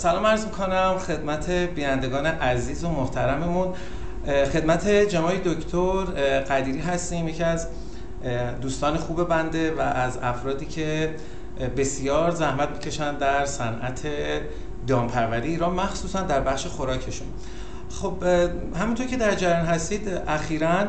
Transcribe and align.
سلام 0.00 0.26
عرض 0.26 0.44
می‌کنم 0.44 0.98
خدمت 0.98 1.50
بینندگان 1.50 2.26
عزیز 2.26 2.84
و 2.84 2.88
محترممون. 2.88 3.74
خدمت 4.26 4.88
جناب 4.88 5.32
دکتر 5.44 6.04
قدیری 6.40 6.78
هستیم 6.78 7.28
یکی 7.28 7.42
از 7.42 7.66
دوستان 8.60 8.96
خوب 8.96 9.28
بنده 9.28 9.74
و 9.74 9.80
از 9.80 10.18
افرادی 10.22 10.66
که 10.66 11.14
بسیار 11.76 12.30
زحمت 12.30 12.68
می‌کشند 12.68 13.18
در 13.18 13.46
صنعت 13.46 14.00
دامپروری 14.86 15.48
ایران 15.48 15.74
مخصوصا 15.74 16.20
در 16.20 16.40
بخش 16.40 16.66
خوراکشون. 16.66 17.28
خب 17.90 18.22
همونطور 18.80 19.06
که 19.06 19.16
در 19.16 19.34
جریان 19.34 19.66
هستید 19.66 20.08
اخیرا 20.28 20.86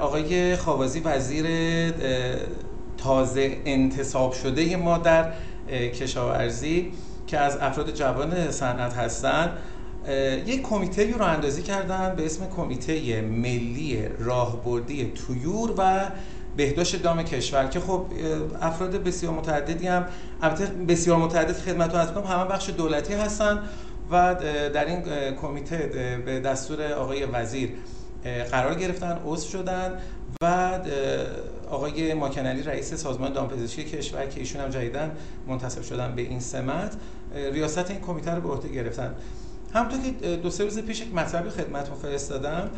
آقای 0.00 0.56
خوابازی 0.56 1.00
وزیر 1.00 1.46
تازه 2.98 3.56
انتصاب 3.64 4.32
شده 4.32 4.76
ما 4.76 4.98
در 4.98 5.32
کشاورزی. 5.70 6.92
که 7.26 7.38
از 7.38 7.56
افراد 7.56 7.94
جوان 7.94 8.50
صنعت 8.50 8.94
هستند 8.94 9.50
یک 10.46 10.62
کمیته 10.62 11.16
رو 11.16 11.24
اندازی 11.24 11.62
کردن 11.62 12.14
به 12.16 12.26
اسم 12.26 12.46
کمیته 12.56 13.20
ملی 13.20 14.08
راهبردی 14.18 15.12
تویور 15.14 15.74
و 15.78 16.10
بهداشت 16.56 17.02
دام 17.02 17.22
کشور 17.22 17.66
که 17.66 17.80
خب 17.80 18.06
افراد 18.62 19.02
بسیار 19.02 19.32
متعددی 19.32 19.86
هم 19.86 20.06
البته 20.42 20.66
بسیار 20.66 21.16
متعدد 21.16 21.56
خدمت 21.56 21.94
از 21.94 22.12
کنم 22.12 22.24
همه 22.24 22.44
بخش 22.44 22.70
دولتی 22.70 23.14
هستن 23.14 23.58
و 24.10 24.34
در 24.74 24.84
این 24.84 25.02
کمیته 25.34 25.76
به 26.26 26.40
دستور 26.40 26.92
آقای 26.92 27.24
وزیر 27.24 27.70
قرار 28.50 28.74
گرفتن 28.74 29.18
عضو 29.26 29.48
شدن 29.48 29.92
و 30.42 30.78
آقای 31.70 32.14
ماکنلی 32.14 32.62
رئیس 32.62 32.94
سازمان 32.94 33.32
دامپزشکی 33.32 33.84
کشور 33.84 34.26
که 34.26 34.40
ایشون 34.40 34.60
هم 34.62 34.70
جدیدن 34.70 35.10
منتصب 35.48 35.82
شدن 35.82 36.14
به 36.14 36.22
این 36.22 36.40
سمت. 36.40 36.96
ریاست 37.34 37.90
این 37.90 38.00
کمیته 38.00 38.30
رو 38.30 38.40
به 38.40 38.48
عهده 38.48 38.68
گرفتن. 38.68 39.14
همونطور 39.74 39.98
که 40.20 40.36
دو 40.36 40.50
سه 40.50 40.64
روز 40.64 40.78
پیش 40.78 41.00
یک 41.00 41.14
مطلبی 41.14 41.50
خدمتتون 41.50 41.96
فرستادم 41.96 42.70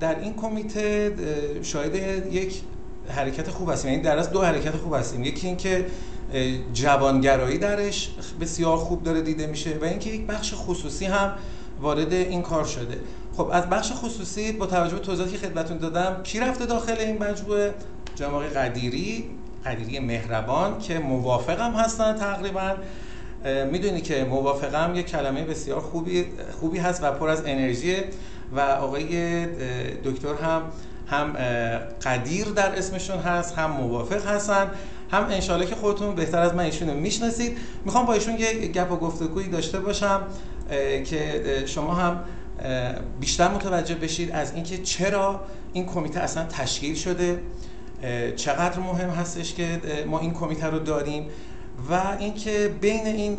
در 0.00 0.20
این 0.20 0.34
کمیته 0.34 1.14
شاهد 1.62 1.94
یک 2.32 2.62
حرکت 3.08 3.50
خوب 3.50 3.70
هستیم. 3.70 3.90
یعنی 3.90 4.02
در 4.02 4.18
از 4.18 4.30
دو 4.30 4.42
حرکت 4.42 4.76
خوب 4.76 4.94
هستیم. 4.94 5.24
یکی 5.24 5.46
اینکه 5.46 5.86
جوانگرایی 6.72 7.58
درش 7.58 8.10
بسیار 8.40 8.76
خوب 8.76 9.02
داره 9.02 9.20
دیده 9.20 9.46
میشه 9.46 9.78
و 9.82 9.84
اینکه 9.84 10.10
یک 10.10 10.26
بخش 10.26 10.54
خصوصی 10.56 11.04
هم 11.04 11.32
وارد 11.80 12.12
این 12.12 12.42
کار 12.42 12.64
شده. 12.64 12.98
خب 13.36 13.50
از 13.52 13.68
بخش 13.68 13.92
خصوصی 13.92 14.52
با 14.52 14.66
توجه 14.66 14.94
به 14.94 15.00
توضیحاتی 15.00 15.36
که 15.36 15.46
خدمتتون 15.46 15.78
دادم 15.78 16.22
کی 16.22 16.40
رفته 16.40 16.66
داخل 16.66 16.96
این 16.98 17.22
مجموعه؟ 17.22 17.74
جناب 18.14 18.44
قدیری 18.44 19.30
قدیری 19.66 19.98
مهربان 19.98 20.78
که 20.78 20.98
موافقم 20.98 21.72
هستن 21.72 22.14
تقریبا. 22.14 22.74
می‌دونی 23.72 24.00
که 24.00 24.24
موافقم 24.24 24.92
یک 24.94 25.06
کلمه 25.06 25.44
بسیار 25.44 25.80
خوبی 25.80 26.24
خوبی 26.60 26.78
هست 26.78 27.02
و 27.02 27.10
پر 27.10 27.28
از 27.28 27.42
انرژی. 27.46 27.96
و 28.56 28.60
آقای 28.60 29.46
دکتر 30.04 30.34
هم 30.42 30.62
هم 31.06 31.32
قدیر 32.02 32.44
در 32.44 32.78
اسمشون 32.78 33.18
هست 33.18 33.58
هم 33.58 33.70
موافق 33.70 34.26
هستن 34.26 34.70
هم 35.10 35.24
انشالله 35.24 35.66
که 35.66 35.74
خودتون 35.74 36.14
بهتر 36.14 36.38
از 36.38 36.54
من 36.54 36.64
ایشون 36.64 36.88
رو 36.88 36.94
می‌شناسید. 36.94 37.58
می‌خوام 37.84 38.06
با 38.06 38.12
ایشون 38.12 38.38
یه 38.38 38.52
گپ 38.52 38.92
و 38.92 38.96
گفتگویی 38.96 39.48
داشته 39.48 39.80
باشم 39.80 40.22
که 41.04 41.44
شما 41.66 41.94
هم 41.94 42.20
بیشتر 43.20 43.48
متوجه 43.48 43.94
بشید 43.94 44.30
از 44.30 44.54
اینکه 44.54 44.78
چرا 44.78 45.40
این 45.72 45.86
کمیته 45.86 46.20
اصلا 46.20 46.44
تشکیل 46.44 46.94
شده. 46.94 47.40
چقدر 48.36 48.78
مهم 48.78 49.10
هستش 49.10 49.54
که 49.54 49.80
ما 50.06 50.20
این 50.20 50.32
کمیته 50.32 50.66
رو 50.66 50.78
داریم. 50.78 51.26
و 51.90 52.16
اینکه 52.18 52.74
بین 52.80 53.06
این 53.06 53.38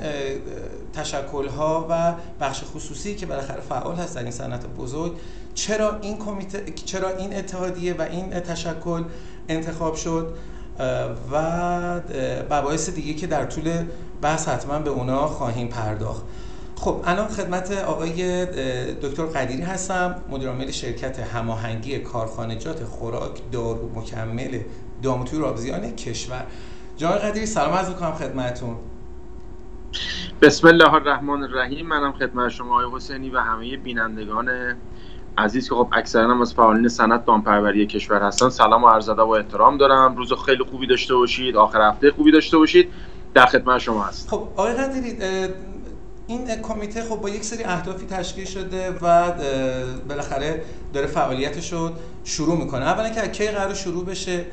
تشکل 0.93 1.47
ها 1.47 1.87
و 1.89 2.13
بخش 2.39 2.63
خصوصی 2.63 3.15
که 3.15 3.25
بالاخره 3.25 3.61
فعال 3.61 3.95
هست 3.95 4.15
در 4.15 4.21
این 4.21 4.31
صنعت 4.31 4.65
بزرگ 4.67 5.11
چرا 5.53 5.99
این 5.99 6.17
کمیته 6.17 6.71
چرا 6.85 7.09
این 7.09 7.35
اتحادیه 7.35 7.93
و 7.93 8.01
این 8.01 8.29
تشکل 8.29 9.03
انتخاب 9.49 9.95
شد 9.95 10.33
و 11.31 12.01
مباحث 12.51 12.89
دیگه 12.89 13.13
که 13.13 13.27
در 13.27 13.45
طول 13.45 13.83
بحث 14.21 14.47
حتما 14.47 14.79
به 14.79 14.89
اونا 14.89 15.27
خواهیم 15.27 15.67
پرداخت. 15.67 16.23
خب 16.75 17.01
الان 17.05 17.27
خدمت 17.27 17.71
آقای 17.71 18.45
دکتر 19.01 19.25
قدیری 19.25 19.61
هستم 19.61 20.15
مدیر 20.29 20.49
عامل 20.49 20.71
شرکت 20.71 21.19
هماهنگی 21.19 21.99
کارخانجات 21.99 22.83
خوراک 22.83 23.51
دارو 23.51 23.99
مکمل 23.99 24.59
دامتوی 25.03 25.39
رابزیان 25.39 25.95
کشور. 25.95 26.45
جناب 26.97 27.17
قدیری 27.17 27.45
سلام 27.45 27.73
عرض 27.73 27.89
می‌کنم 27.89 28.11
خدمتتون. 28.11 28.75
بسم 30.41 30.67
الله 30.67 30.93
الرحمن 30.93 31.43
الرحیم. 31.43 31.85
منم 31.87 32.11
خدمت 32.11 32.49
شما 32.49 32.83
آقای 32.83 32.95
حسینی 32.95 33.29
و 33.29 33.39
همه 33.39 33.77
بینندگان 33.77 34.49
عزیز 35.37 35.69
که 35.69 35.75
خب 35.75 35.87
اکثرا 35.93 36.31
هم 36.31 36.41
از 36.41 36.53
فعالین 36.53 36.87
صنعت 36.87 37.25
دامپروری 37.25 37.87
کشور 37.87 38.21
هستن. 38.21 38.49
سلام 38.49 38.83
و 38.83 38.87
عرض 38.87 39.09
و 39.09 39.29
احترام 39.29 39.77
دارم. 39.77 40.15
روز 40.15 40.33
خیلی 40.45 40.63
خوبی 40.63 40.87
داشته 40.87 41.15
باشید. 41.15 41.55
آخر 41.55 41.89
هفته 41.89 42.11
خوبی 42.11 42.31
داشته 42.31 42.57
باشید. 42.57 42.91
در 43.33 43.45
خدمت 43.45 43.79
شما 43.79 44.03
هست 44.03 44.29
خب 44.29 44.47
آقای 44.55 44.73
قدیری 44.73 45.17
این 46.27 46.61
کمیته 46.61 47.01
خب 47.01 47.21
با 47.21 47.29
یک 47.29 47.43
سری 47.43 47.63
اهدافی 47.63 48.05
تشکیل 48.05 48.45
شده 48.45 48.91
و 49.01 49.31
بالاخره 50.09 50.63
داره 50.93 51.07
فعالیتش 51.07 51.73
رو 51.73 51.89
شروع 52.23 52.57
می‌کنه. 52.57 52.85
اولا 52.85 53.09
که 53.09 53.27
کی 53.27 53.47
قرار 53.47 53.73
شروع 53.73 54.05
بشه؟ 54.05 54.45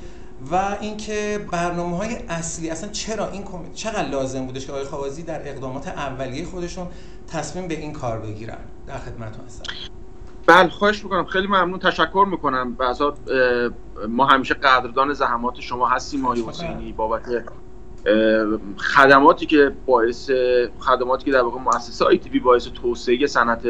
و 0.50 0.76
اینکه 0.80 1.46
برنامه 1.52 1.96
های 1.96 2.16
اصلی 2.28 2.70
اصلا 2.70 2.90
چرا 2.90 3.30
این 3.30 3.42
کمیته 3.44 3.74
چقدر 3.74 4.08
لازم 4.08 4.46
بودش 4.46 4.66
که 4.66 4.72
آقای 4.72 4.84
خوازی 4.84 5.22
در 5.22 5.48
اقدامات 5.48 5.88
اولیه 5.88 6.44
خودشون 6.44 6.86
تصمیم 7.28 7.68
به 7.68 7.78
این 7.78 7.92
کار 7.92 8.18
بگیرن؟ 8.18 8.58
در 8.86 8.98
خدمتتون 8.98 9.44
هستم. 9.44 9.74
بله 10.46 10.68
خواهش 10.68 11.04
می‌کنم. 11.04 11.24
خیلی 11.24 11.46
ممنون. 11.46 11.78
تشکر 11.78 12.26
می‌کنم. 12.30 12.74
بعضا 12.74 13.14
ما 14.08 14.26
همیشه 14.26 14.54
قدردان 14.54 15.12
زحمات 15.12 15.60
شما 15.60 15.88
هستیم 15.88 16.24
آقای 16.24 16.42
حسینی 16.48 16.92
بابت 16.92 17.22
خدماتی 18.76 19.46
که 19.46 19.72
باعث 19.86 20.30
خدماتی 20.78 21.24
که 21.24 21.30
در 21.30 21.42
واقع 21.42 21.60
مؤسسه 21.60 22.04
آی 22.04 22.18
تی 22.18 22.38
باعث 22.38 22.68
توسعه 22.68 23.26
صنعت 23.26 23.62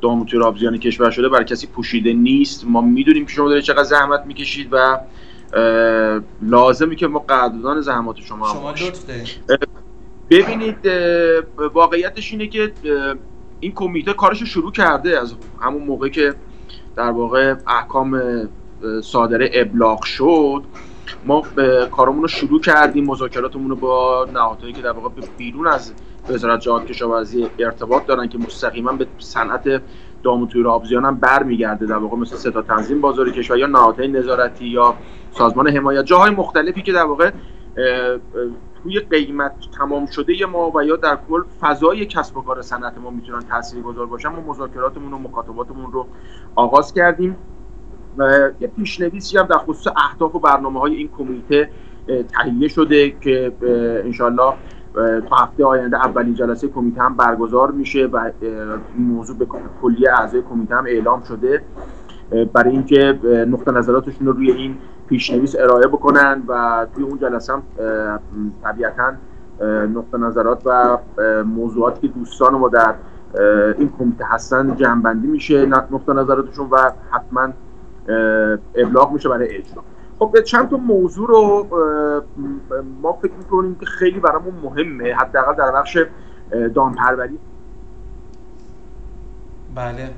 داموتور 0.00 0.42
آبزیان 0.42 0.78
کشور 0.78 1.10
شده 1.10 1.28
برای 1.28 1.44
کسی 1.44 1.66
پوشیده 1.66 2.12
نیست. 2.12 2.64
ما 2.64 2.80
می‌دونیم 2.80 3.26
که 3.26 3.32
شما 3.32 3.48
دارید 3.48 3.64
چقدر 3.64 3.82
زحمت 3.82 4.26
می‌کشید 4.26 4.68
و 4.72 5.00
لازمی 6.42 6.96
که 6.96 7.06
ما 7.06 7.18
قدردان 7.18 7.80
زحمات 7.80 8.16
شما 8.16 8.48
هم 8.48 8.74
شما 8.74 8.92
ببینید 10.30 10.76
واقعیتش 11.74 12.32
اینه 12.32 12.46
که 12.46 12.72
این 13.60 13.72
کمیته 13.72 14.12
کارش 14.12 14.42
شروع 14.42 14.72
کرده 14.72 15.20
از 15.20 15.34
همون 15.60 15.82
موقع 15.82 16.08
که 16.08 16.34
در 16.96 17.10
واقع 17.10 17.54
احکام 17.66 18.22
صادره 19.02 19.50
ابلاغ 19.54 20.04
شد. 20.04 20.62
ما 21.26 21.42
کارمون 21.90 22.22
رو 22.22 22.28
شروع 22.28 22.60
کردیم 22.60 23.04
مذاکراتمون 23.04 23.70
رو 23.70 23.76
با 23.76 24.28
نهادهایی 24.34 24.72
که 24.72 24.82
در 24.82 24.90
واقع 24.90 25.08
بیرون 25.36 25.66
از 25.66 25.92
وزارت 26.28 26.60
جهاد 26.60 26.86
کشاورزی 26.86 27.46
ارتباط 27.58 28.06
دارن 28.06 28.28
که 28.28 28.38
مستقیما 28.38 28.92
به 28.92 29.06
صنعت 29.18 29.82
دام 30.22 30.42
و 30.42 30.46
تویر 30.46 30.68
آبزیان 30.68 31.04
هم 31.04 31.14
برمیگرده 31.14 31.86
در 31.86 31.96
واقع 31.96 32.16
مثل 32.16 32.36
ستا 32.36 32.62
تنظیم 32.62 33.00
بازار 33.00 33.30
کشور 33.30 33.58
یا 33.58 33.66
نهادهای 33.66 34.08
نظارتی 34.08 34.66
یا 34.66 34.94
سازمان 35.30 35.68
حمایت. 35.68 36.04
جاهای 36.04 36.30
مختلفی 36.30 36.82
که 36.82 36.92
در 36.92 37.04
واقع 37.04 37.30
توی 38.82 39.00
قیمت 39.00 39.52
تمام 39.78 40.06
شده 40.06 40.46
ما 40.46 40.72
و 40.74 40.84
یا 40.84 40.96
در 40.96 41.18
کل 41.28 41.42
فضای 41.60 42.06
کسب 42.06 42.36
و 42.36 42.42
کار 42.42 42.62
صنعت 42.62 42.98
ما 42.98 43.10
می‌تونن 43.10 43.40
تاثیرگذار 43.40 44.06
باشن 44.06 44.28
ما 44.28 44.40
مذاکراتمون 44.52 45.12
و 45.12 45.18
مکاتباتمون 45.18 45.92
رو 45.92 46.06
آغاز 46.54 46.94
کردیم. 46.94 47.36
یه 48.60 48.68
پیشنویسی 48.76 49.38
هم 49.38 49.46
در 49.46 49.58
خصوص 49.58 49.92
اهداف 49.96 50.34
و 50.34 50.38
برنامه 50.38 50.80
های 50.80 50.94
این 50.94 51.08
کمیته 51.18 51.70
تهیه 52.06 52.68
شده 52.68 53.10
که 53.10 53.52
انشالله 54.04 54.54
تا 55.28 55.36
هفته 55.36 55.64
آینده 55.64 55.96
اولین 55.96 56.34
جلسه 56.34 56.68
کمیته 56.68 57.02
هم 57.02 57.14
برگزار 57.16 57.70
میشه 57.70 58.06
و 58.06 58.30
این 58.40 59.06
موضوع 59.06 59.36
به 59.36 59.46
کلیه 59.82 60.12
اعضای 60.12 60.42
کمیته 60.42 60.74
هم 60.74 60.84
اعلام 60.86 61.22
شده. 61.22 61.62
برای 62.52 62.70
اینکه 62.70 63.18
نقطه 63.48 63.72
نظراتشون 63.72 64.26
رو 64.26 64.32
روی 64.32 64.50
این 64.50 64.76
پیشنویس 65.08 65.56
ارائه 65.58 65.86
بکنن 65.86 66.42
و 66.48 66.86
توی 66.94 67.04
اون 67.04 67.18
جلسه 67.18 67.52
هم 67.52 67.62
طبیعتا 68.64 69.12
نقطه 69.94 70.18
نظرات 70.18 70.62
و 70.64 70.98
موضوعاتی 71.44 72.08
که 72.08 72.14
دوستان 72.14 72.54
ما 72.54 72.68
در 72.68 72.94
این 73.78 73.92
کمیته 73.98 74.24
هستن 74.24 74.76
جمعبندی 74.76 75.26
میشه 75.26 75.66
نقطه 75.66 76.12
نظراتشون 76.12 76.68
و 76.70 76.90
حتما 77.10 77.48
ابلاغ 78.74 79.12
میشه 79.12 79.28
برای 79.28 79.56
اجرا. 79.56 79.82
خب 80.18 80.40
چند 80.40 80.68
تا 80.68 80.76
موضوع 80.76 81.28
رو 81.28 81.66
ما 83.02 83.12
فکر 83.12 83.32
می‌کنیم 83.32 83.74
که 83.74 83.86
خیلی 83.86 84.20
برامون 84.20 84.54
مهمه 84.62 85.14
حداقل 85.14 85.54
در 85.54 85.72
بخش 85.72 85.98
دامپروری 86.74 87.38
بله 89.74 90.10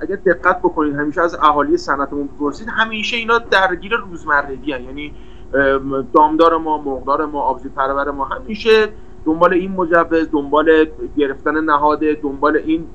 اگر 0.00 0.16
دقت 0.16 0.58
بکنید 0.58 0.94
همیشه 0.94 1.20
از 1.20 1.34
اهالی 1.34 1.76
صنعتمون 1.76 2.26
بپرسید 2.26 2.68
همیشه 2.70 3.16
اینا 3.16 3.38
درگیر 3.38 3.96
روزمرگی 3.96 4.72
هن. 4.72 4.84
یعنی 4.84 5.14
دامدار 6.12 6.56
ما 6.56 6.78
مقدار 6.78 7.26
ما 7.26 7.40
آبزی 7.40 7.68
پرور 7.68 8.10
ما 8.10 8.24
همیشه 8.24 8.88
دنبال 9.24 9.52
این 9.52 9.72
مجوز 9.72 10.30
دنبال 10.32 10.86
گرفتن 11.16 11.64
نهاده 11.64 12.14
دنبال 12.22 12.56
این 12.56 12.86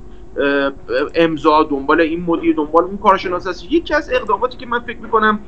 امضا 1.16 1.64
دنبال 1.64 2.02
این 2.02 2.24
مدیر 2.24 2.56
دنبال 2.56 2.84
این 2.84 2.98
کارشناس 2.98 3.48
هست 3.48 3.72
یکی 3.72 3.94
از 3.94 4.10
اقداماتی 4.14 4.58
که 4.58 4.66
من 4.66 4.80
فکر 4.80 4.98
می‌کنم 4.98 5.40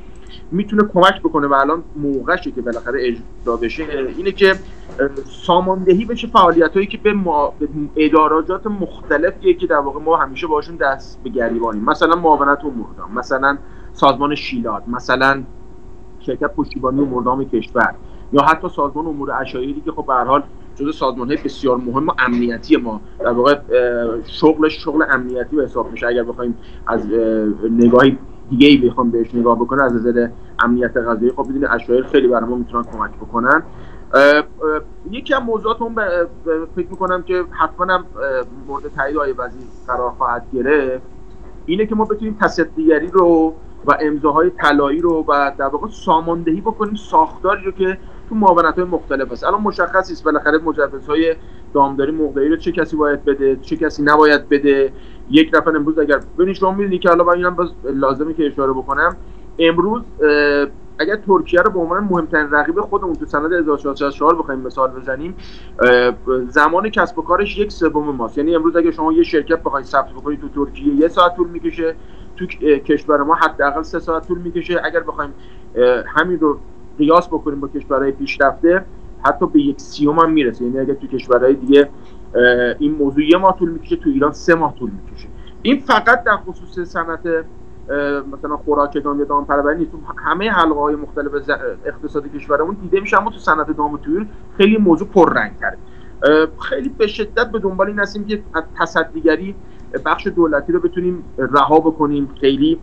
می‌تونه 0.51 0.83
کمک 0.93 1.19
بکنه 1.19 1.47
و 1.47 1.53
الان 1.53 1.83
موقعشه 1.95 2.51
که 2.51 2.61
بالاخره 2.61 2.99
اجرا 3.07 3.57
بشه 3.57 3.85
اینه 4.17 4.31
که 4.31 4.55
ساماندهی 5.45 6.05
بشه 6.05 6.27
فعالیت 6.27 6.73
هایی 6.73 6.87
که 6.87 6.97
به, 6.97 7.13
ما... 7.13 7.53
اداراجات 7.95 8.67
مختلفیه 8.67 9.53
که 9.53 9.67
در 9.67 9.77
واقع 9.77 9.99
ما 9.99 10.17
همیشه 10.17 10.47
باشون 10.47 10.75
دست 10.75 11.23
به 11.23 11.29
گریبانیم. 11.29 11.83
مثلا 11.83 12.15
معاونت 12.15 12.63
و 12.63 12.71
مثلا 13.15 13.57
سازمان 13.93 14.35
شیلات 14.35 14.83
مثلا 14.87 15.43
شرکت 16.19 16.55
پشتیبانی 16.55 17.01
و 17.01 17.43
کشور 17.43 17.95
یا 18.33 18.41
حتی 18.41 18.69
سازمان 18.69 19.07
امور 19.07 19.31
اشایری 19.31 19.81
که 19.85 19.91
خب 19.91 20.05
به 20.05 20.13
حال 20.13 20.43
جزء 20.75 20.91
سازمان 20.91 21.27
های 21.27 21.37
بسیار 21.37 21.77
مهم 21.77 22.07
و 22.07 22.11
امنیتی 22.19 22.77
ما. 22.77 23.01
در 23.19 23.31
واقع 23.31 23.59
شغلش 24.25 24.83
شغل 24.83 25.03
امنیتی 25.09 25.55
به 25.55 25.63
حساب 25.63 25.91
میشه. 25.91 26.07
اگر 26.07 26.23
بخوایم 26.23 26.57
از 26.87 27.07
نگاهی 27.71 28.17
دیگه 28.49 28.67
ای 28.67 28.77
بخوام 28.77 29.11
بهش 29.11 29.35
نگاه 29.35 29.59
بکنه 29.59 29.83
از 29.83 29.93
نظر 29.93 30.29
امنیت 30.59 30.97
غذایی 30.97 31.31
خب 31.31 31.43
بدونید 31.43 31.65
اشایر 31.65 32.03
خیلی 32.03 32.27
برای 32.27 32.49
ما 32.49 32.55
می‌تونن 32.55 32.83
کمک 32.83 33.11
بکنن. 33.11 33.63
یکی 35.11 35.33
از 35.33 35.41
موضوعات 35.41 35.81
اون 35.81 35.95
فکر 36.75 36.87
می‌کنم 36.89 37.23
که 37.23 37.43
حتما 37.51 37.93
هم 37.93 38.05
مورد 38.67 38.83
تایید 38.95 39.17
های 39.17 39.31
وزیر 39.31 39.61
قرار 39.87 40.11
خواهد 40.11 40.45
گرفت 40.53 41.03
اینه 41.65 41.85
که 41.85 41.95
ما 41.95 42.05
بتونیم 42.05 42.37
تصدیگری 42.41 43.07
رو 43.07 43.53
و 43.85 43.97
امضاهای 44.01 44.49
طلایی 44.49 45.01
رو 45.01 45.25
و 45.27 45.51
در 45.57 45.65
واقع 45.65 45.87
ساماندهی 45.89 46.61
بکنیم 46.61 46.95
ساختاری 46.95 47.63
رو 47.63 47.71
که 47.71 47.97
تو 48.31 48.37
معاونت 48.37 48.75
های 48.75 48.83
مختلف 48.83 49.31
هست 49.31 49.43
الان 49.43 49.61
مشخص 49.61 50.11
است 50.11 50.23
بالاخره 50.23 50.57
مجوزهای 50.57 51.35
دامداری 51.73 52.11
مقداری 52.11 52.49
رو 52.49 52.55
چه 52.55 52.71
کسی 52.71 52.95
باید 52.95 53.25
بده 53.25 53.55
چه 53.55 53.75
کسی 53.75 54.03
نباید 54.03 54.49
بده. 54.49 54.93
یک 55.29 55.51
نفر 55.53 55.75
امروز 55.75 55.99
اگر 55.99 56.19
ببینید 56.37 56.55
شما 56.55 56.71
می‌دونید 56.71 57.01
که 57.01 57.09
حالا 57.09 57.31
اینم 57.31 57.69
لازمه 57.83 58.33
که 58.33 58.47
اشاره 58.47 58.73
بکنم. 58.73 59.15
امروز 59.59 60.01
اگر 60.99 61.15
ترکیه 61.15 61.61
رو 61.61 61.71
به 61.71 61.79
عنوان 61.79 62.03
مهمترین 62.03 62.51
رقیب 62.51 62.81
خودمون 62.81 63.15
تو 63.15 63.25
سند 63.25 63.53
1464 63.53 64.35
بخوایم 64.35 64.59
مثال 64.59 64.89
بزنیم 64.89 65.35
زمان 66.47 66.89
کسب 66.89 67.19
و 67.19 67.21
کارش 67.21 67.57
یک 67.57 67.71
سوم 67.71 68.15
ماست. 68.15 68.37
یعنی 68.37 68.55
امروز 68.55 68.75
اگه 68.75 68.91
شما 68.91 69.13
یه 69.13 69.23
شرکت 69.23 69.63
بخواید 69.63 69.85
ثبت 69.85 70.09
بکنید 70.09 70.41
تو 70.41 70.65
ترکیه 70.65 70.93
یه 70.95 71.07
ساعت 71.07 71.35
طول 71.35 71.47
می‌کشه 71.47 71.95
تو 72.35 72.45
کشور 72.77 73.23
ما 73.23 73.35
حداقل 73.35 73.81
سه 73.81 73.99
ساعت 73.99 74.27
طول 74.27 74.37
می‌کشه. 74.37 74.81
اگر 74.83 74.99
بخوایم 74.99 75.33
همین 76.15 76.39
رو 76.39 76.57
قیاس 76.97 77.27
بکنیم 77.27 77.59
با 77.59 77.67
کشورهای 77.67 78.11
پیشرفته 78.11 78.85
حتی 79.23 79.47
به 79.47 79.61
یک 79.61 79.81
سیوم 79.81 80.19
هم 80.19 80.31
می‌رسه. 80.31 80.65
یعنی 80.65 80.79
اگر 80.79 80.93
تو 80.93 81.07
کشورهای 81.07 81.53
دیگه 81.53 81.89
این 82.79 82.95
موضوع 82.95 83.23
یه 83.23 83.37
ماه 83.37 83.57
طول 83.59 83.69
می‌کشه 83.69 83.95
تو 83.95 84.09
ایران 84.09 84.31
سه 84.31 84.55
ماه 84.55 84.75
طول 84.75 84.91
می‌کشه. 84.91 85.27
این 85.61 85.79
فقط 85.79 86.23
در 86.23 86.37
خصوص 86.37 86.79
صنعت 86.79 87.45
مثلا 88.33 88.57
خوراک 88.57 89.03
دام 89.03 89.19
یا 89.19 89.25
دام 89.25 89.45
پروری 89.45 89.79
نیست. 89.79 89.91
همه 90.17 90.49
حلقه 90.49 90.79
های 90.79 90.95
مختلف 90.95 91.31
اقتصادی 91.85 92.29
کشورمون 92.29 92.77
دیده 92.81 92.99
میشه 92.99 93.17
اما 93.17 93.31
تو 93.31 93.37
صنعت 93.37 93.77
دام 93.77 93.97
تویر 93.97 94.27
خیلی 94.57 94.77
موضوع 94.77 95.07
پررنگ 95.07 95.51
کرد 95.59 95.77
خیلی 96.59 96.89
به 96.89 97.07
شدت 97.07 97.51
به 97.51 97.59
دنبال 97.59 97.87
این 97.87 97.99
هستیم 97.99 98.25
که 98.25 98.43
تصدیگری 98.79 99.55
بخش 100.05 100.27
دولتی 100.27 100.73
رو 100.73 100.79
بتونیم 100.79 101.23
رها 101.37 101.79
بکنیم. 101.79 102.29
خیلی 102.41 102.79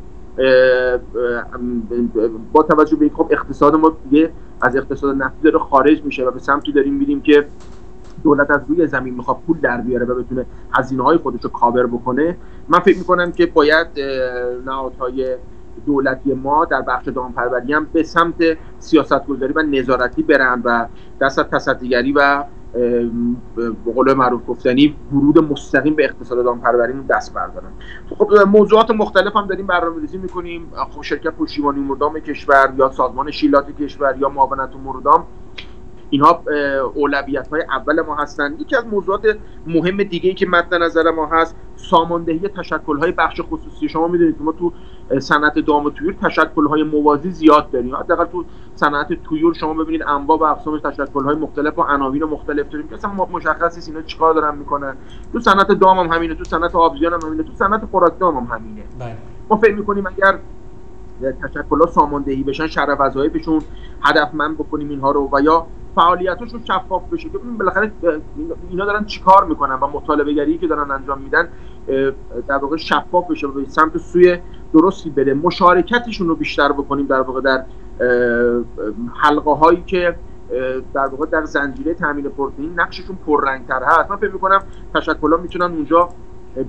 با 2.52 2.62
توجه 2.62 2.96
به 2.96 3.10
خب 3.14 3.28
اقتصاد 3.30 3.74
ما 3.74 3.96
دیگه 4.10 4.32
از 4.62 4.76
اقتصاد 4.76 5.16
نفتی 5.16 5.42
داره 5.42 5.58
خارج 5.58 6.02
میشه 6.02 6.24
و 6.24 6.30
به 6.30 6.38
سمتی 6.38 6.72
داریم 6.72 6.94
میریم 6.94 7.20
که 7.20 7.46
دولت 8.22 8.50
از 8.50 8.60
روی 8.68 8.86
زمین 8.86 9.14
می‌خواد 9.14 9.36
پول 9.46 9.58
در 9.60 9.80
بیاره 9.80 10.06
و 10.06 10.14
بتونه 10.14 10.46
هزینه 10.72 11.02
های 11.02 11.16
خودش 11.16 11.44
رو 11.44 11.50
کاور 11.50 11.86
بکنه 11.86 12.36
من 12.68 12.78
فکر 12.78 12.98
می‌کنم 12.98 13.32
که 13.32 13.46
باید 13.46 13.86
نهادهای 14.66 15.36
دولتی 15.86 16.34
ما 16.34 16.64
در 16.64 16.82
بخش 16.82 17.08
دامپروری 17.08 17.72
هم 17.72 17.86
به 17.92 18.02
سمت 18.02 18.34
سیاست 18.78 19.26
گذاری 19.26 19.52
و 19.52 19.62
نظارتی 19.62 20.22
برن 20.22 20.62
و 20.64 20.86
دست 21.20 21.40
تصدیگری 21.40 22.12
و 22.12 22.44
به 22.72 23.92
قول 23.94 24.14
معروف 24.14 24.42
گفتنی 24.46 24.96
ورود 25.12 25.38
مستقیم 25.38 25.94
به 25.94 26.04
اقتصاد 26.04 26.44
دامپروری 26.44 26.92
دست 27.10 27.34
بردارن. 27.34 27.72
خب 28.18 28.32
موضوعات 28.46 28.90
مختلف 28.90 29.36
هم 29.36 29.46
داریم 29.46 29.66
برنامه‌ریزی 29.66 30.18
می‌کنیم. 30.18 30.72
خب 30.90 31.02
شرکت 31.02 31.30
پشتیبانی 31.30 31.80
مردام 31.80 32.20
کشور 32.20 32.74
یا 32.76 32.90
سازمان 32.90 33.30
شیلات 33.30 33.70
کشور 33.70 34.16
یا 34.18 34.28
معاونت 34.28 34.76
مردام 34.84 35.26
اینها 36.10 36.42
اولویت 36.94 37.48
های 37.48 37.62
اول 37.62 38.00
ما 38.00 38.16
هستن. 38.16 38.54
یکی 38.60 38.76
از 38.76 38.86
موضوعات 38.86 39.38
مهم 39.66 39.96
دیگه 39.96 40.28
ای 40.28 40.34
که 40.34 40.46
مد 40.46 40.74
نظر 40.74 41.10
ما 41.10 41.26
هست 41.26 41.56
ساماندهی 41.76 42.38
تشکل 42.38 42.98
های 42.98 43.12
بخش 43.12 43.40
خصوصی. 43.50 43.88
شما 43.88 44.08
می‌دونید 44.08 44.38
که 44.38 44.44
ما 44.44 44.52
تو 44.52 44.72
صنعت 45.18 45.58
دام 45.58 45.84
و 45.84 45.90
تویور 45.90 46.14
تشکل 46.22 46.66
های 46.66 46.82
موازی 46.82 47.30
زیاد 47.30 47.70
داریم. 47.70 47.96
حداقل 47.96 48.24
تو 48.24 48.44
صنعت 48.74 49.22
تویور 49.22 49.54
شما 49.54 49.74
ببینید 49.74 50.02
انواع 50.02 50.38
و 50.38 50.42
اقسام 50.42 50.78
تشکل 50.78 51.24
های 51.24 51.36
مختلف 51.36 51.78
و 51.78 51.82
عناوین 51.82 52.24
مختلف 52.24 52.68
داریم. 52.68 52.88
که 52.88 52.94
اصلا 52.94 53.10
مشخص 53.10 53.74
نیست 53.74 53.88
اینا 53.88 54.02
چیکار 54.02 54.34
دارن 54.34 54.58
می‌کنن. 54.58 54.96
تو 55.32 55.40
صنعت 55.40 55.72
دام 55.72 55.98
هم 55.98 56.12
همینه 56.16 56.34
تو 56.34 56.44
صنعت 56.44 56.74
آبزیان 56.74 57.12
هم 57.12 57.20
همینه 57.26 57.42
تو 57.42 57.52
صنعت 57.54 57.84
خوراک 57.90 58.18
دام 58.18 58.36
هم 58.36 58.56
همینه. 58.56 58.82
بله. 58.98 59.16
ما 59.50 59.56
فکر 59.56 59.74
می‌کنیم 59.74 60.06
اگر 60.06 60.38
تشکل 61.42 61.80
ها 61.80 61.86
ساماندهی 61.86 62.42
بشن 62.42 62.66
شرف 62.66 63.00
وظایفشون 63.00 63.62
هدفمند 64.02 64.58
بکنیم 64.58 64.88
اینها 64.88 65.10
رو. 65.10 65.28
و 65.32 65.40
یا 65.40 65.66
فعالیتاشون 65.94 66.60
شفاف 66.64 67.02
بشه. 67.12 67.28
که 67.28 67.38
بالاخره 67.38 67.92
اینا 68.70 68.84
دارن 68.84 69.04
چیکار 69.04 69.44
می‌کنن 69.44 69.74
و 69.74 69.86
مطالبه 69.86 70.32
گری 70.32 70.58
که 70.58 70.66
دارن 70.66 70.90
انجام 70.90 71.20
میدن 71.20 71.48
در 72.48 72.56
واقع 72.56 72.76
شفاف 72.76 73.30
بشه 73.30 73.46
و 73.46 73.52
به 73.52 73.64
سمت 73.68 73.98
سوی 73.98 74.38
درستی 74.72 75.10
بره. 75.10 75.34
مشارکتشون 75.34 76.28
رو 76.28 76.36
بیشتر 76.36 76.72
بکنیم 76.72 77.06
در 77.06 77.20
واقع 77.20 77.40
در 77.40 77.64
حلقه 79.22 79.54
هایی 79.54 79.82
که 79.86 80.16
در 80.94 81.06
واقع 81.06 81.26
در 81.26 81.44
زنجیره 81.44 81.94
تامین 81.94 82.28
پروتئین 82.28 82.80
نقششون 82.80 83.18
پررنگتر 83.26 83.82
هست. 83.82 84.10
من 84.10 84.16
فکر 84.16 84.32
می‌کنم 84.32 84.62
تشکلها 84.94 85.36
می‌تونن 85.36 85.72
اونجا 85.72 86.08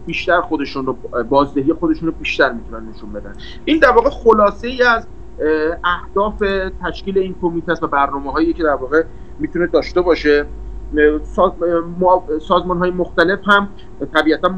بیشتر 0.06 0.42
خودشون 0.42 0.86
رو 0.86 0.94
بازدهی 1.30 1.74
خودشون 1.74 2.08
رو 2.10 2.16
بیشتر 2.20 2.52
می‌تونن 2.52 2.90
نشون 2.90 3.12
بدن. 3.12 3.34
این 3.66 3.80
در 3.80 3.92
واقع 3.92 4.10
خلاصه 4.10 4.68
ای 4.68 4.84
از 4.84 5.08
اهداف 5.84 6.44
تشکیل 6.84 7.18
این 7.18 7.36
کمیته 7.42 7.72
است 7.72 7.84
و 7.84 7.88
برنامه 7.88 8.32
هایی 8.32 8.54
که 8.54 8.64
در 8.64 8.76
واقع 8.76 9.04
می‌تونه 9.40 9.68
داشته 9.68 10.02
باشه. 10.02 10.46
سازمان 12.48 12.78
های 12.78 12.92
مختلف 12.92 13.40
هم 13.46 13.70
طبیعتا 14.14 14.56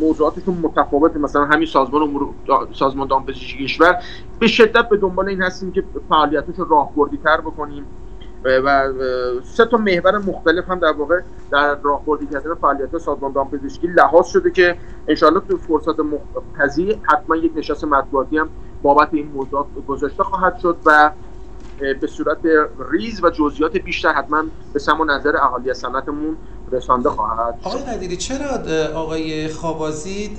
موضوعاتشون 0.00 0.54
متفاوته. 0.62 1.18
مثلا 1.18 1.44
همین 1.44 1.66
سازمان 1.66 2.02
امور 2.02 2.28
سازمان 2.72 3.08
دامپزشکی 3.08 3.64
کشور 3.64 3.96
به 4.38 4.46
شدت 4.46 4.88
به 4.88 4.96
دنبال 4.96 5.28
این 5.28 5.42
هستیم 5.42 5.72
که 5.72 5.84
فعالیتش 6.08 6.58
رو 6.58 6.64
راهبردی 6.64 7.16
تر 7.16 7.40
بکنیم 7.40 7.86
و 8.44 8.92
سه 9.42 9.64
تا 9.64 9.76
محور 9.76 10.18
مختلف 10.18 10.70
هم 10.70 10.78
در 10.78 10.92
واقع 10.92 11.20
در 11.50 11.76
راهبردی 11.82 12.26
کردن 12.26 12.54
فعالیت 12.54 12.98
سازمان 12.98 13.32
دامپزشکی 13.32 13.86
لحاظ 13.86 14.26
شده 14.26 14.50
که 14.50 14.76
انشاءالله 15.08 15.40
تو 15.48 15.56
فرصت 15.56 15.96
پذیر 16.58 16.98
حتما 17.02 17.36
یک 17.36 17.52
نشست 17.56 17.84
مطبوعاتی 17.84 18.38
هم 18.38 18.48
بابت 18.84 19.08
این 19.12 19.26
موضوعات 19.26 19.66
گذاشته 19.88 20.22
خواهد 20.22 20.58
شد 20.62 20.78
و 20.84 21.10
به 22.00 22.06
صورت 22.06 22.38
ریز 22.92 23.24
و 23.24 23.30
جزئیات 23.30 23.76
بیشتر 23.76 24.12
حتما 24.12 24.44
به 24.72 24.78
سم 24.78 25.10
نظر 25.10 25.36
اهالی 25.36 25.74
صنعتمون 25.74 26.36
رسانده 26.72 27.10
خواهد 27.10 27.58
آقای 27.62 27.82
قدیری 27.82 28.16
چرا 28.16 28.46
آقای 28.94 29.48
خوابازی 29.48 30.36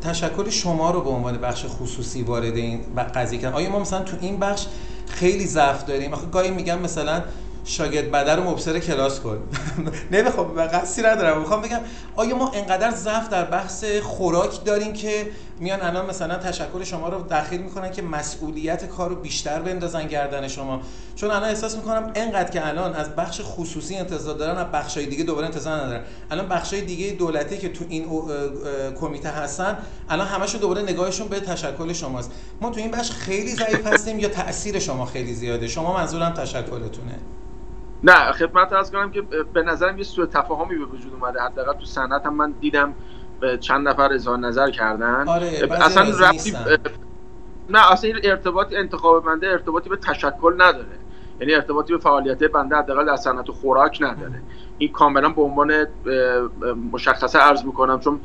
تشکل 0.00 0.50
شما 0.50 0.90
رو 0.90 1.00
به 1.00 1.10
عنوان 1.10 1.38
بخش 1.38 1.66
خصوصی 1.68 2.22
وارد 2.22 2.56
این 2.56 2.80
قضیه 3.14 3.38
کردن؟ 3.38 3.56
آیا 3.56 3.70
ما 3.70 3.78
مثلا 3.78 4.02
تو 4.02 4.16
این 4.20 4.38
بخش 4.40 4.66
خیلی 5.08 5.46
ضعف 5.46 5.84
داریم؟ 5.84 6.12
آخه 6.12 6.26
گاهی 6.26 6.50
میگم 6.50 6.78
مثلا 6.78 7.22
شاگرد 7.64 8.10
بدر 8.10 8.36
رو 8.36 8.50
مبصر 8.50 8.78
کلاس 8.78 9.20
کن. 9.20 9.38
نمی‌خوام 10.12 10.48
قصدی 10.56 11.02
ندارم. 11.02 11.38
می‌خوام 11.38 11.62
بگم 11.62 11.80
آیا 12.16 12.36
ما 12.36 12.50
انقدر 12.54 12.90
ضعف 12.90 13.28
در 13.28 13.44
بحث 13.44 13.84
خوراک 14.02 14.64
داریم 14.64 14.92
که 14.92 15.26
میان 15.60 15.80
الان 15.80 16.06
مثلا 16.06 16.36
تشکر 16.36 16.84
شما 16.84 17.08
رو 17.08 17.22
داخل 17.22 17.56
می‌کنن 17.56 17.90
که 17.90 18.02
مسئولیت 18.02 18.88
کار 18.88 19.10
رو 19.10 19.16
بیشتر 19.16 19.60
بندازن 19.60 20.06
گردن 20.06 20.48
شما. 20.48 20.80
چون 21.14 21.30
الان 21.30 21.48
احساس 21.48 21.76
می‌کنم 21.76 22.12
انقدر 22.14 22.50
که 22.50 22.68
الان 22.68 22.94
از 22.94 23.16
بخش 23.16 23.40
خصوصی 23.44 23.96
انتظار 23.96 24.34
دارن 24.34 24.56
از 24.56 24.66
بخشای 24.72 25.06
دیگه 25.06 25.24
دوباره 25.24 25.46
انتظار 25.46 25.80
ندارن. 25.80 26.00
الان 26.30 26.48
بخشای 26.48 26.80
دیگه 26.80 27.12
دولتی 27.12 27.58
که 27.58 27.68
تو 27.68 27.84
این 27.88 28.06
کمیته 29.00 29.28
هستن 29.28 29.78
الان 30.08 30.26
همشون 30.26 30.60
دوباره 30.60 30.82
نگاهشون 30.82 31.28
به 31.28 31.40
تشکل 31.40 31.92
شماست. 31.92 32.32
ما 32.60 32.70
تو 32.70 32.80
این 32.80 32.90
بخش 32.90 33.10
خیلی 33.10 33.50
ضعیف 33.50 33.86
هستیم 33.86 34.18
یا 34.18 34.28
تاثیر 34.28 34.78
شما 34.78 35.04
خیلی 35.04 35.34
زیاده؟ 35.34 35.68
شما 35.68 35.96
منظورم 35.96 36.30
تشکلتونه. 36.30 37.18
نه 38.04 38.32
خدمت 38.32 38.72
از 38.72 38.90
کنم 38.90 39.10
که 39.10 39.22
به 39.54 39.62
نظرم 39.62 39.98
یه 39.98 40.04
سوء 40.04 40.26
تفاهمی 40.26 40.78
به 40.78 40.84
وجود 40.84 41.12
اومده. 41.12 41.40
حداقل 41.40 41.72
تو 41.72 41.84
صنعت 41.84 42.26
هم 42.26 42.34
من 42.34 42.54
دیدم 42.60 42.94
چند 43.60 43.88
نفر 43.88 44.12
اظهار 44.12 44.38
نظر 44.38 44.70
کردن. 44.70 45.28
آره 45.28 45.68
اصلا 45.70 46.28
ربطی 46.28 46.52
نه 47.68 47.92
اصلا 47.92 48.10
ارتباطی 48.24 48.76
انتخاب 48.76 49.24
بنده 49.24 49.46
ارتباطی 49.46 49.88
به 49.88 49.96
تشکل 49.96 50.54
نداره. 50.54 50.98
یعنی 51.40 51.54
ارتباطی 51.54 51.92
به 51.92 51.98
فعالیت 51.98 52.44
بنده 52.44 52.76
حداقل 52.76 53.06
در 53.06 53.16
صنعت 53.16 53.50
خوراک 53.50 53.98
نداره. 54.00 54.42
این 54.78 54.92
کاملا 54.92 55.28
به 55.28 55.42
عنوان 55.42 55.86
مشخصه 56.92 57.38
عرض 57.38 57.64
می‌کنم 57.64 58.00
چون 58.00 58.20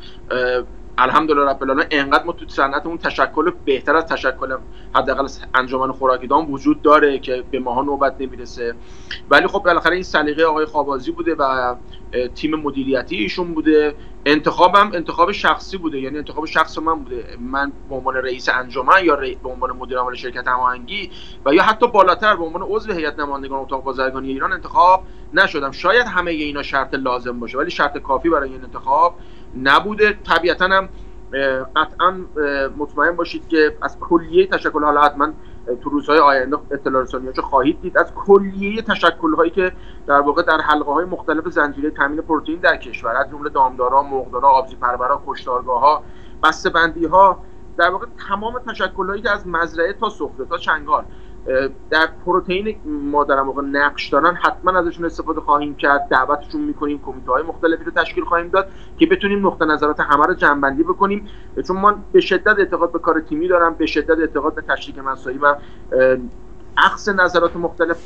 الحمدلله 0.98 1.50
رب 1.50 1.64
العالمین 1.64 1.88
انقدر 1.92 2.24
ما 2.24 2.32
تو 2.32 2.46
صنعتمون 2.48 2.98
تشکل 2.98 3.52
بهتر 3.66 3.96
از 3.96 4.06
تشکل 4.06 4.58
حداقل 4.96 5.28
انجمن 5.56 5.92
خوراکیدان 5.92 6.46
وجود 6.46 6.82
داره 6.82 7.20
که 7.20 7.44
به 7.52 7.60
ماها 7.60 7.82
نوبت 7.82 8.16
نمی‌رسه. 8.20 8.76
ولی 9.30 9.48
خب 9.48 9.60
بالاخره 9.60 9.94
این 9.94 10.04
سلیقه 10.04 10.44
آقای 10.44 10.66
خوابازی 10.66 11.12
بوده 11.12 11.36
و 11.36 11.76
تیم 12.36 12.56
مدیریتی 12.56 13.16
ایشون 13.16 13.54
بوده. 13.54 13.96
انتخابم 14.26 14.92
انتخاب 14.94 15.32
شخصی 15.32 15.78
بوده 15.78 16.00
یعنی 16.00 16.18
انتخاب 16.18 16.46
شخص 16.46 16.78
من 16.78 16.96
بوده. 16.96 17.38
من 17.40 17.72
به 17.90 17.96
عنوان 17.96 18.16
رئیس 18.16 18.50
انجمن 18.50 19.06
یا 19.06 19.16
به 19.16 19.50
عنوان 19.50 19.72
مدیر 19.72 19.98
عامل 19.98 20.16
شرکت 20.16 20.48
هماهنگی 20.48 21.12
و 21.46 21.54
یا 21.54 21.64
حتی 21.64 21.88
بالاتر 21.88 22.36
به 22.36 22.44
عنوان 22.44 22.62
عضو 22.62 22.94
هیئت 22.94 23.20
نمایندگان 23.20 23.60
اتاق 23.60 23.84
بازرگانی 23.84 24.30
ایران 24.30 24.54
انتخاب 24.54 25.04
نشدم. 25.34 25.72
شاید 25.72 26.08
همه 26.08 26.32
اینا 26.32 26.64
شرط 26.64 26.94
لازم 26.94 27.40
باشه 27.40 27.58
ولی 27.58 27.72
شرط 27.72 27.98
کافی 27.98 28.30
برای 28.30 28.50
این 28.50 28.64
انتخاب 28.64 29.16
نبوده. 29.56 30.14
طبیعتا 30.14 30.66
هم 30.66 30.90
قطعا 31.76 32.26
مطمئن 32.78 33.16
باشید 33.16 33.48
که 33.48 33.78
از 33.82 34.00
کلیه 34.00 34.48
تشکل 34.48 34.84
حالا 34.84 35.02
حتما 35.02 35.28
تو 35.82 35.90
روزهای 35.90 36.20
آینده 36.20 36.58
اطلاع 36.72 37.04
رسانی 37.04 37.34
خواهید 37.34 37.82
دید. 37.82 37.98
از 37.98 38.14
کلیه 38.16 38.82
تشکل 38.82 39.36
هایی 39.36 39.52
که 39.52 39.72
در 40.08 40.22
واقع 40.22 40.44
در 40.44 40.58
حلقه 40.58 40.92
های 40.92 41.06
مختلف 41.06 41.48
زنجیره 41.48 41.92
تامین 41.92 42.22
پروتئین 42.22 42.60
در 42.60 42.78
کشور 42.78 43.16
از 43.16 43.30
جمله 43.30 43.50
دامدارا، 43.50 44.04
مرغدارا، 44.04 44.50
آبزی 44.50 44.76
پرورا، 44.76 45.22
کشتارگاه 45.28 45.82
ها، 45.82 46.04
بسته 46.44 46.70
بندی 46.70 47.06
ها 47.06 47.40
در 47.78 47.90
واقع 47.90 48.06
تمام 48.30 48.60
تشکل 48.60 49.08
هایی 49.08 49.22
که 49.22 49.32
از 49.32 49.48
مزرعه 49.48 49.94
تا 49.94 50.10
سفره 50.10 50.46
تا 50.50 50.58
چنگال. 50.58 51.04
در 51.90 52.10
پروتئین 52.26 52.76
ما 52.86 53.24
در 53.24 53.40
واقع 53.40 53.62
نقش 53.62 54.10
دارن 54.10 54.36
حتما 54.36 54.80
ازشون 54.80 55.06
استفاده 55.06 55.42
خواهیم 55.42 55.76
کرد 55.76 56.08
دعوتشون 56.10 56.62
می‌کنیم 56.62 57.02
کمیته 57.06 57.32
های 57.32 57.44
مختلفی 57.44 57.84
رو 57.84 57.92
تشکیل 57.92 58.24
خواهیم 58.24 58.48
داد 58.48 58.68
که 58.98 59.06
بتونیم 59.06 59.48
نقطه 59.48 59.66
نظرات 59.66 60.00
همه 60.00 60.26
رو 60.26 60.34
جمعبندی 60.34 60.84
بکنیم. 60.84 61.28
چون 61.68 61.78
من 61.78 61.96
به 62.12 62.22
شدت 62.22 62.60
اعتقاد 62.60 62.92
به 62.92 63.00
کار 63.00 63.20
تیمی 63.20 63.48
دارم 63.48 63.74
به 63.74 63.86
شدت 63.86 64.20
اعتقاد 64.20 64.56
به 64.56 64.62
تشریک 64.62 65.00
مسایی 65.00 65.38
و 65.38 65.56
عکس 66.78 67.10
نظرات 67.10 67.56
مختلف 67.56 67.98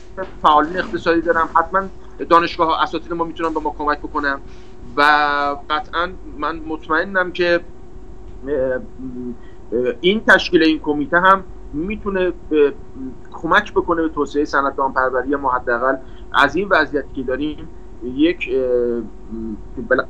فعالین 0.42 0.78
اقتصادی 0.78 1.22
دارم. 1.22 1.50
حتما 1.56 1.82
دانشگاه 2.30 2.68
ها 2.68 2.84
اساتید 2.84 3.14
ما 3.14 3.24
می‌تونن 3.24 3.54
به 3.54 3.60
ما 3.60 3.76
کمک 3.78 4.00
بکنم 4.00 4.42
و 4.98 5.02
قطعا 5.70 6.10
من 6.38 6.56
مطمئنم 6.68 7.32
که 7.32 7.60
این 10.02 10.26
تشکیل 10.28 10.64
این 10.64 10.80
کمیته 10.80 11.20
هم 11.20 11.44
می‌تونه 11.76 12.34
کمک 13.32 13.74
بکنه 13.74 14.02
به 14.02 14.10
توسعه 14.10 14.46
صنعت 14.46 14.76
دامپروری 14.76 15.36
ما 15.36 15.52
حداقل 15.52 15.96
از 16.34 16.56
این 16.56 16.68
وضعیتی 16.72 17.14
که 17.16 17.24
داریم 17.24 17.70
یک 18.04 18.50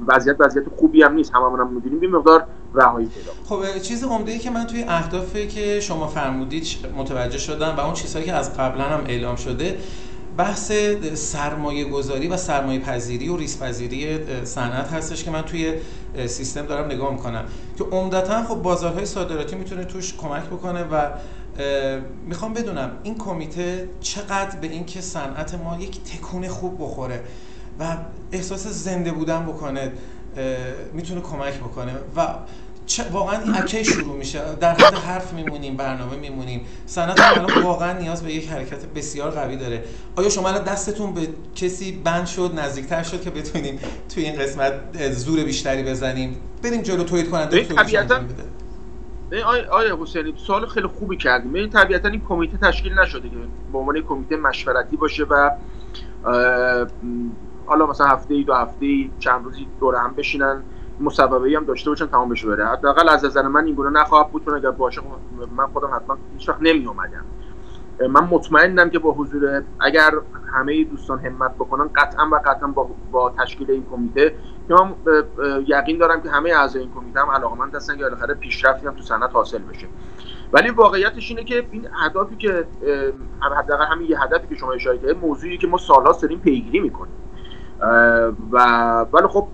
وضعیت 0.07 0.35
وضعیت 0.39 0.65
خوبی 0.77 1.03
هم 1.03 1.13
نیست 1.13 1.35
هممون 1.35 1.59
هم 1.59 1.73
می‌دونیم 1.73 2.03
یه 2.03 2.09
مقدار 2.09 2.45
رهایی 2.73 3.07
پیدا 3.07 3.31
خب 3.45 3.79
چیز 3.79 4.03
عمده 4.03 4.31
ای 4.31 4.39
که 4.39 4.49
من 4.49 4.67
توی 4.67 4.83
اهدافی 4.87 5.47
که 5.47 5.79
شما 5.79 6.07
فرمودید 6.07 6.67
متوجه 6.97 7.37
شدم 7.37 7.75
و 7.77 7.79
اون 7.79 7.93
چیزهایی 7.93 8.25
که 8.25 8.33
از 8.33 8.57
قبلا 8.57 8.83
هم 8.83 9.03
اعلام 9.07 9.35
شده 9.35 9.77
بحث 10.37 10.71
سرمایه 11.13 11.89
گذاری 11.89 12.27
و 12.27 12.37
سرمایه 12.37 12.79
پذیری 12.79 13.29
و 13.29 13.37
ریس 13.37 13.63
پذیری 13.63 14.19
صنعت 14.43 14.93
هستش 14.93 15.23
که 15.23 15.31
من 15.31 15.41
توی 15.41 15.73
سیستم 16.25 16.65
دارم 16.65 16.85
نگاه 16.85 17.11
می‌کنم. 17.11 17.45
که 17.77 17.83
عمدتا 17.83 18.43
خب 18.43 18.55
بازارهای 18.55 19.05
صادراتی 19.05 19.55
می‌تونه 19.55 19.85
توش 19.85 20.15
کمک 20.17 20.43
بکنه 20.43 20.83
و 20.83 21.09
می‌خوام 22.27 22.53
بدونم 22.53 22.91
این 23.03 23.17
کمیته 23.17 23.89
چقدر 24.01 24.59
به 24.61 24.67
اینکه 24.67 25.01
صنعت 25.01 25.53
ما 25.53 25.77
یک 25.79 26.03
تکون 26.03 26.47
خوب 26.47 26.77
بخوره 26.79 27.21
و 27.79 27.97
احساس 28.31 28.67
زنده 28.67 29.11
بودن 29.11 29.45
بکنه 29.45 29.91
می‌تونه 30.93 31.21
کمک 31.21 31.53
بکنه 31.53 31.93
و 32.15 32.27
واقعا 33.11 33.41
این 33.41 33.55
اکی 33.55 33.85
شروع 33.85 34.17
میشه. 34.17 34.41
در 34.59 34.73
حد 34.73 34.93
حرف 34.93 35.33
میمونیم 35.33 35.77
برنامه 35.77 36.15
میمونیم. 36.15 36.65
صنعت 36.85 37.19
الان 37.19 37.63
واقعا 37.63 37.99
نیاز 37.99 38.23
به 38.23 38.33
یک 38.33 38.49
حرکت 38.49 38.85
بسیار 38.85 39.31
قوی 39.31 39.57
داره. 39.57 39.83
آیا 40.15 40.29
شما 40.29 40.49
الان 40.49 40.63
دستتون 40.63 41.13
به 41.13 41.27
کسی 41.55 41.91
بند 41.91 42.25
شد 42.25 42.51
نزدیکتر 42.59 43.03
شد 43.03 43.21
که 43.21 43.29
بتونیم 43.29 43.79
توی 44.13 44.23
این 44.23 44.35
قسمت 44.41 44.73
زور 45.11 45.43
بیشتری 45.43 45.83
بزنیم؟ 45.83 46.35
بریم 46.63 46.81
جلو 46.81 47.03
تولید 47.03 47.29
کننده 47.29 47.63
طبیعتا 47.63 48.19
آیا 49.71 49.97
حسینی 50.01 50.33
سوال 50.37 50.65
خیلی 50.65 50.87
خوبی 50.87 51.17
کردیم 51.17 51.53
این 51.53 51.69
طبیعتا 51.69 52.09
این 52.09 52.21
کمیته 52.29 52.57
تشکیل 52.57 52.99
نشده 52.99 53.29
که 53.29 53.35
به 53.71 53.77
عنوان 53.77 54.01
کمیته 54.01 54.35
مشورتی 54.35 54.97
باشه 54.97 55.23
و 55.23 55.51
حالا 57.65 57.85
مثلا 57.85 58.07
هفته 58.07 58.33
ای 58.33 58.43
دو 58.43 58.53
هفته 58.53 58.85
ای 58.85 59.11
چند 59.19 59.45
روزی 59.45 59.67
دور 59.79 59.95
هم 59.95 60.13
بشینن 60.13 60.63
مسببه 60.99 61.57
هم 61.57 61.65
داشته 61.65 61.89
باشن 61.89 62.07
تمام 62.07 62.29
بشه 62.29 62.47
بره. 62.47 62.67
حداقل 62.67 63.09
از 63.09 63.25
نظر 63.25 63.41
من 63.41 63.65
این 63.65 63.75
گونه 63.75 63.89
نخواهد 63.89 64.31
بود 64.31 64.49
اگر 64.49 64.71
باشه 64.71 65.01
خب 65.01 65.07
من 65.57 65.67
خودم 65.67 65.95
حتما 65.95 66.17
هیچ 66.37 66.49
وقت 66.49 66.61
نمی 66.61 66.85
اومدم 66.85 67.25
من 67.99 68.23
مطمئنم 68.31 68.89
که 68.89 68.99
با 68.99 69.11
حضور 69.11 69.63
اگر 69.79 70.11
همه 70.53 70.83
دوستان 70.83 71.19
همت 71.19 71.55
بکنن 71.55 71.89
قطعا 71.95 72.29
و 72.31 72.35
قطعا 72.45 72.67
با, 72.67 72.89
با 73.11 73.33
تشکیل 73.37 73.71
این 73.71 73.85
کمیته 73.91 74.35
که 74.67 74.73
من 74.73 74.95
یقین 75.67 75.97
دارم 75.97 76.21
که 76.21 76.29
همه 76.29 76.49
اعضای 76.49 76.81
این 76.81 76.91
کمیته 76.95 77.19
هم 77.19 77.29
علاقمند 77.29 77.75
هستن 77.75 77.97
که 77.97 78.03
بالاخره 78.03 78.33
پیشرفتی 78.33 78.87
هم 78.87 78.93
تو 78.93 79.01
صنعت 79.01 79.29
حاصل 79.33 79.57
بشه. 79.57 79.87
ولی 80.53 80.69
واقعیتش 80.69 81.29
اینه 81.29 81.43
که 81.43 81.67
این 81.71 81.87
هدفی 81.93 82.35
که 82.35 82.67
حداقل 83.57 83.85
همین 83.85 84.09
یه 84.09 84.23
هدفی 84.23 84.47
که 84.47 84.55
شما 84.55 84.71
اشاره 84.71 84.97
کردید 84.97 85.17
موضوعی 85.17 85.57
که 85.57 85.67
ما 85.67 85.77
سالها 85.77 86.17
داریم 86.21 86.39
پیگیری 86.39 86.79
می‌کنیم. 86.79 87.13
و 88.51 89.05
ولی 89.13 89.27
خب 89.27 89.47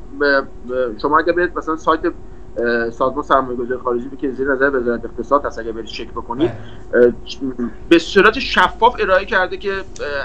شما 1.02 1.20
اگر 1.20 1.34
برید 1.34 1.58
مثلا 1.58 1.76
سایت 1.76 2.02
سازمان 2.92 3.24
سرمایه 3.24 3.58
گذاری 3.58 3.82
خارجی 3.82 4.10
که 4.22 4.32
زیر 4.32 4.52
نظر 4.54 4.70
وزارت 4.70 5.06
اقتصاد 5.06 5.46
هست 5.46 5.60
اگر 5.60 5.72
برید 5.72 5.86
چک 5.86 6.10
بکنید. 6.10 6.52
به 7.90 8.00
صورت 8.00 8.40
شفاف 8.40 8.96
ارائه 9.00 9.26
کرده 9.26 9.58
که 9.58 9.72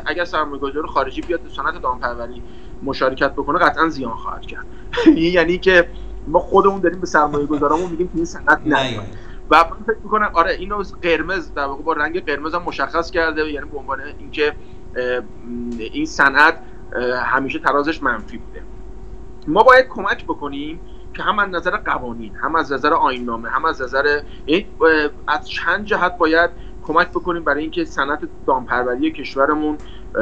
اگر 0.06 0.24
سرمایه 0.24 0.60
گذاری 0.60 0.88
خارجی 0.88 1.20
بیاد 1.20 1.40
تو 1.42 1.48
صنعت 1.48 1.82
دامپروری 1.82 2.42
مشارکت 2.82 3.32
بکنه 3.32 3.58
قطعا 3.58 3.88
زیان 3.88 4.14
خواهد 4.14 4.46
کرد. 4.46 4.66
یعنی 5.16 5.58
که 5.58 5.88
ما 6.26 6.38
خودمون 6.38 6.80
داریم 6.80 7.00
به 7.00 7.06
سرمایه 7.06 7.46
گذارامون 7.46 7.90
میگیم 7.90 8.08
که 8.08 8.16
این 8.16 8.24
صنعت 8.24 8.60
نه. 8.66 9.00
و 9.50 9.64
من 9.64 9.84
فکر 9.86 9.96
می‌کنم 10.04 10.30
آره 10.34 10.52
اینو 10.52 10.82
قرمز 11.02 11.54
در 11.54 11.66
واقع 11.66 11.82
با 11.82 11.92
رنگ 11.92 12.24
قرمز 12.24 12.54
هم 12.54 12.62
مشخص 12.62 13.10
کرده 13.10 13.52
یعنی 13.52 13.66
به 13.66 13.78
عنوان 13.78 14.00
اینکه 14.18 14.52
این 15.78 16.06
صنعت 16.06 16.58
همیشه 17.24 17.58
ترازش 17.58 18.02
منفی 18.02 18.38
بوده. 18.38 18.62
ما 19.46 19.62
باید 19.62 19.88
کمک 19.88 20.24
بکنیم 20.24 20.80
که 21.16 21.22
هم 21.22 21.38
از 21.38 21.48
نظر 21.48 21.76
قوانین 21.76 22.34
هم 22.34 22.54
از 22.54 22.72
نظر 22.72 22.92
آینامه 22.92 23.48
هم 23.48 23.64
از 23.64 23.82
نظر 23.82 24.20
از 25.28 25.48
چند 25.48 25.84
جهت 25.84 26.18
باید 26.18 26.50
کمک 26.86 27.08
بکنیم 27.08 27.44
برای 27.44 27.62
اینکه 27.62 27.84
صنعت 27.84 28.18
دامپروری 28.46 29.12
کشورمون 29.12 29.78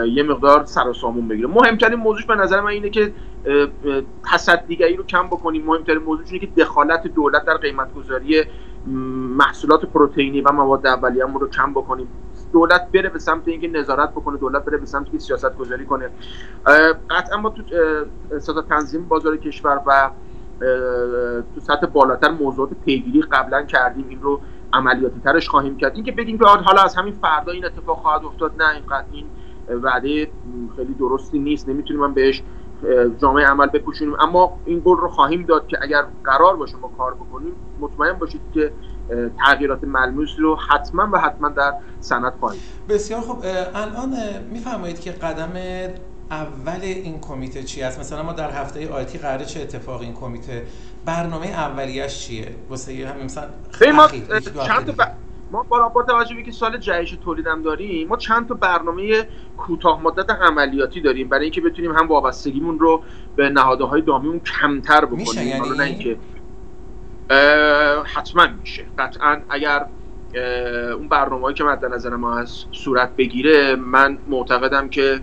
یه 0.06 0.22
مقدار 0.22 0.64
سر 0.64 0.88
و 0.88 0.92
سامون 0.92 1.28
بگیره. 1.28 1.48
مهمترین 1.48 1.98
موضوعش 1.98 2.26
به 2.26 2.34
نظر 2.34 2.60
من 2.60 2.66
اینه 2.66 2.90
که 2.90 3.12
تصدیگری 4.32 4.96
رو 4.96 5.04
کم 5.04 5.26
بکنیم. 5.26 5.64
مهمترین 5.64 5.98
موضوعش 5.98 6.32
اینه 6.32 6.46
که 6.46 6.52
دخالت 6.56 7.06
دولت 7.06 7.44
در 7.44 7.56
قیمت 7.56 7.94
گذاری 7.94 8.44
محصولات 9.36 9.84
پروتئینی 9.84 10.40
و 10.40 10.52
مواد 10.52 10.86
اولیه‌مون 10.86 11.40
رو 11.40 11.48
کم 11.48 11.72
بکنیم. 11.72 12.08
دولت 12.52 12.88
بره 12.94 13.08
به 13.08 13.18
سمت 13.18 13.48
اینکه 13.48 13.68
نظارت 13.68 14.10
بکنه 14.10 14.38
دولت 14.38 14.64
بره 14.64 14.78
به 14.78 14.86
سمت 14.86 15.06
اینکه 15.06 15.18
سیاست 15.18 15.56
گذاری 15.56 15.86
کنه 15.86 16.10
قطعا 17.10 17.40
ما 17.40 17.50
تو 17.50 17.62
سطح 18.38 18.60
تنظیم 18.68 19.08
بازار 19.08 19.36
کشور 19.36 19.80
و 19.86 20.10
تو 21.54 21.60
سطح 21.60 21.86
بالاتر 21.86 22.30
موضوعات 22.30 22.70
پیگیری 22.84 23.22
قبلا 23.22 23.62
کردیم 23.62 24.06
این 24.08 24.22
رو 24.22 24.40
عملیاتی 24.72 25.20
ترش 25.24 25.48
خواهیم 25.48 25.76
کرد. 25.76 25.94
اینکه 25.94 26.12
بگیم 26.12 26.38
که 26.38 26.44
حالا 26.44 26.82
از 26.82 26.96
همین 26.96 27.14
فردا 27.22 27.52
این 27.52 27.64
اتفاق 27.64 27.98
خواهد 27.98 28.24
افتاد 28.24 28.62
نه 28.62 28.74
اینقدر 28.74 29.04
این 29.12 29.26
وعده 29.82 30.28
خیلی 30.76 30.94
درستی 30.94 31.38
نیست 31.38 31.68
نمی‌تونیم 31.68 32.02
من 32.02 32.14
بهش 32.14 32.42
جامعه 33.18 33.46
عمل 33.46 33.66
بپوشونیم. 33.66 34.14
اما 34.20 34.58
این 34.64 34.82
گل 34.84 34.96
رو 34.96 35.08
خواهیم 35.08 35.42
داد 35.42 35.66
که 35.66 35.78
اگر 35.82 36.04
قرار 36.24 36.56
باشه 36.56 36.76
ما 36.76 36.90
کار 36.98 37.14
بکنیم 37.14 37.52
مطمئن 37.80 38.12
باشید 38.12 38.40
که 38.54 38.72
تغییرات 39.38 39.84
ملموس 39.84 40.30
رو 40.38 40.56
حتما 40.56 41.08
و 41.12 41.18
حتما 41.18 41.48
در 41.48 41.72
سند 42.00 42.32
خواهیم. 42.40 42.60
بسیار 42.88 43.20
خوب. 43.20 43.44
الان 43.74 44.14
میفرمایید 44.50 45.00
که 45.00 45.12
قدم 45.12 45.52
اول 46.34 46.80
این 46.82 47.20
کمیته 47.20 47.62
چی 47.62 47.82
است؟ 47.82 48.00
مثلا 48.00 48.22
ما 48.22 48.32
در 48.32 48.50
هفته 48.50 48.92
آتی 48.92 49.18
قراره 49.18 49.44
چه 49.44 49.60
اتفاق 49.60 50.00
این 50.00 50.14
کمیته 50.14 50.66
برنامه 51.04 51.46
اولیش 51.46 52.18
چیه؟ 52.18 52.54
واسه 52.70 52.92
همین 52.92 53.24
مثلا 53.24 53.48
ما 53.94 54.08
چند 54.66 54.96
تا 54.96 55.04
ما 55.50 55.62
با, 55.62 56.02
توجه 56.08 56.34
به 56.34 56.42
که 56.42 56.52
سال 56.52 56.78
جهش 56.78 57.10
تولیدم 57.24 57.62
داریم 57.62 58.08
ما 58.08 58.16
چند 58.16 58.48
تا 58.48 58.54
برنامه 58.54 59.26
کوتاه 59.56 60.02
مدت 60.02 60.30
عملیاتی 60.30 61.00
داریم 61.00 61.28
برای 61.28 61.42
اینکه 61.42 61.60
بتونیم 61.60 61.92
هم 61.92 62.08
وابستگیمون 62.08 62.78
رو 62.78 63.02
به 63.36 63.48
نهادهای 63.48 64.02
دامیمون 64.02 64.40
کمتر 64.40 65.04
بکنیم. 65.04 65.18
میشه 65.18 65.44
یعنی؟ 65.44 65.70
نه 65.70 65.84
اینکه 65.84 66.16
حتما 68.04 68.46
میشه. 68.60 68.84
قطعا 68.98 69.40
اگر 69.48 69.86
اون 70.98 71.08
برنامه‌ای 71.08 71.54
که 71.54 71.64
مد 71.64 71.84
نظر 71.84 72.16
ما 72.16 72.38
از 72.38 72.64
صورت 72.72 73.16
بگیره 73.16 73.76
من 73.76 74.18
معتقدم 74.28 74.88
که 74.88 75.20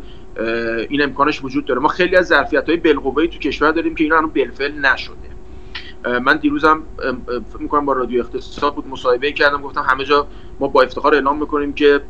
این 0.90 1.02
امکانش 1.02 1.44
وجود 1.44 1.66
داره. 1.66 1.80
ما 1.80 1.88
خیلی 1.88 2.16
از 2.16 2.28
ظرفیت 2.28 2.70
های 2.70 2.78
بالقوه‌ای 2.78 3.28
تو 3.28 3.38
کشور 3.40 3.72
داریم 3.72 3.96
که 3.96 4.04
اینا 4.04 4.18
هنوز 4.18 4.34
بالفعل 4.34 4.72
نشده. 4.72 5.16
من 6.20 6.38
دیروزم 6.38 6.84
فکر 7.54 7.62
می‌کنم 7.62 7.86
با 7.86 7.94
رادیو 7.94 8.20
اقتصاد 8.20 8.76
بود 8.76 8.88
مصاحبه 8.88 9.32
کردم 9.32 9.62
گفتم 9.62 9.82
همه 9.82 10.06
جا 10.06 10.28
ما 10.60 10.68
با 10.68 10.82
افتخار 10.82 11.14
اعلام 11.14 11.40
می‌کنیم 11.40 11.74
که 11.74 12.02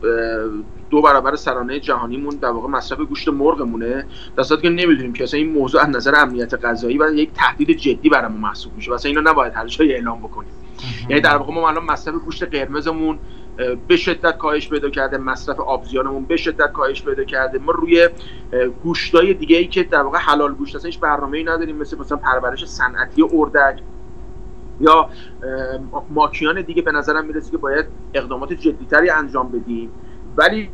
دو 0.90 1.01
برابر 1.01 1.36
سرانه 1.36 1.80
جهانیمون 1.80 2.36
در 2.36 2.50
واقع 2.50 2.68
مصرف 2.68 3.00
گوشت 3.00 3.28
مرغمونه. 3.28 4.06
در 4.38 4.44
که 4.44 4.70
نمی‌دونیم 4.70 5.13
که 5.13 5.24
اصلا 5.24 5.40
این 5.40 5.51
موضوع 5.51 5.82
از 5.82 5.90
نظر 5.90 6.16
امنیت 6.16 6.66
غذایی 6.66 6.98
و 6.98 7.13
یک 7.13 7.30
تهدید 7.34 7.72
جدی 7.72 8.10
برامون 8.10 8.42
محسوب 8.42 8.75
میشه 8.75 8.92
واسه 8.92 9.10
اینو 9.10 9.22
نباید 9.22 9.54
هر 9.56 9.68
جای 9.68 9.94
اعلام 9.94 10.20
بکنیم. 10.20 10.51
یعنی 11.10 11.22
در 11.22 11.38
واقع 11.38 11.54
ما 11.54 11.70
الان 11.70 11.84
مصرف 11.84 12.16
گوشت 12.16 12.44
قرمزمون 12.44 13.20
به 13.88 13.98
شدت 13.98 14.38
کاهش 14.38 14.70
پیدا 14.70 14.89
کرده 14.89 15.17
مصرف 15.17 15.60
آبزیانمون 15.60 16.25
به 16.25 16.38
شدت 16.38 16.72
کاهش 16.72 17.03
پیدا 17.03 17.24
کرده. 17.24 17.60
ما 17.60 17.72
روی 17.72 18.10
گوشتای 18.84 19.34
دیگه 19.34 19.58
ای 19.58 19.67
که 19.67 19.84
در 19.84 20.01
واقع 20.01 20.17
حلال 20.17 20.53
گوشت 20.53 20.75
هست 20.75 20.86
هیچ 20.86 21.00
برنامه‌ای 21.00 21.43
نداریم. 21.43 21.75
مثل 21.75 21.98
مثلا 21.98 22.17
پرورش 22.17 22.65
صنعتی 22.65 23.24
اردک 23.34 23.79
یا 24.79 25.10
ماکیان 26.10 26.62
دیگه 26.62 26.81
به 26.81 26.91
نظرم 26.91 27.25
می‌رسه 27.25 27.51
که 27.51 27.58
باید 27.58 27.86
اقدامات 28.13 28.53
جدیتری 28.53 29.10
انجام 29.10 29.51
بدیم. 29.51 29.91
ولی 30.38 30.70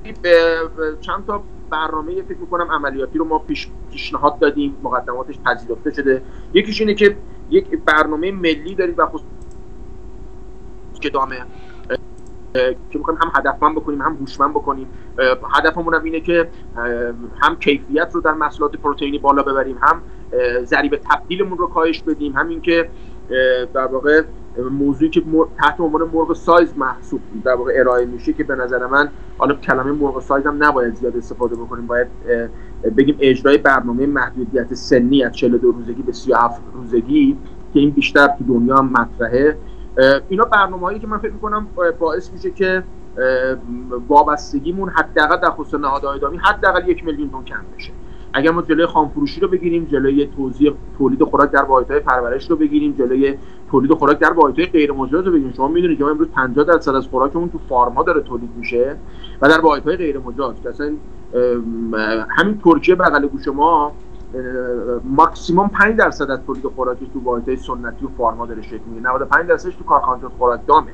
چند 1.02 1.26
تا 1.28 1.44
برنامه 1.70 2.22
فکر 2.22 2.38
می‌کنم 2.38 2.72
عملیاتی 2.72 3.18
رو 3.18 3.26
ما 3.26 3.40
پیش 3.40 3.68
پیشنهاد 3.92 4.40
دادیم. 4.40 4.78
مقدماتش 4.84 5.36
پذیرفته 5.46 5.92
شده. 5.92 6.22
یکیش 6.54 6.82
اینه 6.82 6.94
که 6.94 7.18
یک 7.50 7.70
برنامه 7.86 8.32
ملی 8.32 8.76
داریم 8.76 8.96
و 8.98 9.06
خصوص 9.06 9.28
که 11.02 11.10
دامه. 11.10 11.46
که 12.54 12.98
می‌خوایم 12.98 13.20
هم 13.22 13.32
هدفمند 13.36 13.76
بکنیم 13.76 14.02
هم 14.02 14.18
هوشمند 14.20 14.52
بکنیم. 14.52 14.88
هدفمون 15.54 15.94
هم 15.94 16.04
اینه 16.04 16.20
که 16.20 16.50
هم 17.42 17.56
کیفیت 17.60 18.10
رو 18.14 18.22
در 18.22 18.34
محصولات 18.34 18.76
پروتئینی 18.76 19.18
بالا 19.18 19.44
ببریم 19.44 19.78
هم 19.82 20.02
ضریب 20.64 21.02
تبدیلمون 21.12 21.58
رو 21.58 21.68
کاهش 21.68 22.02
بدیم 22.02 22.34
همین 22.34 22.62
که 22.62 22.90
در 23.74 23.86
واقع 23.86 24.22
موضوعی 24.72 25.12
که 25.12 25.24
تحت 25.58 25.80
عنوان 25.80 26.02
مرغ 26.14 26.34
سایز 26.34 26.78
محسوب 26.78 27.22
در 27.44 27.56
واقع 27.56 27.74
ارائه 27.76 28.06
میشه 28.06 28.34
که 28.34 28.44
به 28.44 28.56
نظر 28.56 28.86
من 28.86 29.10
حالا 29.38 29.56
کلمه 29.56 29.92
مرغ 29.92 30.22
سایز 30.22 30.46
هم 30.46 30.64
نباید 30.64 30.96
زیاد 30.96 31.18
استفاده 31.18 31.56
بکنیم. 31.56 31.88
باید 31.88 32.08
بگیم 32.98 33.18
اجرای 33.20 33.58
برنامه 33.58 34.06
محدودیت 34.06 34.74
سنی 34.74 35.24
از 35.24 35.32
42 35.32 35.72
روزگی 35.72 36.02
به 36.02 36.12
37 36.12 36.62
روزگی 36.74 37.38
که 37.74 37.80
این 37.80 37.90
بیشتر 37.90 38.28
تو 38.28 38.44
دنیا 38.48 38.76
هم 38.76 38.90
مطرحه. 38.90 39.58
اینا 40.30 40.44
برنامه 40.44 40.82
هایی 40.82 41.00
که 41.00 41.08
من 41.08 41.18
فکر 41.18 41.32
می‌کنم 41.32 41.68
باعث 42.00 42.32
میشه 42.32 42.52
که 42.52 42.84
وابستگیمون 44.08 44.90
حداقل 44.90 45.38
در 45.38 45.50
خصوص 45.50 45.80
نهادهای 45.80 46.20
دامی 46.20 46.38
حداقل 46.38 46.90
یک 46.90 47.06
میلیون 47.06 47.30
تن 47.30 47.44
کم 47.44 47.62
بشه. 47.78 47.92
اگر 48.34 48.52
ما 48.52 48.62
جلوی 48.62 48.86
خامفروشی 48.86 49.42
رو 49.42 49.48
بگیریم 49.48 49.86
جلوی 49.86 50.26
توزیع 50.38 50.74
تولید 50.98 51.24
خوراک 51.24 51.52
در 51.52 51.64
واحدهای 51.64 52.00
پرورش 52.00 52.50
رو 52.50 52.56
بگیریم 52.56 52.92
جلوی 52.92 53.38
تولید 53.72 53.94
خوراک 53.94 54.20
در 54.20 54.34
واحدهای 54.34 54.66
غیر 54.66 54.92
مجاز 54.92 55.26
رو 55.26 55.32
بگیریم. 55.32 55.54
شما 55.54 55.68
می‌دونید 55.68 55.98
که 55.98 56.04
ما 56.04 56.10
امروز 56.10 56.28
50 56.28 56.66
درصد 56.66 56.96
از 56.96 57.08
خوراکمون 57.08 57.50
تو 57.50 57.60
فارم 57.70 57.94
ها 57.94 58.04
داره 58.04 58.22
تولید 58.22 58.50
میشه 58.58 58.96
و 59.42 59.50
در 59.50 59.60
واحدهای 59.60 59.98
غیر 59.98 60.20
مجاز. 60.20 60.56
مثلا 60.66 60.94
همین 62.38 62.62
ترکیه 62.64 62.96
بغل 62.96 63.28
گوش 63.28 63.48
ما 63.48 63.92
ماکسیموم 65.04 65.68
5 65.68 65.96
درصد 65.96 66.32
از 66.32 66.40
تولید 66.48 66.68
خوراک 66.68 66.98
تو 67.14 67.20
واحدهای 67.20 67.58
سنتی 67.58 68.06
و 68.06 68.10
فارما 68.18 68.46
داره 68.46 68.62
شکل 68.62 68.84
می‌گیره. 68.88 69.12
95 69.12 69.48
درصدش 69.48 69.76
تو 69.76 69.84
کارخانجات 69.84 70.32
خوراک 70.38 70.60
دامه. 70.68 70.92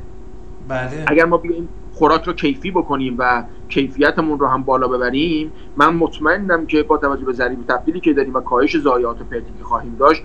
بله. 0.68 1.06
اگر 1.08 1.26
ما 1.26 1.38
بیایم 1.38 1.70
خوراک 1.94 2.24
رو 2.24 2.34
کیفی 2.34 2.72
بکنیم 2.72 3.16
و 3.20 3.44
کیفیتمون 3.70 4.40
رو 4.40 4.48
هم 4.48 4.64
بالا 4.64 4.88
ببریم 4.88 5.52
من 5.78 5.96
مطمئنم 5.96 6.66
که 6.66 6.84
با 6.84 6.98
توجه 6.98 7.26
به 7.26 7.34
ضریب 7.34 7.68
تبدیلی 7.68 8.00
که 8.00 8.14
داریم 8.14 8.34
و 8.34 8.40
کاهش 8.40 8.78
ضایعات 8.78 9.18
پرتی 9.18 9.54
که 9.58 9.64
خواهیم 9.64 9.96
داشت 10.00 10.24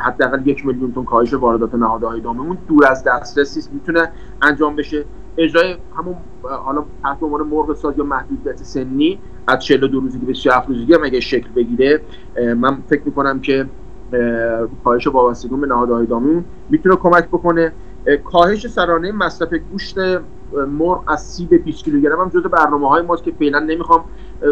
حداقل 0.00 0.46
یک 0.46 0.66
میلیون 0.66 0.92
تن 0.92 1.04
کاهش 1.04 1.34
واردات 1.34 1.74
نهادهای 1.74 2.20
داممون 2.20 2.58
دور 2.68 2.86
از 2.86 3.04
دسترس 3.04 3.70
می‌تونه 3.72 4.12
انجام 4.42 4.76
بشه. 4.76 5.04
اجرای 5.38 5.76
همون 5.96 6.16
حالا 6.42 6.84
تحت 7.02 7.22
عنوان 7.22 7.40
مرغ 7.40 7.76
ساز 7.76 7.98
یا 7.98 8.04
محدودیت 8.04 8.56
سنی 8.56 9.18
از 9.46 9.64
42 9.64 10.00
روزگی 10.00 10.26
به 10.26 10.34
37 10.34 10.68
روزگی 10.68 10.94
هم 10.94 11.04
اگه 11.04 11.20
شکل 11.20 11.48
بگیره 11.56 12.00
من 12.56 12.78
فکر 12.88 13.02
می‌کنم 13.04 13.40
که 13.40 13.66
کاهش 14.84 15.06
وابستگی 15.06 15.56
به 15.56 15.66
نهادهای 15.66 16.06
داممون 16.06 16.44
می‌تونه 16.68 16.96
کمک 16.96 17.24
بکنه. 17.24 17.72
کاهش 18.24 18.66
سرانه 18.66 19.12
مصرف 19.12 19.48
گوشت 19.70 19.96
مرغ 20.68 21.04
از 21.06 21.22
30 21.22 21.46
به 21.46 21.58
20 21.58 21.84
کیلوگرم 21.84 22.20
هم 22.20 22.28
جزو 22.28 22.48
برنامه 22.48 22.88
های 22.88 23.02
ماست 23.02 23.24
که 23.24 23.32
فعلا 23.38 23.58
نمی‌خوام 23.58 24.04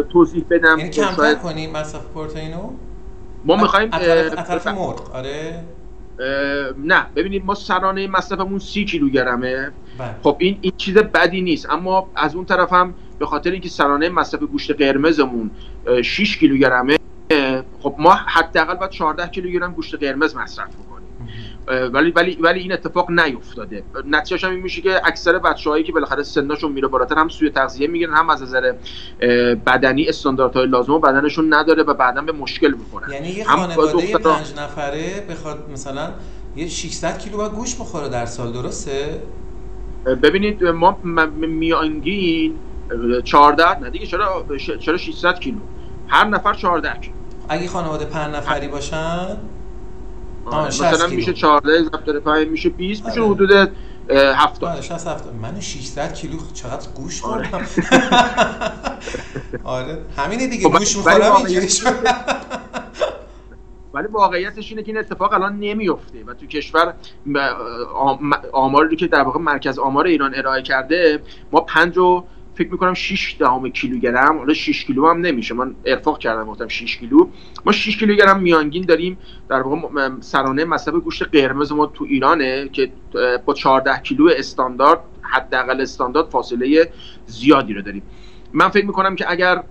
توضیح 0.09 0.45
بدم. 0.49 0.77
یعنی 0.77 0.89
کمتر 0.89 1.33
کنیم 1.33 1.71
مصرف 1.71 2.05
پروتئینو؟ 2.13 2.69
ما 3.45 3.55
می‌خوایم 3.55 3.89
طرف 3.89 4.67
مرغ 4.67 5.15
آره. 5.15 5.63
نه 6.77 7.05
ببینید 7.15 7.45
ما 7.45 7.55
سرانه 7.55 8.07
مصرفمون 8.07 8.59
30 8.59 8.85
کیلوگرمه 8.85 9.71
بله. 9.97 10.15
خب 10.23 10.37
این 10.39 10.57
این 10.61 10.73
چیز 10.77 10.97
بدی 10.97 11.41
نیست. 11.41 11.69
اما 11.69 12.09
از 12.15 12.35
اون 12.35 12.45
طرف 12.45 12.73
هم 12.73 12.93
به 13.19 13.25
خاطر 13.25 13.51
اینکه 13.51 13.69
سرانه 13.69 14.09
مصرف 14.09 14.39
گوشت 14.39 14.71
قرمزمون 14.71 15.51
6 16.03 16.37
کیلوگرمه 16.37 16.97
خب 17.81 17.95
ما 17.99 18.13
حداقل 18.13 18.75
باید 18.75 18.91
14 18.91 19.27
کیلوگرم 19.27 19.73
گوشت 19.73 19.95
قرمز 19.95 20.35
مصرف 20.35 20.75
بکنیم. 20.75 21.00
ولی 21.67 22.11
ولی 22.11 22.37
ولی 22.41 22.59
این 22.59 22.73
اتفاق 22.73 23.11
نیفتاده. 23.11 23.83
نتیجهش 24.05 24.43
هم 24.43 24.51
این 24.51 24.59
میشه 24.59 24.81
که 24.81 25.01
اکثر 25.05 25.39
بچه‌هایی 25.39 25.83
که 25.83 25.91
بالاخره 25.91 26.23
سنشون 26.23 26.71
میره 26.71 26.87
بالاتر 26.87 27.15
هم 27.15 27.29
سوی 27.29 27.49
تغذیه 27.49 27.87
می‌گیرن 27.87 28.13
هم 28.13 28.29
از 28.29 28.43
نظر 28.43 28.73
بدنی 29.65 30.07
استانداردهای 30.07 30.67
لازم 30.67 30.93
و 30.93 30.99
بدنشون 30.99 31.53
نداره 31.53 31.83
و 31.83 31.93
بعدا 31.93 32.21
به 32.21 32.31
مشکل 32.31 32.71
می‌خورن. 32.71 33.11
یعنی 33.13 33.27
یه 33.27 33.43
خانواده 33.43 34.17
پنج 34.17 34.53
نفره 34.57 35.25
بخواد 35.29 35.69
مثلا 35.73 36.09
یه 36.55 36.67
600 36.67 37.17
کیلو 37.17 37.37
با 37.37 37.49
گوش 37.49 37.75
بخوره 37.75 38.09
در 38.09 38.25
سال 38.25 38.51
درسته؟ 38.51 39.21
ببینید 40.23 40.63
ما 40.63 40.97
میانگین 41.37 42.55
14 43.23 43.79
نه 43.79 43.89
دیگه 43.89 44.05
چرا 44.05 44.45
چرا 44.79 44.97
600 44.97 45.39
کیلو؟ 45.39 45.59
هر 46.07 46.27
نفر 46.27 46.53
14 46.53 46.99
کیلو. 46.99 47.15
اگه 47.49 47.67
خانواده 47.67 48.05
پنج 48.05 48.35
نفری 48.35 48.67
باشن؟ 48.67 49.37
مثلا 50.45 51.07
میشه 51.07 51.33
14 51.33 51.83
ضرب 51.83 52.05
در 52.05 52.19
5 52.19 52.47
میشه 52.47 52.69
20 52.69 53.05
میشه 53.05 53.23
حدود 53.23 53.71
70 54.09 54.81
60 54.81 55.07
70 55.07 55.35
من 55.35 55.59
600 55.59 56.13
کیلو 56.13 56.37
چقدر 56.53 56.89
گوش 56.95 57.21
خوردم. 57.21 57.61
آره. 59.63 59.97
همینه 60.17 60.47
دیگه 60.47 60.69
گوش 60.69 60.97
می‌خورم 60.97 61.35
اینجوری 61.35 61.67
ولی 63.93 64.07
واقعیتش 64.07 64.69
اینه 64.69 64.83
که 64.83 64.91
این 64.91 64.97
اتفاق 64.97 65.33
الان 65.33 65.59
نمیفته 65.59 66.23
و 66.23 66.33
تو 66.33 66.45
کشور 66.45 66.93
آماری 68.53 68.95
که 68.95 69.07
در 69.07 69.21
واقع 69.21 69.39
مرکز 69.39 69.79
آمار 69.79 70.05
ایران 70.05 70.35
ارائه 70.35 70.61
کرده 70.61 71.19
ما 71.51 71.61
5 71.61 71.97
و 71.97 72.23
فکر 72.55 72.71
می‌کنم 72.71 72.93
6 72.93 73.35
دهم 73.39 73.69
کیلوگرم 73.69 74.37
حالا 74.37 74.53
6 74.53 74.85
کیلو 74.85 75.07
هم 75.07 75.21
نمیشه. 75.21 75.53
من 75.53 75.75
ارفاق 75.85 76.19
کردم 76.19 76.45
گفتم 76.45 76.67
6 76.67 76.97
کیلو. 76.97 77.27
ما 77.65 77.71
6 77.71 77.97
کیلوگرم 77.97 78.39
میانگین 78.39 78.85
داریم. 78.85 79.17
در 79.49 79.61
واقع 79.61 80.09
سرانه 80.19 80.65
مصرف 80.65 80.95
گوشت 80.95 81.23
قرمز 81.23 81.71
ما 81.71 81.85
تو 81.85 82.05
ایرانه 82.09 82.69
که 82.69 82.91
با 83.45 83.53
14 83.53 84.01
کیلو 84.01 84.29
استاندارد 84.37 84.99
حداقل 85.21 85.81
استاندارد 85.81 86.29
فاصله 86.29 86.91
زیادی 87.25 87.73
رو 87.73 87.81
داریم. 87.81 88.03
من 88.53 88.69
فکر 88.69 88.85
می‌کنم 88.85 89.15
که 89.15 89.31
اگر 89.31 89.63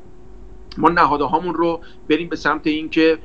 ما 0.79 0.89
نهاده 0.89 1.25
هامون 1.25 1.55
رو 1.55 1.81
بریم 2.09 2.29
به 2.29 2.37
سمت 2.37 2.67
اینکه 2.67 3.19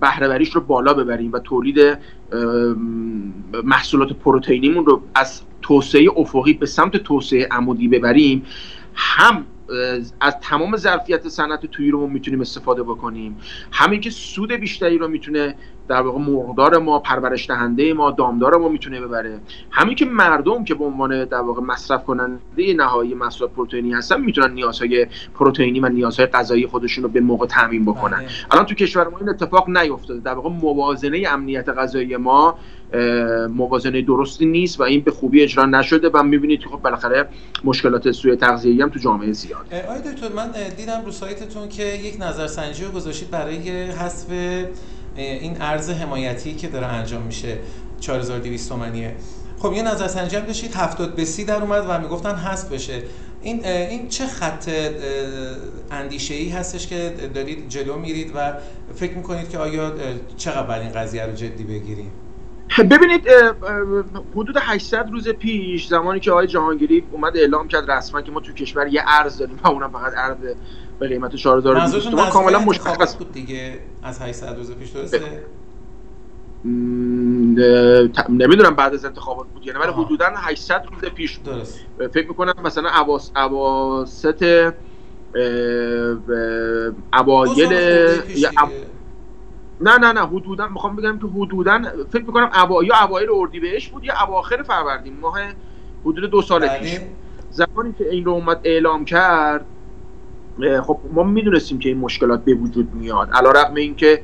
بهره 0.00 0.38
رو 0.52 0.60
بالا 0.60 0.94
ببریم 0.94 1.32
و 1.32 1.38
تولید 1.38 1.98
محصولات 3.64 4.12
پروتئینیمون 4.12 4.86
رو 4.86 5.02
از 5.14 5.42
توسعه 5.62 6.08
افقی 6.16 6.52
به 6.52 6.66
سمت 6.66 6.96
توسعه 6.96 7.48
عمودی 7.50 7.88
ببریم 7.88 8.46
هم 8.94 9.46
از 10.20 10.36
تمام 10.40 10.76
ظرفیت 10.76 11.28
صنعت 11.28 11.66
توی 11.66 11.90
رو 11.90 12.06
می‌تونیم 12.06 12.40
استفاده 12.40 12.82
بکنیم 12.82 13.36
همین 13.72 14.00
که 14.00 14.10
سود 14.10 14.52
بیشتری 14.52 14.98
رو 14.98 15.08
می‌تونه 15.08 15.54
در 15.90 16.00
واقع 16.00 16.18
مرغدار 16.18 16.78
ما 16.78 16.98
پرورش 16.98 17.48
دهنده 17.48 17.94
ما 17.94 18.10
دامدار 18.10 18.56
ما 18.56 18.68
می‌تونه 18.68 19.00
ببره. 19.00 19.40
همین 19.70 19.94
که 19.94 20.04
مردم 20.04 20.64
که 20.64 20.74
به 20.74 20.84
عنوان 20.84 21.24
در 21.24 21.40
واقع 21.40 21.62
مصرف 21.62 22.04
کننده 22.04 22.74
نهایی 22.76 23.14
محصولات 23.14 23.52
پروتئینی 23.52 23.92
هستن 23.92 24.20
می‌تونن 24.20 24.52
نیازهای 24.52 25.06
پروتئینی 25.34 25.80
و 25.80 25.88
نیازهای 25.88 26.26
غذایی 26.26 26.66
خودشون 26.66 27.04
رو 27.04 27.10
به 27.10 27.20
موقع 27.20 27.46
تامین 27.46 27.84
بکنن. 27.84 28.16
بله. 28.16 28.28
الان 28.50 28.66
تو 28.66 28.74
کشور 28.74 29.08
ما 29.08 29.18
این 29.18 29.28
اتفاق 29.28 29.68
نیفتاده. 29.68 30.20
در 30.20 30.34
واقع 30.34 30.50
موازنه 30.50 31.24
امنیت 31.28 31.68
غذایی 31.68 32.16
ما 32.16 32.58
موازنه 33.48 34.02
درستی 34.02 34.46
نیست 34.46 34.80
و 34.80 34.82
این 34.82 35.00
به 35.00 35.10
خوبی 35.10 35.42
اجرا 35.42 35.66
نشده 35.66 36.08
و 36.08 36.22
می‌بینید 36.22 36.64
خب 36.64 36.82
بالاخره 36.82 37.28
مشکلات 37.64 38.10
سوی 38.10 38.36
تغذیه‌ای 38.36 38.82
هم 38.82 38.88
تو 38.88 38.98
جامعه 38.98 39.32
زیاد 39.32 39.66
آقای 39.88 40.12
دکتر 40.12 40.32
من 40.36 40.50
دیدم 40.76 41.02
رو 41.04 41.10
سایتتون 41.10 41.68
که 41.68 41.84
یک 41.84 42.16
نظرسنجی 42.20 42.84
رو 42.84 42.90
گذاشتید 42.90 43.30
برای 43.30 43.70
حذف 43.70 44.26
این 45.16 45.56
ارز 45.60 45.90
حمایتی 45.90 46.54
که 46.54 46.68
داره 46.68 46.86
انجام 46.86 47.22
میشه 47.22 47.58
4200 48.00 48.68
تومانیه. 48.68 49.14
خب 49.58 49.72
یه 49.72 49.82
نظرسنجی 49.82 50.36
هم 50.36 50.44
داشتید 50.44 50.74
70 50.74 51.14
به 51.14 51.24
30 51.24 51.44
در 51.44 51.62
اومد 51.62 51.84
و 51.88 52.00
می‌گفتن 52.00 52.34
هست 52.34 52.70
بشه. 52.70 53.02
این 53.42 53.64
این 53.64 54.08
چه 54.08 54.26
خط 54.26 54.70
اندیشه 55.90 56.34
ای 56.34 56.48
هستش 56.48 56.86
که 56.86 57.14
دارید 57.34 57.68
جلو 57.68 57.98
میرید 57.98 58.32
و 58.34 58.52
فکر 58.94 59.16
می‌کنید 59.16 59.48
که 59.48 59.58
آیا 59.58 59.92
چقدر 60.36 60.80
این 60.80 60.92
قضیه 60.92 61.26
رو 61.26 61.32
جدی 61.32 61.64
بگیریم؟ 61.64 62.12
ببینید 62.78 63.28
حدود 64.36 64.56
800 64.60 65.08
روز 65.12 65.28
پیش 65.28 65.86
زمانی 65.86 66.20
که 66.20 66.30
آقای 66.30 66.46
جهانگیری 66.46 67.04
اومد 67.12 67.36
اعلام 67.36 67.68
کرد 67.68 67.90
رسما 67.90 68.22
که 68.22 68.32
ما 68.32 68.40
تو 68.40 68.52
کشور 68.52 68.86
یه 68.86 69.02
ارز 69.06 69.38
داریم 69.38 69.58
و 69.64 69.68
اونم 69.68 69.92
فقط 69.92 70.12
ارز 70.16 70.36
به 71.00 71.08
قیمت 71.08 71.36
4200 71.36 72.10
تومان 72.10 72.30
کاملا 72.30 72.58
مشخص 72.58 73.16
بود 73.16 73.32
دیگه 73.32 73.78
از 74.02 74.22
800 74.22 74.56
روز 74.56 74.74
پیش 74.74 74.90
درسته؟ 74.90 75.20
نمی‌دونم 78.28 78.74
بعد 78.74 78.94
از 78.94 79.04
انتخابات 79.04 79.46
بود 79.46 79.66
یعنی 79.66 79.78
ولی 79.78 79.92
حدودا 79.92 80.26
800 80.36 80.86
روز 80.92 81.10
پیش 81.10 81.38
بود. 81.38 81.54
درست. 81.54 81.80
فکر 82.14 82.28
می‌کنم 82.28 82.54
مثلا 82.64 82.88
عواس 82.88 83.30
اواسط 83.36 84.72
اوایل 87.12 87.72
نه 89.80 89.98
نه 89.98 90.12
نه 90.12 90.26
حدودا 90.26 90.68
می‌خوام 90.68 90.96
بگم 90.96 91.18
که 91.18 91.26
حدودا 91.26 91.82
فکر 92.12 92.24
می‌کنم 92.24 92.50
اوا... 92.54 92.84
یا 92.84 92.94
اوایل 93.04 93.28
اردیبهشت 93.32 93.92
بود 93.92 94.04
یا 94.04 94.14
اواخر 94.28 94.62
فروردین 94.62 95.16
ماه 95.20 95.38
حدود 96.04 96.30
دو 96.30 96.42
سال 96.42 96.68
پیش. 96.68 96.98
زمانی 97.50 97.94
که 97.98 98.10
این 98.10 98.24
رو 98.24 98.32
اومد 98.32 98.60
اعلام 98.64 99.04
کرد 99.04 99.64
خب 100.86 100.98
ما 101.12 101.22
می‌دونستیم 101.22 101.78
که 101.78 101.88
این 101.88 101.98
مشکلات 101.98 102.44
به 102.44 102.54
وجود 102.54 102.94
میاد. 102.94 103.28
علا 103.32 103.50
رقم 103.50 103.74
این 103.74 103.94
که 103.94 104.22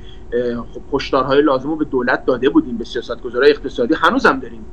خب 0.75 0.81
هشدارهای 0.92 1.42
لازم 1.42 1.68
رو 1.68 1.77
به 1.77 1.85
دولت 1.85 2.25
داده 2.25 2.49
بودیم 2.49 2.77
به 2.77 2.85
سیاستگزارهای 2.85 3.51
اقتصادی 3.51 3.94
هنوزم 3.94 4.40
داریم 4.40 4.64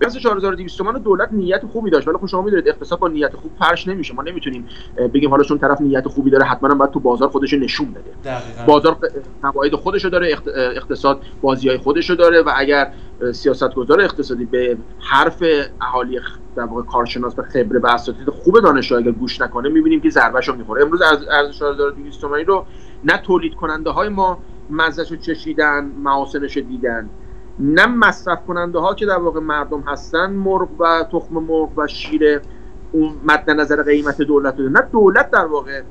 بحث 0.00 0.16
4200 0.16 0.78
تومان 0.78 1.02
دولت 1.02 1.28
نیت 1.32 1.66
خوبی 1.72 1.90
داشت. 1.90 2.08
ولی 2.08 2.18
خب 2.18 2.26
شما 2.26 2.42
می‌دونید 2.42 2.68
اقتصاد 2.68 2.98
با 2.98 3.08
نیت 3.08 3.36
خوب 3.36 3.50
پرش 3.60 3.88
نمیشه. 3.88 4.14
ما 4.14 4.22
نمی‌تونیم 4.22 4.68
بگیم 5.14 5.30
حالا 5.30 5.42
چون 5.42 5.58
طرف 5.58 5.80
نیت 5.80 6.08
خوبی 6.08 6.30
داره 6.30 6.44
حتما 6.44 6.74
باید 6.74 6.90
تو 6.90 7.00
بازار 7.00 7.28
خودش 7.28 7.54
نشون 7.54 7.90
بده. 7.90 8.10
دقیقا. 8.24 8.64
بازار 8.66 8.96
فواید 9.42 9.74
خودش 9.74 10.04
داره 10.04 10.36
اقتصاد 10.56 11.22
بازی 11.42 11.68
های 11.68 11.78
خودش 11.78 12.10
داره 12.10 12.42
و 12.42 12.52
اگر 12.56 12.92
سیاستگزار 13.32 14.00
اقتصادی 14.00 14.44
به 14.44 14.76
حرف 14.98 15.42
اهالی 15.80 16.20
در 16.56 16.62
واقع 16.62 16.82
کارشناس 16.82 17.34
به 17.34 17.42
خبره 17.42 17.80
و 17.80 17.86
اساتید 17.86 18.30
خوب 18.30 18.60
دانشگاه 18.60 18.98
اگر 18.98 19.10
گوش 19.10 19.40
نکنه 19.40 19.68
می‌بینیم 19.68 20.00
که 20.00 20.10
ضربهشو 20.10 20.56
می‌خوره. 20.56 20.82
امروز 20.82 21.02
ارز 21.02 21.50
4200 21.50 22.20
تومانی 22.20 22.44
رو 22.44 22.66
نه 23.04 23.18
تولید 23.18 23.54
کننده 23.54 23.90
های 23.90 24.08
ما 24.08 24.38
مزهش 24.70 25.10
رو 25.10 25.16
چشیدن 25.16 25.84
محاسنش 26.02 26.56
دیدن. 26.56 27.08
نه 27.58 27.86
مصرف 27.86 28.46
کننده 28.46 28.78
ها 28.78 28.94
که 28.94 29.06
در 29.06 29.18
واقع 29.18 29.40
مردم 29.40 29.80
هستن 29.80 30.32
مرغ 30.32 30.68
و 30.78 31.04
تخم 31.12 31.34
مرغ 31.34 31.70
و 31.76 31.86
شیر 31.86 32.40
اون 32.92 33.12
مد 33.24 33.50
نظر 33.50 33.82
قیمت 33.82 34.22
دولت 34.22 34.60
نه 34.60 34.80
دولت 34.92 35.30
در 35.30 35.46
واقع 35.46 35.82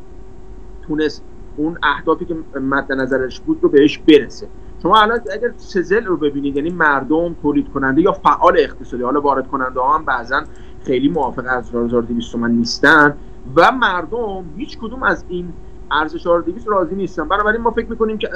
تونست 0.87 1.23
اون 1.57 1.77
اهدافی 1.83 2.25
که 2.25 2.35
مد 2.59 2.91
نظرش 2.91 3.39
بود 3.39 3.59
رو 3.61 3.69
بهش 3.69 3.97
برسه. 3.97 4.47
شما 4.83 5.01
الان 5.01 5.19
اگر 5.33 5.53
سزل 5.57 6.05
رو 6.05 6.17
ببینید 6.17 6.55
یعنی 6.55 6.69
مردم 6.69 7.35
تولید 7.41 7.69
کننده 7.73 8.01
یا 8.01 8.11
فعال 8.11 8.57
اقتصادی 8.59 9.03
حالا 9.03 9.21
وارد 9.21 9.47
کننده 9.47 9.79
ها 9.79 9.95
هم 9.97 10.05
بعضا 10.05 10.43
خیلی 10.85 11.09
موافق 11.09 11.43
از 11.47 11.71
4200 11.71 12.31
تومن 12.31 12.51
نیستن 12.51 13.17
و 13.55 13.71
مردم 13.71 14.45
هیچ 14.57 14.77
کدوم 14.77 15.03
از 15.03 15.25
این 15.29 15.53
ارز 15.91 16.15
4200 16.15 16.67
راضی 16.67 16.95
نیستن. 16.95 17.27
بنابراین 17.27 17.61
ما 17.61 17.71
فکر 17.71 17.89
می‌کنیم 17.89 18.17
که 18.17 18.29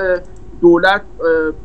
دولت 0.61 1.01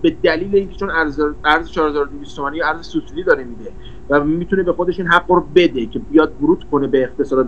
به 0.02 0.10
دلیل 0.22 0.56
اینکه 0.56 0.74
چون 0.74 0.90
ارز 0.90 1.20
ارز 1.44 1.70
4200 1.70 2.36
تومانی 2.36 2.62
ارز 2.62 2.86
سوسیدی 2.86 3.22
داره 3.22 3.44
میده 3.44 3.72
و 4.10 4.24
می‌تونه 4.24 4.62
به 4.62 4.72
خودش 4.72 4.98
این 4.98 5.08
حق 5.08 5.30
رو 5.30 5.46
بده 5.54 5.86
که 5.86 5.98
بیاد 5.98 6.32
ورود 6.42 6.64
کنه 6.72 6.86
به 6.86 7.02
اقتصاد 7.02 7.46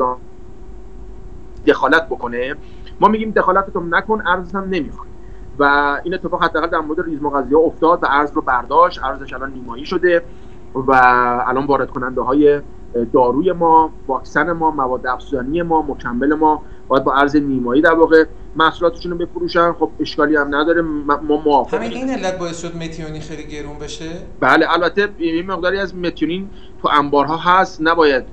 دخالت 1.66 2.06
بکنه 2.06 2.54
ما 3.00 3.08
میگیم 3.08 3.30
دخالتتون 3.30 3.94
نکن 3.94 4.22
ارز 4.26 4.52
هم 4.52 4.64
نمی‌خواد 4.70 5.06
و 5.58 5.64
این 6.04 6.14
اتفاق 6.14 6.42
حداقل 6.42 6.66
در 6.66 6.78
مورد 6.78 7.00
ریز 7.00 7.20
افتاد 7.54 8.02
و 8.02 8.06
ارز 8.10 8.32
رو 8.32 8.42
برداشت 8.42 9.04
ارزش 9.04 9.32
الان 9.32 9.52
نیمایی 9.52 9.84
شده 9.84 10.22
و 10.74 10.92
الان 11.46 11.66
وارد 11.66 11.90
کننده 11.90 12.20
های 12.20 12.60
داروی 13.12 13.52
ما 13.52 13.90
واکسن 14.06 14.52
ما 14.52 14.70
مواد 14.70 15.06
افزودنی 15.06 15.62
ما 15.62 15.82
مکمل 15.82 16.34
ما 16.34 16.62
باید 16.88 17.04
با 17.04 17.14
ارز 17.14 17.36
نیمایی 17.36 17.82
در 17.82 17.94
واقع 17.94 18.24
محصولاتشون 18.56 19.12
رو 19.12 19.18
بفروشن. 19.18 19.72
خب 19.72 19.90
اشکالی 20.00 20.36
هم 20.36 20.54
نداره. 20.54 20.82
ما 20.82 21.42
موافق 21.44 21.74
همین 21.74 21.92
این 21.92 22.10
علت 22.10 22.38
باعث 22.38 22.62
شد 22.62 22.76
متیونین 22.76 23.20
خیلی 23.20 23.46
گرون 23.46 23.78
بشه؟ 23.78 24.10
بله 24.40 24.66
البته 24.72 25.08
این 25.18 25.46
مقداری 25.46 25.78
از 25.78 25.94
متیونین 25.94 26.50
تو 26.82 26.88
انبارها 26.88 27.36
هست. 27.36 27.78
نباید 27.82 28.24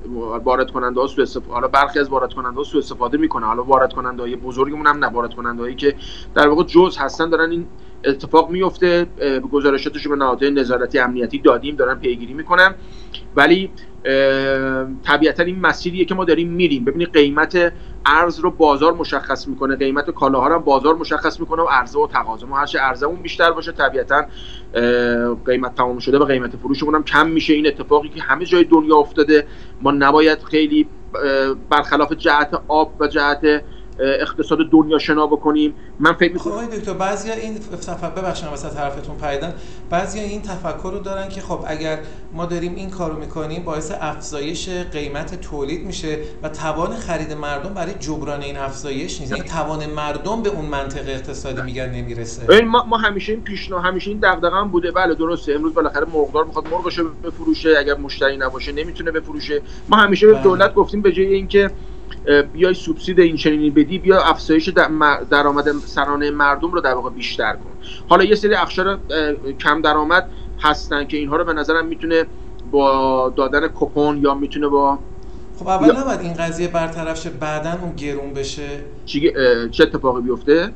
وارد 0.44 0.72
کننده 0.72 1.02
ها 1.02 1.08
سوء 1.08 1.24
استفاده 1.24 1.54
حالا 1.54 1.68
برخی 1.68 2.00
از 2.00 2.10
وارد 2.10 2.34
کننده 2.34 2.58
ها 2.58 2.63
سوء 2.63 2.82
استفاده 2.82 3.18
می‌کنه 3.18 3.46
حالا 3.46 3.63
وارد 3.63 3.94
کننده 3.94 4.22
های 4.22 4.36
بزرگمون 4.36 4.88
هم 4.88 5.06
نه 5.06 5.08
وارد 5.08 5.34
کننده 5.34 5.62
هایی 5.62 5.76
که 5.76 5.96
در 6.36 6.48
واقع 6.48 6.63
جز 6.63 6.98
هستن 6.98 7.30
دارن 7.30 7.52
این 7.52 7.66
اتفاق 8.06 8.50
میفته 8.50 9.08
گزارشاتش 9.52 10.08
به 10.08 10.16
نهادهای 10.16 10.52
نظارتی 10.52 11.00
امنیتی 11.00 11.39
دادیم 11.39 11.76
دارن 11.76 11.96
پیگیری 11.96 12.34
می‌کنن. 12.34 12.76
ولی 13.36 13.69
طبیعتا 15.04 15.43
این 15.43 15.60
مسیریه 15.60 16.06
که 16.06 16.15
ما 16.15 16.26
داریم 16.26 16.48
میریم. 16.48 16.86
ببینید 16.86 17.13
قیمت 17.13 17.74
ارز 18.06 18.39
رو 18.39 18.52
بازار 18.52 18.93
مشخص 18.93 19.48
می‌کنه 19.48 19.76
قیمت 19.76 20.10
کالاها 20.10 20.48
رو 20.48 20.60
بازار 20.60 20.96
مشخص 20.96 21.39
می‌کنه 21.39 21.62
و 21.62 21.65
عرضه 21.65 22.00
و 22.00 22.08
تقاضا. 22.08 22.48
ما 22.48 22.58
هرچه 22.58 22.80
عرضمون 22.80 23.15
بیشتر 23.15 23.52
باشه 23.52 23.72
طبیعتا 23.72 24.26
قیمت 25.46 25.76
تمام 25.76 26.00
شده 26.00 26.17
و 26.17 26.26
قیمت 26.26 26.56
فروشمون 26.56 26.96
هم 26.96 27.04
کم 27.04 27.28
میشه. 27.28 27.54
این 27.54 27.67
اتفاقی 27.67 28.10
که 28.10 28.22
همه 28.22 28.46
جای 28.46 28.63
دنیا 28.63 28.98
افتاده. 28.98 29.48
ما 29.82 29.91
نباید 29.91 30.43
خیلی 30.43 30.88
برخلاف 31.69 32.13
جهت 32.13 32.62
آب 32.67 32.93
و 33.00 33.08
جهت 33.08 33.63
اقتصاد 33.99 34.58
دنیا 34.71 34.99
شنا 34.99 35.27
بکنیم. 35.27 35.73
من 35.99 36.13
فکر 36.13 36.34
می‌کنم 36.34 36.53
خب 36.53 36.75
دکتر 36.75 36.93
بعضیا 36.93 37.34
این 37.34 37.56
تفکر 37.56 38.10
ببخشید 38.10 38.49
واسه 38.49 38.69
طرفتون 38.69 39.15
پیدن 39.17 39.53
بعضیا 39.89 40.23
این 40.23 40.41
تفکر 40.41 40.91
رو 40.91 40.99
دارن 40.99 41.29
که 41.29 41.41
خب 41.41 41.60
اگر 41.67 41.99
ما 42.34 42.45
داریم 42.45 42.75
این 42.75 42.89
کارو 42.89 43.19
می‌کنیم 43.19 43.63
باعث 43.63 43.91
افزایش 44.01 44.69
قیمت 44.69 45.41
تولید 45.41 45.86
میشه 45.86 46.17
و 46.43 46.49
توان 46.49 46.95
خرید 46.95 47.34
مردم 47.34 47.73
برای 47.73 47.93
جبران 47.99 48.41
این 48.41 48.58
افزایش 48.58 49.21
نیست. 49.21 49.34
این 49.34 49.43
توان 49.43 49.86
مردم 49.86 50.41
به 50.41 50.49
اون 50.49 50.65
منطقه 50.65 51.12
اقتصادی 51.12 51.62
میگن 51.62 51.89
نمی‌رسه. 51.89 52.62
ما 52.62 52.84
ما 52.84 52.97
همیشه 52.97 53.34
این 53.34 53.41
پیشنو 53.41 53.79
همیشه 53.79 54.10
این 54.10 54.19
دغدغه 54.19 54.56
هم 54.56 54.67
بوده. 54.67 54.91
بله 54.91 55.15
درسته. 55.15 55.53
امروز 55.53 55.73
بالاخره 55.73 56.06
مرغدار 56.13 56.45
می‌خواد 56.45 56.67
مرغش 56.67 56.99
بفروشه. 57.23 57.75
اگر 57.79 57.97
مشتری 57.97 58.38
نباشه 58.38 58.71
نمی‌تونه 58.71 59.12
بفروشه. 59.12 59.62
ما 59.89 59.97
همیشه 59.97 60.27
به 60.27 60.34
بله. 60.34 60.43
دولت 60.43 60.73
گفتیم 60.73 61.01
به 61.01 61.12
جای 61.12 61.34
اینکه 61.34 61.71
بیای 62.53 62.73
سوبسید 62.73 63.19
این 63.19 63.36
چنینی 63.36 63.69
بدی 63.69 63.99
بیا 63.99 64.21
افزایش 64.21 64.69
درآمد 65.29 65.71
سرانه 65.86 66.31
مردم 66.31 66.71
رو 66.71 66.81
در 66.81 66.93
واقع 66.93 67.09
بیشتر 67.09 67.53
کن. 67.53 67.71
حالا 68.09 68.23
یه 68.23 68.36
سری 68.36 68.55
اخشار 68.55 68.99
کم 69.59 69.81
درآمد 69.81 70.29
هستن 70.59 71.05
که 71.05 71.17
اینها 71.17 71.36
رو 71.36 71.43
به 71.45 71.53
نظرم 71.53 71.86
می‌تونه 71.86 72.25
با 72.71 73.33
دادن 73.36 73.67
کپون 73.75 74.17
یا 74.17 74.33
می‌تونه 74.33 74.67
با 74.67 74.99
خب 75.59 75.67
اول 75.67 75.88
یا... 75.88 76.01
نباید 76.01 76.19
این 76.19 76.33
قضیه 76.33 76.67
برطرف 76.67 77.21
شه 77.21 77.29
بعدا 77.29 77.77
اون 77.81 77.95
گرون 77.95 78.33
بشه. 78.33 78.67
چه 79.71 79.83
اتفاقی 79.83 80.21
بیفته؟ 80.21 80.69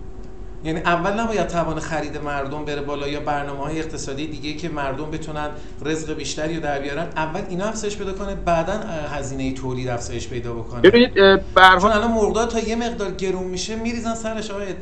یعنی 0.63 0.79
اول 0.79 1.19
نباید 1.19 1.47
توان 1.47 1.79
خرید 1.79 2.17
مردم 2.17 2.65
بره 2.65 2.81
بالا 2.81 3.07
یا 3.07 3.19
برنامه 3.19 3.63
های 3.63 3.79
اقتصادی 3.79 4.27
دیگه 4.27 4.53
که 4.53 4.69
مردم 4.69 5.11
بتونن 5.11 5.49
رزق 5.85 6.13
بیشتری 6.13 6.55
رو 6.55 6.61
در 6.61 6.79
بیارن 6.79 7.07
اول 7.15 7.41
اینا 7.49 7.65
افزایش 7.65 7.97
پیدا 7.97 8.13
کنه 8.13 8.35
بعدا 8.35 8.73
هزینه 9.17 9.53
تولید 9.53 9.87
افزایش 9.87 10.27
پیدا 10.27 10.53
بکنه. 10.53 10.81
ببینید 10.81 11.13
چون 11.55 11.91
الان 11.91 12.11
مرغدار 12.11 12.47
تا 12.47 12.59
یه 12.59 12.75
مقدار 12.75 13.11
گرون 13.11 13.43
میشه 13.43 13.75
میریزن 13.75 14.15
سرش 14.15 14.51
آقای 14.51 14.73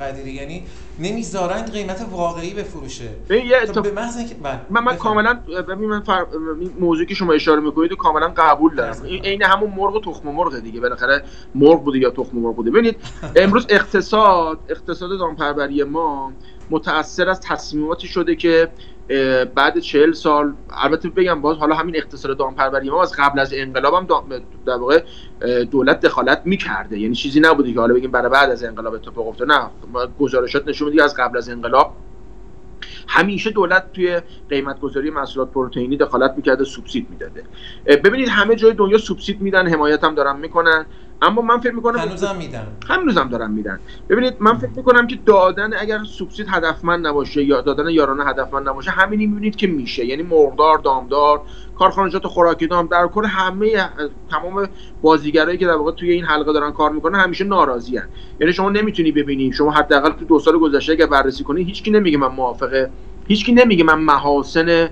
قدیری. 0.00 0.32
یعنی 0.32 0.62
نمی‌ذارن 0.98 1.62
قیمت 1.62 2.06
واقعی 2.10 2.54
بفروشه. 2.54 3.08
یه 3.30 3.80
به 3.82 3.92
محض 3.92 4.16
اینکه 4.16 4.34
بله، 4.34 4.60
من 4.70 4.84
من 4.84 4.96
کاملا 4.96 5.34
ببین 5.68 5.88
من 5.88 6.00
فر... 6.00 6.26
موضوعی 6.80 7.06
که 7.06 7.14
شما 7.14 7.32
اشاره 7.32 7.60
می‌کنید 7.60 7.92
کاملا 7.92 8.32
قبول 8.36 8.74
دارم. 8.74 9.02
این 9.04 9.24
عین 9.24 9.42
همون 9.42 9.70
مرغ 9.76 9.94
و 9.94 10.00
تخم 10.00 10.28
مرغ 10.28 10.58
دیگه. 10.58 10.80
بالاخره 10.80 11.24
مرغ 11.54 11.84
بوده 11.84 11.98
یا 11.98 12.10
تخم 12.10 12.38
مرغ 12.38 12.56
بوده. 12.56 12.70
ببینید 12.70 12.96
امروز 13.36 13.66
اقتصاد 13.68 14.58
اقتصاد 14.68 15.18
دامپروری 15.18 15.84
ما 15.84 16.32
متاثر 16.70 17.28
از 17.28 17.40
تصمیماتی 17.40 18.08
شده 18.08 18.36
که 18.36 18.68
بعد 19.54 19.78
چهل 19.78 20.12
سال 20.12 20.54
البته 20.70 21.08
بگم 21.08 21.40
باز 21.40 21.56
حالا 21.56 21.74
همین 21.74 21.96
اقتصاد 21.96 22.36
دامپروری 22.36 22.90
ما 22.90 23.02
از 23.02 23.12
قبل 23.18 23.38
از 23.38 23.54
انقلاب 23.56 23.94
هم 23.94 24.26
در 24.66 24.76
واقع 24.76 25.02
دولت 25.64 26.00
دخالت 26.00 26.42
می‌کرده. 26.44 26.98
یعنی 26.98 27.14
چیزی 27.14 27.40
نبوده 27.40 27.72
که 27.72 27.80
حالا 27.80 27.94
بگیم 27.94 28.10
برای 28.10 28.30
بعد 28.30 28.50
از 28.50 28.64
انقلاب 28.64 28.94
اتفاق 28.94 29.28
افتاده 29.28 29.54
نه 29.54 29.70
گزارشات 30.18 30.68
نشون 30.68 30.88
میده 30.88 31.04
از 31.04 31.14
قبل 31.14 31.38
از 31.38 31.48
انقلاب 31.48 31.96
همیشه 33.08 33.50
دولت 33.50 33.92
توی 33.92 34.20
قیمت 34.48 34.80
گذاری 34.80 35.10
محصولات 35.10 35.50
پروتئینی 35.50 35.96
دخالت 35.96 36.34
می‌کرده 36.36 36.64
سوبسید 36.64 37.06
می‌داده. 37.10 37.44
ببینید 37.86 38.28
همه 38.28 38.56
جای 38.56 38.72
دنیا 38.72 38.98
سوبسید 38.98 39.40
میدن 39.40 39.68
حمایت 39.68 40.04
هم 40.04 40.14
دارن 40.14 40.36
می‌کنن. 40.36 40.86
اما 41.22 41.42
من 41.42 41.60
فکر 41.60 41.74
می‌کنم 41.74 41.98
هنوزم 41.98 42.36
میدن. 42.36 42.66
هنوزم 42.88 43.28
دارم 43.28 43.50
میدن. 43.50 43.80
ببینید 44.08 44.34
من 44.40 44.54
فکر 44.58 44.70
می‌کنم 44.76 45.06
که 45.06 45.18
دادن 45.26 45.70
اگر 45.80 46.04
سوبسید 46.04 46.46
هدفمند 46.48 47.06
نباشه 47.06 47.44
یا 47.44 47.60
دادن 47.60 47.88
یارانه 47.88 48.24
هدفمند 48.24 48.68
نباشه 48.68 48.90
همینی 48.90 49.26
می‌بینید 49.26 49.56
که 49.56 49.66
میشه. 49.66 50.04
یعنی 50.04 50.22
مرغدار 50.22 50.78
دامدار 50.78 51.42
کارخانجات 51.78 52.26
خوراکی 52.26 52.66
دام 52.66 52.86
در 52.86 53.06
کل 53.06 53.24
همه 53.24 53.88
تمام 54.30 54.68
بازیگرایی 55.02 55.58
که 55.58 55.66
در 55.66 55.76
واقع 55.76 55.92
توی 55.92 56.10
این 56.10 56.24
حلقه 56.24 56.52
دارن 56.52 56.72
کار 56.72 56.90
می‌کنن 56.90 57.20
همیشه 57.20 57.44
ناراضی 57.44 57.96
هن. 57.96 58.08
یعنی 58.40 58.52
شما 58.52 58.70
نمی‌تونی 58.70 59.12
ببینی. 59.12 59.52
شما 59.52 59.70
حداقل 59.70 60.10
تو 60.10 60.24
دو 60.24 60.38
سال 60.38 60.58
گذشته 60.58 60.92
اگر 60.92 61.06
بررسی 61.06 61.44
کنی 61.44 61.62
هیچکی 61.62 61.90
نمیگه 61.90 62.18
من 62.18 62.28
موافقه. 62.28 62.90
هیچکی 63.28 63.52
نمیگه 63.52 63.84
من 63.84 63.98
محاسن 63.98 64.88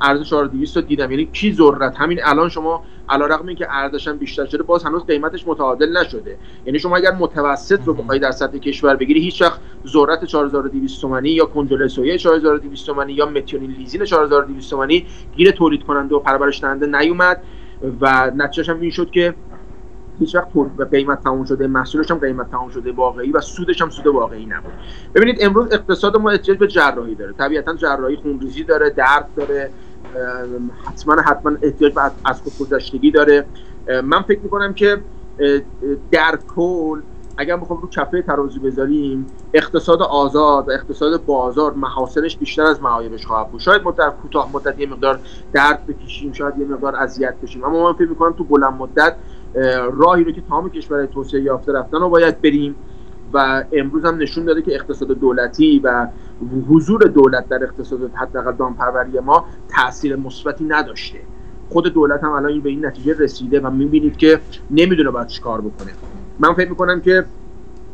ارز 0.00 0.22
4200 0.22 0.76
رو 0.76 0.82
دیدم. 0.82 1.10
یعنی 1.10 1.26
کی 1.26 1.52
ذرت؟ 1.52 1.96
همین 1.96 2.20
الان 2.24 2.48
شما 2.48 2.84
علیرغم 3.08 3.46
اینکه 3.46 3.66
ارزش 3.70 4.08
هم 4.08 4.18
بیشتر 4.18 4.46
شده 4.46 4.62
باز 4.62 4.84
هنوز 4.84 5.06
قیمتش 5.06 5.48
متعادل 5.48 5.96
نشده. 5.96 6.36
یعنی 6.66 6.78
شما 6.78 6.96
اگر 6.96 7.12
متوسط 7.12 7.80
رو 7.84 7.94
بخوای 7.94 8.18
در 8.18 8.30
سطح 8.30 8.58
کشور 8.58 8.96
بگیری 8.96 9.20
هیچ 9.20 9.42
وقت 9.42 9.60
ذرت 9.86 10.24
4200 10.24 11.00
تومانی 11.00 11.30
یا 11.30 11.44
کنجل 11.44 11.88
سویه 11.88 12.18
4200 12.18 12.86
تومانی 12.86 13.12
یا 13.12 13.26
متیونین 13.26 13.70
لیزین 13.70 14.04
4200 14.04 14.70
تومانی 14.70 15.06
گیر 15.36 15.50
تولید 15.50 15.82
کننده 15.82 16.14
و 16.14 16.18
پرورش 16.18 16.60
دهنده 16.60 16.86
نیومد 16.86 17.42
و 18.00 18.32
نتیجهش 18.36 18.68
هم 18.68 18.80
این 18.80 18.90
شد 18.90 19.10
که 19.10 19.34
هیچ 20.18 20.34
وقت 20.34 20.48
قیمت 20.90 21.22
تموم 21.22 21.44
شده 21.44 21.66
محصولش 21.66 22.10
هم 22.10 22.18
قیمت 22.18 22.50
تموم 22.50 22.70
شده 22.70 22.92
واقعی 22.92 23.32
و 23.32 23.40
سودش 23.40 23.82
هم 23.82 23.90
سود 23.90 24.06
واقعی 24.06 24.46
نبود. 24.46 24.72
ببینید 25.14 25.38
امروز 25.40 25.72
اقتصاد 25.72 26.16
ما 26.16 26.30
احتیاج 26.30 26.58
به 26.58 26.68
جراحی 26.68 27.14
داره. 27.14 27.32
طبیعتا 27.32 27.74
جراحی 27.74 28.16
خونریزی 28.16 28.64
داره 28.64 28.90
درد 28.90 29.28
داره 29.36 29.70
حتما 30.84 31.14
حتما 31.14 31.52
احتیاج 31.62 31.94
به 31.94 32.00
از 32.24 32.42
خودگذشتگی 32.42 33.10
داره. 33.10 33.46
من 34.04 34.22
فکر 34.22 34.40
می‌کنم 34.40 34.74
که 34.74 35.00
در 36.10 36.38
کل 36.56 37.00
اگر 37.36 37.56
بخوام 37.56 37.80
رو 37.80 37.88
کفه 37.88 38.22
ترازی 38.22 38.58
بذاریم 38.58 39.26
اقتصاد 39.54 40.02
آزاد 40.02 40.68
و 40.68 40.70
اقتصاد 40.70 41.24
بازار 41.24 41.72
محاسنش 41.72 42.36
بیشتر 42.36 42.62
از 42.62 42.82
معایبش 42.82 43.26
خواهد 43.26 43.50
بود. 43.50 43.60
شاید 43.60 43.82
ما 43.82 43.90
در 43.90 44.10
کوتاه 44.10 44.50
مدت 44.52 44.80
یه 44.80 44.86
مقدار 44.86 45.18
درد 45.52 45.86
بکشیم 45.86 46.32
شاید 46.32 46.58
یه 46.58 46.66
مقدار 46.66 46.96
اذیت 46.96 47.34
بشیم. 47.42 47.64
اما 47.64 47.84
من 47.84 47.92
فکر 47.92 48.08
می‌کنم 48.08 48.32
تو 48.32 48.44
بلند 48.44 48.72
مدت 48.72 49.16
راهی 49.92 50.24
رو 50.24 50.32
که 50.32 50.40
تمام 50.40 50.70
کشورهای 50.70 51.06
توسعه 51.06 51.40
یافته 51.40 51.72
رفتن 51.72 52.00
رو 52.00 52.08
باید 52.08 52.40
بریم 52.42 52.74
و 53.32 53.64
امروز 53.72 54.04
هم 54.04 54.16
نشون 54.16 54.44
داده 54.44 54.62
که 54.62 54.74
اقتصاد 54.74 55.08
دولتی 55.08 55.80
و 55.84 56.08
حضور 56.70 57.02
دولت 57.02 57.48
در 57.48 57.64
اقتصاد 57.64 58.10
حداقل 58.14 58.52
دامپروری 58.52 59.20
ما 59.20 59.46
تاثیر 59.68 60.16
مثبتی 60.16 60.64
نداشته. 60.64 61.18
خود 61.68 61.86
دولت 61.86 62.24
هم 62.24 62.30
الان 62.30 62.60
به 62.60 62.70
این 62.70 62.86
نتیجه 62.86 63.14
رسیده 63.18 63.60
و 63.60 63.70
می‌بینید 63.70 64.16
که 64.16 64.40
نمی‌دونه 64.70 65.10
باید 65.10 65.40
کار 65.40 65.60
بکنه. 65.60 65.92
من 66.38 66.54
فکر 66.54 66.68
می‌کنم 66.68 67.00
که 67.00 67.24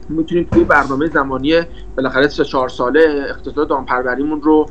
می‌تونیم 0.09 0.49
توی 0.53 0.64
برنامه 0.64 1.07
زمانی 1.07 1.61
بالاخره 1.96 2.29
سه 2.29 2.44
چهار 2.44 2.68
ساله 2.68 3.27
اقتصاد 3.29 3.68
دامپروریمون 3.68 4.42
رو 4.42 4.66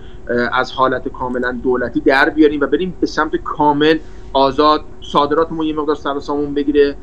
از 0.54 0.71
حالت 0.71 1.08
کاملا 1.08 1.60
دولتی 1.63 1.99
در 1.99 2.30
بیاریم 2.30 2.62
و 2.62 2.67
بریم 2.67 2.93
به 2.99 3.08
سمت 3.08 3.36
کامل 3.36 3.97
آزاد 4.33 4.81
صادراتمون 5.01 5.65
یه 5.65 5.75
مقدار 5.75 5.95
سر 5.95 6.19
سامون 6.19 6.53
بگیره 6.53 6.95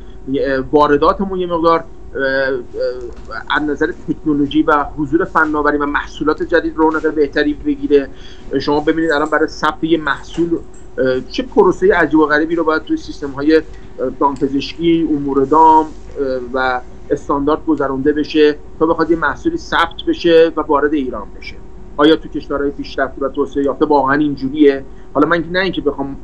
وارداتمون 0.73 1.41
یه 1.41 1.47
مقدار 1.47 1.85
از 3.51 3.63
نظر 3.63 3.93
تکنولوژی 4.09 4.63
و 4.63 4.85
حضور 4.97 5.25
فناوری 5.25 5.79
و 5.79 5.87
محصولات 5.87 6.43
جدید 6.43 6.77
رونق 6.77 7.15
بهتری 7.15 7.55
بگیره. 7.55 8.09
شما 8.61 8.81
ببینید 8.81 9.11
الان 9.11 9.31
برای 9.31 9.49
ثبت 9.49 9.85
یه 9.85 9.99
محصول 9.99 10.59
چه 11.31 11.43
پروسه 11.43 11.95
عجیب 11.95 12.21
و 12.21 12.27
غریبی 12.27 12.55
رو 12.55 12.65
باید 12.65 12.83
توی 12.83 12.97
سیستم 12.97 13.31
های 13.31 13.63
دامپزشکی 14.21 15.09
امور 15.11 15.45
دام 15.45 15.87
و 16.55 16.81
استاندارد 17.11 17.67
گذرونده 17.67 18.13
بشه 18.13 18.57
تا 18.79 18.87
بخواد 18.87 19.11
یه 19.11 19.17
محصولی 19.17 19.57
ثبت 19.57 20.03
بشه 20.09 20.53
و 20.57 20.61
وارد 20.61 20.95
ایران 20.95 21.27
بشه. 21.39 21.57
آیا 21.97 22.17
تو 22.17 22.29
کشورهای 22.29 22.71
پیشرفته 22.71 23.27
و 23.27 23.29
توسعه 23.29 23.65
یافته 23.65 23.85
واقعا 23.85 24.15
اینجوریه؟ 24.15 24.85
حالا 25.15 25.29
من 25.29 25.45
نه 25.53 25.59
اینکه 25.61 25.81
بخوام 25.81 26.17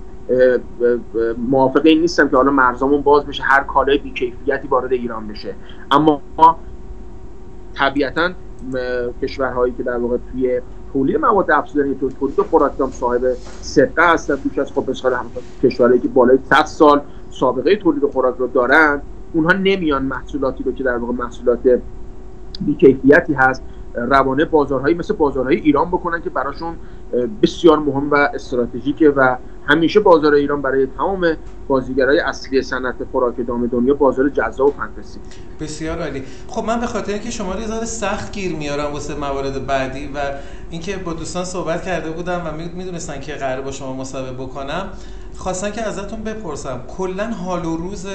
موافق 1.49 1.87
این 1.87 2.01
نیستم 2.01 2.29
که 2.29 2.37
حالا 2.37 2.51
مرزامون 2.51 3.03
باز 3.03 3.27
بشه 3.27 3.43
هر 3.43 3.63
کالای 3.63 3.99
بیکیفیتی 3.99 4.69
وارد 4.69 4.93
ایران 4.93 5.29
بشه. 5.29 5.55
اما 5.91 6.23
طبیعتا 7.75 8.31
کشورهایی 9.23 9.73
که 9.73 9.83
در 9.83 9.97
واقع 9.97 10.17
توی 10.33 10.61
تولید 10.93 11.17
مواد 11.17 11.51
افزودنی 11.51 11.95
تو 11.95 12.11
تولید 12.11 12.41
خوراکدام 12.41 12.91
صاحب 12.91 13.21
سقه 13.61 14.13
هستن 14.13 14.37
بیش 14.37 14.59
از 14.59 14.73
خب 14.73 14.91
مثال 14.91 15.17
کشورهایی 15.63 16.01
که 16.01 16.09
بالای 16.09 16.39
100 16.51 16.65
سال 16.65 17.01
سابقه 17.31 17.77
تولید 17.77 18.07
خوراک 18.13 18.35
رو 18.39 18.47
دارن 18.47 19.03
اونها 19.33 19.53
نمیان 19.53 20.03
محصولاتی 20.03 20.65
رو 20.65 20.73
که 20.73 20.85
در 20.85 20.97
واقع 20.97 21.13
محصولات 21.13 21.81
بیکیفیتی 22.61 23.35
هست 23.35 23.63
روانه 23.95 24.45
بازارهایی 24.45 24.95
مثل 24.95 25.15
بازارهای 25.15 25.57
ایران 25.57 25.89
بکنن 25.89 26.23
که 26.23 26.31
براشون 26.31 26.75
بسیار 27.43 27.79
مهم 27.79 28.11
و 28.11 28.15
استراتژیکه 28.15 29.11
و 29.11 29.37
همیشه 29.65 30.01
بازار 30.01 30.35
ایران 30.35 30.63
برای 30.63 30.87
تمام 30.87 31.37
بازیگرای 31.69 32.21
اصلی 32.21 32.63
صنعت 32.63 32.95
خوراک 33.13 33.47
دام 33.47 33.67
دنیا 33.67 33.95
بازار 33.95 34.29
جذاب 34.29 34.69
و 34.69 34.73
فانتزی. 34.73 35.21
بسیار 35.61 35.99
عالی. 35.99 36.23
خب 36.47 36.65
من 36.65 36.81
به 36.81 36.87
خاطر 36.87 37.13
اینکه 37.13 37.31
شما 37.31 37.55
رو 37.55 37.85
سخت 37.85 38.33
گیر 38.33 38.57
میارم 38.57 38.93
واسه 38.93 39.15
موارد 39.15 39.67
بعدی 39.67 40.11
و 40.15 40.19
اینکه 40.71 40.97
با 40.97 41.13
دوستان 41.13 41.45
صحبت 41.45 41.85
کرده 41.85 42.11
بودم 42.11 42.43
و 42.47 42.77
می‌دونستن 42.77 43.21
که 43.21 43.33
قرار 43.33 43.63
با 43.63 43.71
شما 43.71 43.93
مصاحبه 43.93 44.45
بکنم 44.45 44.89
خواستن 45.37 45.71
که 45.71 45.83
ازتون 45.83 46.23
بپرسم 46.23 46.81
کلا 46.89 47.27
حال 47.27 47.65
و 47.65 47.77
روز 47.77 48.07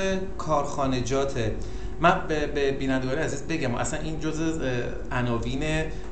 من 2.00 2.22
به 2.28 2.72
بینندگان 2.72 3.18
عزیز 3.18 3.44
بگم 3.48 3.76
اصلا 3.76 4.00
این 4.00 4.20
جزء 4.20 4.42
عناوین 5.12 5.64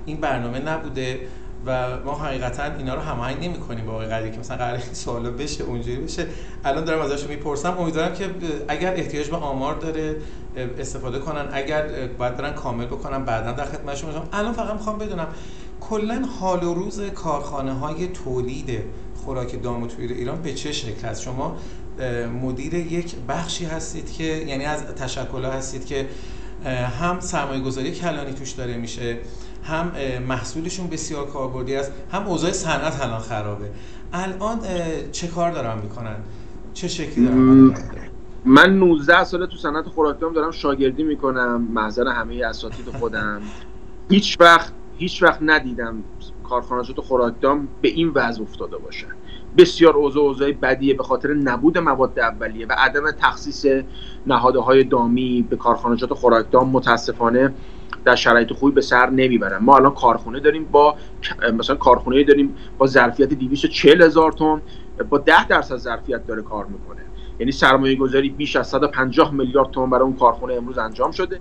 این 0.05 0.17
برنامه 0.17 0.59
نبوده. 0.59 1.19
و 1.65 1.97
ما 2.05 2.15
حقیقتا 2.15 2.63
اینا 2.63 2.95
رو 2.95 3.01
هماهنگ 3.01 3.43
نمی 3.45 3.59
کنیم 3.59 3.85
با 3.85 3.93
آقای 3.93 4.31
که 4.31 4.39
مثلا 4.39 4.57
قرار 4.57 4.79
سوالا 4.93 5.31
بشه 5.31 5.63
اونجوری 5.63 5.97
بشه. 5.97 6.27
الان 6.65 6.85
دارم 6.85 7.01
ازش 7.01 7.27
می‌پرسم. 7.27 7.77
امیدوارم 7.77 8.13
که 8.13 8.29
اگر 8.67 8.93
احتیاج 8.93 9.29
به 9.29 9.35
آمار 9.35 9.75
داره 9.75 10.15
استفاده 10.79 11.19
کنن. 11.19 11.49
اگر 11.51 12.07
باید 12.07 12.37
برن 12.37 12.53
کامل 12.53 12.85
بکنن 12.85 13.25
بعدا 13.25 13.51
در 13.51 13.65
خدمتشون 13.65 14.11
باشم 14.11 14.27
الان 14.33 14.53
فقط 14.53 14.73
می‌خوام 14.73 14.97
بدونم 14.97 15.27
کلا 15.81 16.25
حال 16.39 16.63
و 16.63 16.73
روز 16.73 17.01
کارخانه 17.01 17.73
های 17.73 18.07
تولید 18.07 18.83
خوراک 19.25 19.63
دام 19.63 19.87
توی 19.87 20.13
ایران 20.13 20.41
به 20.41 20.53
چه 20.53 20.71
شکل 20.71 21.07
هست 21.07 21.21
شما 21.21 21.57
مدیر 22.41 22.73
یک 22.73 23.15
بخشی 23.29 23.65
هستید 23.65 24.13
که 24.13 24.23
یعنی 24.23 24.65
از 24.65 24.83
تشکل 24.85 25.45
هستید 25.45 25.85
که 25.85 26.07
هم 26.99 27.19
سرمایه 27.19 27.61
گذاری 27.61 27.91
کلانی 27.91 28.33
توش 28.33 28.51
داره 28.51 28.77
میشه 28.77 29.17
هم 29.65 29.91
محصولشون 30.27 30.87
بسیار 30.87 31.25
کاربردی 31.25 31.75
است 31.75 31.91
هم 32.11 32.27
اوضاع 32.27 32.51
صنعت 32.51 33.01
الان 33.01 33.19
خرابه. 33.19 33.69
الان 34.13 34.59
چه 35.11 35.27
کار 35.27 35.51
دارن 35.51 35.77
می‌کنن؟ 35.77 36.15
چه 36.73 36.87
شکلی 36.87 37.25
دارن 37.25 37.73
من 38.45 38.79
19 38.79 39.23
ساله 39.23 39.47
تو 39.47 39.57
صنعت 39.57 39.85
خوراکدام 39.85 40.33
دارم 40.33 40.51
شاگردی 40.51 41.03
می‌کنم 41.03 41.67
محضر 41.73 42.07
همه 42.07 42.45
اساتید 42.45 42.85
خودم. 42.99 43.41
هیچ 44.09 44.37
وقت 44.39 44.73
هیچ 44.97 45.23
وقت 45.23 45.39
ندیدم 45.41 46.03
کارخانجات 46.43 46.99
خوراکدام 46.99 47.67
به 47.81 47.87
این 47.87 48.11
وضع 48.15 48.41
افتاده 48.41 48.77
باشن. 48.77 49.07
بسیار 49.57 49.93
اوضاع 49.93 50.23
اوضاع 50.23 50.51
بدیه 50.51 50.93
به 50.93 51.03
خاطر 51.03 51.33
نبود 51.33 51.77
مواد 51.77 52.19
اولیه 52.19 52.67
و 52.67 52.75
عدم 52.77 53.11
تخصیص 53.11 53.65
نهادهای 54.27 54.83
دامی 54.83 55.47
به 55.49 55.55
کارخانجات 55.55 56.13
خوراکدام 56.13 56.69
متاسفانه 56.69 57.53
در 58.05 58.15
شرایط 58.15 58.53
خوبی 58.53 58.71
به 58.71 58.81
سر 58.81 59.09
نمی‌برن. 59.09 59.57
ما 59.57 59.75
الان 59.75 59.93
کارخونه 59.93 60.39
داریم 60.39 60.65
با 60.65 60.95
مثلا 61.53 61.75
کارخونه 61.75 62.23
داریم 62.23 62.55
با 62.77 62.87
ظرفیت 62.87 63.29
240 63.29 64.01
هزار 64.01 64.31
تن 64.31 64.61
با 65.09 65.17
10 65.17 65.47
درصد 65.47 65.75
ظرفیت 65.75 66.25
داره 66.25 66.41
کار 66.41 66.65
می‌کنه. 66.65 67.01
یعنی 67.39 67.51
سرمایه 67.51 67.95
گذاری 67.95 68.29
بیش 68.29 68.55
از 68.55 68.67
150 68.67 69.33
میلیارد 69.33 69.71
تومان 69.71 69.89
برای 69.89 70.03
اون 70.03 70.15
کارخونه 70.15 70.53
امروز 70.53 70.77
انجام 70.77 71.11
شده. 71.11 71.39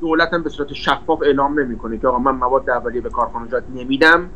دولت 0.00 0.34
هم 0.34 0.42
به 0.42 0.50
صورت 0.50 0.72
شفاف 0.72 1.22
اعلام 1.22 1.60
نمی‌کنه 1.60 1.98
که 1.98 2.08
آقا 2.08 2.18
من 2.18 2.32
مواد 2.32 2.70
اولیه 2.70 3.00
به 3.00 3.10
کارخانجات 3.10 3.64
نمیدم. 3.74 4.30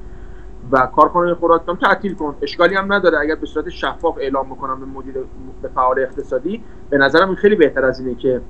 و 0.73 0.87
کارخانه 0.97 1.35
خوراکدام 1.35 1.77
تعطیل 1.77 2.15
کن. 2.15 2.37
اشکالی 2.43 2.75
هم 2.75 2.93
نداره. 2.93 3.19
اگر 3.19 3.35
به 3.35 3.47
صورت 3.47 3.69
شفاف 3.69 4.19
اعلام 4.19 4.47
بکنم 4.47 4.81
به 4.81 4.87
مدیر 4.87 5.15
به 5.63 5.69
فعال 5.69 5.99
اقتصادی 5.99 6.63
به 6.91 6.99
نظرم 6.99 7.29
این 7.29 7.37
خیلی 7.37 7.55
بهتر 7.55 7.85
از 7.85 8.01
اینه 8.01 8.15
که 8.15 8.41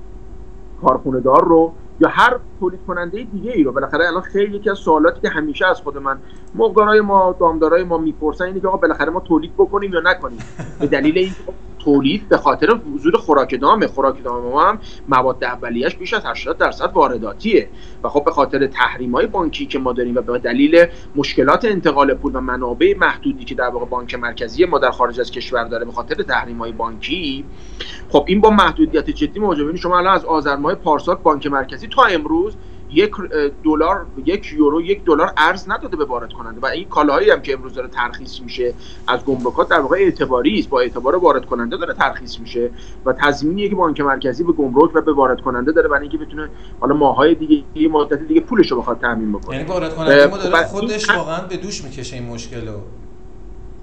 کارخونه 0.83 1.21
دار 1.21 1.45
رو 1.45 1.73
یا 2.01 2.09
هر 2.09 2.39
تولید 2.61 2.81
کننده 2.87 3.23
دیگه 3.33 3.53
ای 3.53 3.63
رو. 3.63 3.73
بالاخره 3.73 4.07
الان 4.07 4.23
خیلی 4.23 4.57
یکی 4.57 4.71
از 4.71 4.79
سوالاتی 4.79 5.21
که 5.21 5.29
همیشه 5.29 5.67
از 5.67 5.81
خود 5.81 5.99
من 5.99 6.19
مقدارای 6.55 7.01
ما 7.01 7.37
دامدارای 7.41 7.85
ما 7.85 7.99
می‌پرسن 7.99 8.45
اینه 8.45 8.61
که 8.61 8.69
آقا 8.69 8.77
بالاخره 8.77 9.11
ما 9.11 9.21
تولید 9.21 9.55
بکنیم 9.55 9.93
یا 9.93 10.01
نکنیم؟ 10.01 10.39
به 10.81 10.87
دلیل 10.87 11.19
این 11.19 11.33
تولید 11.87 12.29
به 12.29 12.37
خاطر 12.37 12.81
حضور 12.95 13.17
خوراک 13.17 13.61
دامه. 13.61 13.87
خوراک 13.87 14.25
دام 14.25 14.45
ما 14.45 14.63
هم 14.65 14.79
مواد 15.09 15.45
اولیه‌اش 15.45 15.97
بیش 15.97 16.15
از 16.15 16.23
80 16.25 16.59
درصد 16.59 16.91
وارداتیه. 16.95 17.69
و 18.03 18.09
خب 18.09 18.25
به 18.25 18.31
خاطر 18.31 18.67
تحریم 18.67 19.13
های 19.13 19.27
بانکی 19.27 19.67
که 19.67 19.79
ما 19.79 19.93
داریم 19.93 20.15
و 20.17 20.21
به 20.21 20.39
دلیل 20.39 20.87
مشکلات 21.17 21.65
انتقال 21.65 22.15
پول 22.15 22.37
و 22.37 22.41
منابع 22.41 22.95
محدودی 22.99 23.45
که 23.45 23.55
در 23.55 23.69
واقع 23.69 23.87
بانک 23.87 24.15
مرکزی 24.15 24.65
ما 24.65 24.79
در 24.79 24.91
خارج 24.91 25.21
از 25.21 25.31
کشور 25.31 25.65
داره 25.65 25.85
به 25.85 25.93
خاطر 25.93 26.23
تحریم 26.23 26.59
های 26.59 26.73
بانکی 26.73 27.45
خب 28.09 28.25
این 28.29 28.41
با 28.41 28.51
محدودیت 28.51 29.11
جدی 29.11 29.41
مواجهه 29.41 29.77
شما 29.77 29.99
الان 29.99 30.15
از 30.15 30.25
آذر 30.25 30.57
ماه 30.57 30.75
پارسال 30.75 31.17
بانک 31.23 31.47
مرکزی 31.47 31.89
تا 31.89 32.05
امروز 32.05 32.57
یک 32.91 33.11
دلار 33.65 34.07
یک 34.25 34.53
یورو 34.53 34.83
یک 34.83 35.05
دلار 35.05 35.33
ارز 35.37 35.71
نداده 35.71 35.97
به 35.97 36.05
وارد 36.05 36.33
کننده. 36.33 36.61
و 36.61 36.67
این 36.67 36.89
کالاهایی 36.89 37.31
هم 37.31 37.43
که 37.43 37.53
امروز 37.53 37.75
داره 37.75 37.89
ترخیص 37.89 38.41
میشه 38.41 38.75
از 39.09 39.25
گمرکات 39.25 39.69
در 39.69 39.81
واقع 39.81 39.97
اعتباری 39.97 40.59
است. 40.59 40.69
با 40.69 40.81
اعتبار 40.81 41.17
وارد 41.17 41.47
کننده 41.47 41.77
داره 41.77 41.95
ترخیص 41.95 42.41
میشه 42.41 42.71
و 43.05 43.13
تضمینی 43.13 43.69
که 43.69 43.75
بانک 43.75 44.01
مرکزی 44.01 44.45
به 44.45 44.53
گمرک 44.53 44.91
و 44.95 45.01
به 45.01 45.13
وارد 45.13 45.41
کننده 45.41 45.73
داره 45.73 45.89
برای 45.89 46.09
اینکه 46.09 46.19
بتونه 46.19 46.49
حالا 46.81 46.95
ماهای 46.95 47.35
دیگه 47.35 47.63
یه 47.75 47.89
مدت 47.89 48.19
دیگه 48.19 48.41
پولش 48.41 48.71
رو 48.71 48.79
بخواد 48.79 49.01
تامین 49.01 49.33
بکنه. 49.33 49.57
یعنی 49.57 49.69
وارد 49.69 49.95
کننده 49.95 50.27
ما 50.27 50.39
داره 50.39 50.67
خودش 50.67 51.11
واقعا 51.11 51.41
به 51.41 51.57
دوش 51.57 51.85
می‌کشه 51.85 52.17
این 52.17 52.27
مشکل 52.27 52.69
رو 52.69 52.81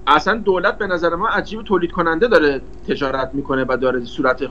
اصلا 0.06 0.38
دولت 0.38 0.78
به 0.78 0.86
نظر 0.86 1.14
ما 1.14 1.28
عجیب 1.28 1.62
تولید 1.62 1.92
کننده 1.92 2.28
داره 2.28 2.60
تجارت 2.88 3.30
می‌کنه 3.34 3.64
و 3.68 3.76
داره 3.76 4.04
صورت 4.04 4.42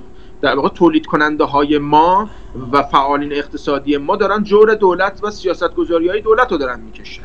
در 0.44 0.56
واقع 0.56 0.70
تولید 0.70 1.06
کننده 1.06 1.44
های 1.44 1.78
ما 1.78 2.30
و 2.72 2.84
فعالین 2.84 3.34
اقتصادی 3.34 3.98
ما 3.98 4.16
دارن 4.16 4.44
جور 4.44 4.76
دولت 4.76 5.20
و 5.24 5.32
سیاست 5.32 5.76
گذاری 5.76 6.08
های 6.08 6.22
دولت 6.22 6.52
رو 6.52 6.58
دارن 6.58 6.80
می‌کشن. 6.80 7.24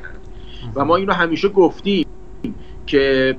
و 0.75 0.85
ما 0.85 0.97
اینو 0.97 1.13
همیشه 1.13 1.49
گفتیم 1.49 2.07
که 2.87 3.37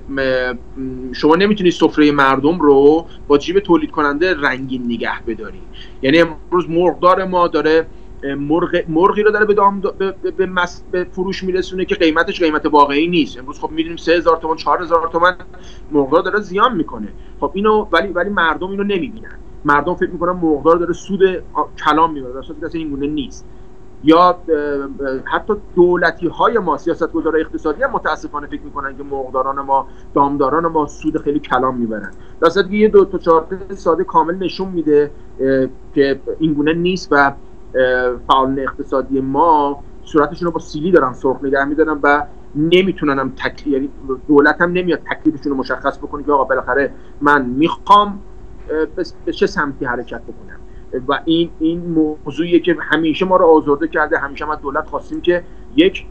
شما 1.11 1.35
نمی‌تونید 1.35 1.73
سفره 1.73 2.11
مردم 2.11 2.59
رو 2.59 3.05
با 3.27 3.37
جیب 3.37 3.59
تولید 3.59 3.91
کننده 3.91 4.35
رنگین 4.41 4.83
نگه 4.85 5.23
بداری 5.27 5.61
یعنی 6.01 6.19
امروز 6.19 6.69
مرغدار 6.69 7.25
ما 7.25 7.47
داره 7.47 7.87
مرغ 8.23 8.83
مرغی 8.87 9.23
رو 9.23 9.31
داره 9.31 9.45
به 9.45 9.53
دام 9.53 9.81
به, 9.81 10.15
به, 10.37 10.49
به 10.91 11.03
فروش 11.03 11.43
میرسونه 11.43 11.85
که 11.85 11.95
قیمتش 11.95 12.39
قیمت 12.41 12.65
واقعی 12.65 13.07
نیست. 13.07 13.37
امروز 13.37 13.59
خب 13.59 13.71
می‌دونیم 13.71 13.97
3000 13.97 14.37
تومان 14.37 14.57
4000 14.57 15.09
تومان 15.11 15.35
مرغدار 15.91 16.23
داره 16.23 16.39
زیان 16.39 16.75
می‌کنه. 16.75 17.07
خب 17.39 17.51
اینو 17.53 17.87
ولی 17.91 18.07
ولی 18.07 18.29
مردم 18.29 18.69
اینو 18.69 18.83
نمی‌بینن. 18.83 19.39
مردم 19.65 19.95
فکر 19.95 20.09
می‌کنن 20.09 20.31
مرغدار 20.31 20.77
داره 20.77 20.93
سود 20.93 21.19
کلام 21.85 22.13
می‌بره. 22.13 22.33
در 22.33 22.41
صورتی 22.41 22.77
این 22.77 22.89
گونه 22.89 23.07
نیست. 23.07 23.45
یا 24.03 24.37
حتی 25.25 25.53
دولتی 25.75 26.27
های 26.27 26.57
ما 26.59 26.77
سیاست 26.77 27.11
گذار 27.11 27.37
اقتصادی 27.37 27.83
هم 27.83 27.91
متاسفانه 27.91 28.47
فکر 28.47 28.61
می‌کنن 28.61 28.97
که 28.97 29.03
مرغداران 29.03 29.61
ما 29.61 29.87
دامداران 30.13 30.67
ما 30.67 30.87
سود 30.87 31.17
خیلی 31.17 31.39
کلام 31.39 31.77
می‌برن. 31.77 32.11
در 32.41 32.49
صورتی 32.49 32.77
یه 32.77 32.87
دو 32.87 33.05
تا 33.05 33.17
چهار 33.17 33.47
ساده 33.75 34.03
کامل 34.03 34.35
نشون 34.35 34.67
میده 34.67 35.11
که 35.95 36.19
این 36.39 36.53
گونه 36.53 36.73
نیست 36.73 37.07
و 37.11 37.33
فعالان 38.27 38.59
اقتصادی 38.59 39.21
ما 39.21 39.83
صورتشون 40.03 40.45
رو 40.45 40.51
با 40.51 40.59
سیلی 40.59 40.91
دارن 40.91 41.13
سرخ 41.13 41.37
نگه 41.43 41.65
میدارن 41.65 41.99
و 42.03 42.25
نمی‌تونن 42.55 43.19
هم 43.19 43.29
تکلیف 43.29 43.67
یعنی 43.67 43.89
دولت 44.27 44.61
هم 44.61 44.71
نمیاد 44.71 44.99
تکلیفشون 45.11 45.51
رو 45.51 45.57
مشخص 45.57 45.97
بکنه 45.97 46.23
که 46.23 46.31
آقا 46.31 46.43
بالاخره 46.43 46.93
من 47.21 47.45
می‌خوام 47.45 48.19
به 49.25 49.33
چه 49.33 49.47
سمتی 49.47 49.85
حرکت 49.85 50.21
بکنم؟ 50.21 50.59
و 51.07 51.19
این 51.25 51.49
این 51.59 51.81
موضوعیه 52.25 52.59
که 52.59 52.77
همیشه 52.79 53.25
ما 53.25 53.37
رو 53.37 53.45
آزرده 53.45 53.87
کرده 53.87 54.17
همیشه 54.17 54.45
ما 54.45 54.55
دولت 54.55 54.87
خواستیم 54.87 55.21
که 55.21 55.43
یک 55.75 56.05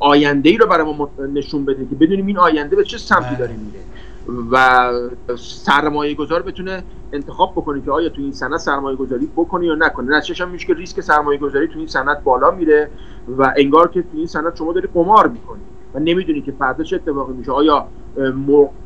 آینده 0.00 0.50
ای 0.50 0.56
رو 0.56 0.66
برای 0.66 0.94
ما 0.94 1.10
نشون 1.34 1.64
بده 1.64 1.86
که 1.86 1.94
بدونیم 1.94 2.26
این 2.26 2.38
آینده 2.38 2.76
به 2.76 2.84
چه 2.84 2.98
سمتی 2.98 3.28
بله. 3.28 3.38
داره 3.38 3.52
میره. 3.52 3.80
و 4.52 4.90
سرمایه 5.36 6.14
گذار 6.14 6.42
بتونه 6.42 6.82
انتخاب 7.12 7.52
بکنه 7.52 7.80
که 7.80 7.90
آیا 7.90 8.08
تو 8.08 8.22
این 8.22 8.32
سند 8.32 8.56
سرمایه 8.56 8.96
گذاری 8.96 9.28
بکنه 9.36 9.66
یا 9.66 9.74
نکنه. 9.74 10.16
نتیجهش 10.16 10.40
هم 10.40 10.48
میشه 10.48 10.66
که 10.66 10.74
ریسک 10.74 11.00
سرمایه 11.00 11.38
گذاری 11.38 11.68
تو 11.68 11.78
این 11.78 11.88
سند 11.88 12.24
بالا 12.24 12.50
میره 12.50 12.90
و 13.38 13.54
انگار 13.56 13.88
که 13.88 14.02
تو 14.02 14.08
این 14.14 14.26
سند 14.26 14.56
شما 14.56 14.72
داری 14.72 14.88
قمار 14.94 15.28
می‌کنی. 15.28 15.60
و 15.94 15.98
نمی‌دونی 15.98 16.40
که 16.42 16.52
فردا 16.52 16.84
چه 16.84 16.96
اتفاقی 16.96 17.32
میشه 17.32 17.52
آیا 17.52 17.88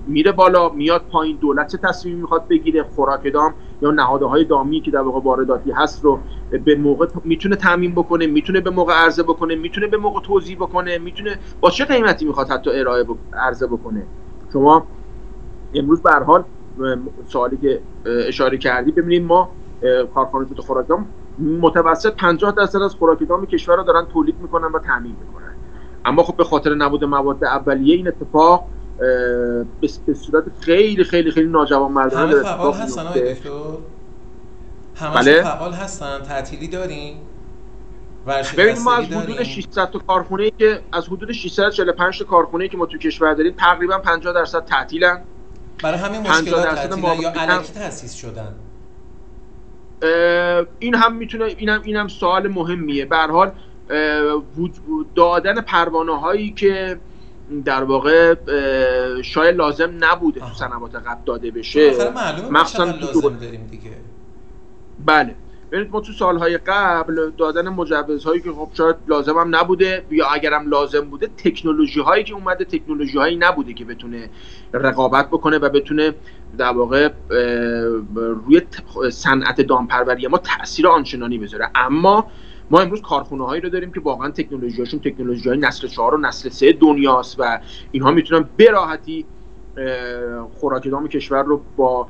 میره 0.07 0.33
بالا 0.33 0.69
میاد 0.69 1.05
پایین 1.11 1.37
دولت 1.37 1.73
چه 1.73 1.79
تصمیمی 1.79 2.21
می‌خواد 2.21 2.49
بگیره 2.49 2.83
خوراک 2.83 3.33
دام 3.33 3.55
یا 3.83 3.91
نهاده 3.91 4.25
های 4.25 4.45
دامی 4.45 4.81
که 4.81 4.91
در 4.91 5.01
واقع 5.01 5.21
وارداتی 5.21 5.71
هست 5.71 6.05
رو 6.05 6.21
به 6.65 6.75
موقع 6.77 7.07
می‌تونه 7.25 7.57
تامین 7.57 7.93
بکنه 7.93 8.27
می‌تونه 8.27 8.61
به 8.61 8.71
موقع 8.71 8.93
عرضه 8.95 9.23
بکنه 9.23 9.55
می‌تونه 9.55 9.87
به 9.87 9.97
موقع 9.97 10.21
توضیح 10.21 10.57
بکنه 10.57 10.99
می‌تونه 10.99 11.39
با 11.61 11.71
چه 11.71 11.85
قیمتی 11.85 12.25
می‌خواد 12.25 12.49
حتی 12.49 12.71
ارائه 12.71 13.07
عرضه 13.33 13.67
بکنه؟ 13.67 14.07
شما 14.53 14.87
امروز 15.75 16.03
به 16.03 16.11
حال 16.11 16.45
سوالی 17.27 17.57
که 17.57 17.81
اشاره 18.07 18.59
کردی 18.59 18.91
ببینید 18.91 19.23
ما 19.23 19.51
کارخانه 20.15 20.49
توت 20.49 20.61
خوراکدام 20.61 21.07
متوسط 21.61 22.15
50 22.17 22.53
درصد 22.53 22.83
از 22.83 22.95
خوراکدام 22.95 23.47
کشور 23.47 23.77
رو 23.77 23.83
دارن 23.83 24.07
تولید 24.07 24.35
می‌کنن 24.41 24.73
و 24.73 24.79
تامین 24.79 25.17
می‌کنن. 25.21 25.54
اما 26.05 26.23
خب 26.23 26.37
به 26.37 26.45
خاطر 26.45 26.75
نبود 26.75 27.05
مواد 27.05 27.45
اولیه 27.45 27.97
این 27.97 28.09
اتفاق 28.09 28.65
به 30.07 30.15
صورت 30.15 30.45
خیلی 30.61 31.05
خیلی 31.05 31.31
خیلی 31.31 31.49
ناجوان 31.49 31.93
مردانه 31.93 32.33
همه 32.33 32.43
فعال 32.43 32.73
هستن 32.73 33.13
دکتر؟ 33.13 33.51
همه 34.97 35.15
بله؟ 35.15 35.43
فعال 35.43 35.73
هستن؟ 35.73 36.21
تعطیلی 36.23 36.69
داریم 36.69 37.17
ببینید 38.57 38.79
ما 38.79 38.95
از 38.95 39.05
حدود 39.05 39.43
600 39.43 39.91
تا 39.91 39.99
کارخونه 39.99 40.43
ای 40.43 40.53
که 40.59 40.81
از 40.93 41.07
حدود 41.07 41.33
645 41.33 42.19
تا 42.19 42.25
کارخونه 42.25 42.65
ای 42.65 42.69
که 42.69 42.77
ما 42.77 42.87
تو 42.87 42.99
کشور 42.99 43.35
داریم 43.35 43.55
تقریبا 43.59 43.99
50 43.99 44.33
درصد 44.33 44.65
تعطیلن. 44.65 45.21
برای 45.83 45.99
همین 45.99 46.21
مشکلات 46.21 46.65
تعطیلن 46.65 47.21
یا 47.21 47.31
علکی 47.31 47.73
تاسیس 47.73 48.15
شدن؟ 48.15 48.55
این 50.79 50.95
هم 50.95 51.17
می‌تونه 51.17 51.45
اینم 51.45 51.81
اینم 51.85 52.09
سوال 52.09 52.49
مهمیه. 52.49 53.07
به 53.07 53.17
هر 53.17 53.31
حال 53.31 53.53
دادن 55.15 55.61
پروانه 55.61 56.21
هایی 56.21 56.51
که 56.51 57.01
در 57.65 57.85
واقع 57.85 58.35
شاید 59.23 59.57
لازم 59.57 59.93
نبوده 60.01 60.41
تو 60.41 60.55
سنوات 60.55 60.95
قبل 60.95 61.25
داده 61.27 61.51
بشه. 61.51 61.93
مخصوصا 62.51 62.85
لازم 62.85 63.37
داریم 63.37 63.69
دیگه. 63.71 63.91
بله. 65.07 65.35
ببینید 65.71 65.93
ما 65.93 66.01
تو 66.01 66.13
سالهای 66.13 66.59
قبل 66.59 67.31
دادن 67.39 67.69
مجوزهایی 67.69 68.41
که 68.41 68.53
خب 68.53 68.69
شاید 68.73 68.97
لازم 69.09 69.39
هم 69.39 69.57
نبوده 69.57 70.05
یا 70.11 70.27
اگرم 70.27 70.69
لازم 70.69 71.01
بوده 71.01 71.31
تکنولوژی 71.37 72.01
هایی 72.01 72.25
که 72.25 72.35
اومده 72.35 72.65
تکنولوژی 72.65 73.19
هایی 73.19 73.37
نبوده 73.37 73.75
که 73.75 73.85
بتونه 73.85 74.31
رقابت 74.73 75.27
بکنه 75.29 75.59
و 75.59 75.69
بتونه 75.69 76.15
در 76.59 76.73
واقع 76.73 77.11
روی 78.15 78.63
صنعت 79.11 79.61
دامپروری 79.61 80.27
ما 80.27 80.39
تاثیر 80.39 80.89
آنچنانی 80.89 81.39
بذاره. 81.39 81.71
اما 81.75 82.31
ما 82.71 82.81
امروز 82.81 83.03
کارخونه 83.03 83.47
هایی 83.47 83.61
رو 83.61 83.69
داریم 83.69 83.93
که 83.93 84.01
واقعا 84.01 84.31
تکنولوژی 84.31 84.79
هاشون 84.79 85.01
تکنولوژی 85.01 85.49
های 85.49 85.59
نسل 85.59 85.89
4 85.89 86.15
و 86.15 86.19
نسل 86.19 86.49
3 86.49 86.73
دنیاست 86.73 87.37
و 87.39 87.61
اینها 87.93 88.11
می‌تونن 88.11 88.49
به 88.57 88.71
راحتی 88.71 89.27
خوراک 90.55 90.91
دام 90.91 91.09
کشور 91.09 91.43
رو 91.43 91.61
با 91.77 92.09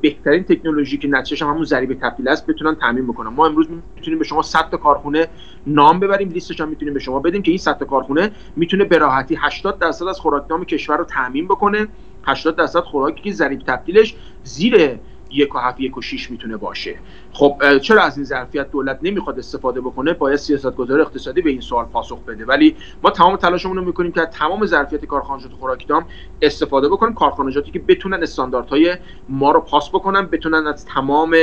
بهترین 0.00 0.44
تکنولوژی 0.44 0.98
که 0.98 1.08
نتیجهش 1.08 1.42
هم 1.42 1.48
همون 1.48 1.64
ضریب 1.64 1.94
تبدیل 1.94 2.28
است 2.28 2.46
بتونن 2.46 2.74
تامین 2.74 3.06
بکنن. 3.06 3.30
ما 3.30 3.46
امروز 3.46 3.66
می‌تونیم 3.96 4.18
به 4.18 4.24
شما 4.24 4.42
100 4.42 4.70
تا 4.70 4.76
کارخونه 4.76 5.28
نام 5.66 6.00
ببریم 6.00 6.28
لیستش 6.28 6.60
هم 6.60 6.68
می‌تونیم 6.68 6.94
به 6.94 7.00
شما 7.00 7.20
بدیم 7.20 7.42
که 7.42 7.50
این 7.50 7.58
100 7.58 7.78
تا 7.78 7.84
کارخونه 7.84 8.30
می‌تونه 8.56 8.84
به 8.84 8.98
راحتی 8.98 9.38
80 9.40 9.78
درصد 9.78 10.06
از 10.06 10.20
خوراکدام 10.20 10.64
کشور 10.64 10.96
رو 10.96 11.04
تامین 11.04 11.44
بکنه. 11.44 11.88
80 12.26 12.56
درصد 12.56 12.80
خوراکی 12.80 13.22
که 13.22 13.32
ضریب 13.32 13.60
تبدیلش 13.66 14.14
زیر 14.42 14.98
یک 15.34 15.54
و 15.54 15.58
هفت 15.58 15.80
یک 15.80 15.98
و 15.98 16.02
شیش 16.02 16.30
می‌تونه 16.30 16.56
باشه. 16.56 16.94
خب 17.32 17.78
چرا 17.78 18.02
از 18.02 18.16
این 18.16 18.24
ظرفیت 18.24 18.70
دولت 18.70 18.98
نمی‌خواد 19.02 19.38
استفاده 19.38 19.80
بکنه؟ 19.80 20.12
باید 20.12 20.36
سیاستگذار 20.36 21.00
اقتصادی 21.00 21.42
به 21.42 21.50
این 21.50 21.60
سوال 21.60 21.84
پاسخ 21.84 22.18
بده. 22.24 22.44
ولی 22.44 22.76
ما 23.02 23.10
تمام 23.10 23.36
تلاشمون 23.36 23.76
رو 23.76 23.84
می‌کنیم 23.84 24.12
که 24.12 24.20
تمام 24.20 24.66
ظرفیت 24.66 25.04
کارخانجات 25.04 25.52
خوراکیدام 25.52 26.04
استفاده 26.42 26.88
بکنیم. 26.88 27.14
کارخانجاتی 27.14 27.70
که 27.70 27.78
بتونن 27.78 28.22
استانداردهای 28.22 28.96
ما 29.28 29.52
رو 29.52 29.60
پاس 29.60 29.88
بکنن 29.88 30.26
بتونن 30.26 30.66
از 30.66 30.86
تمام 30.86 31.36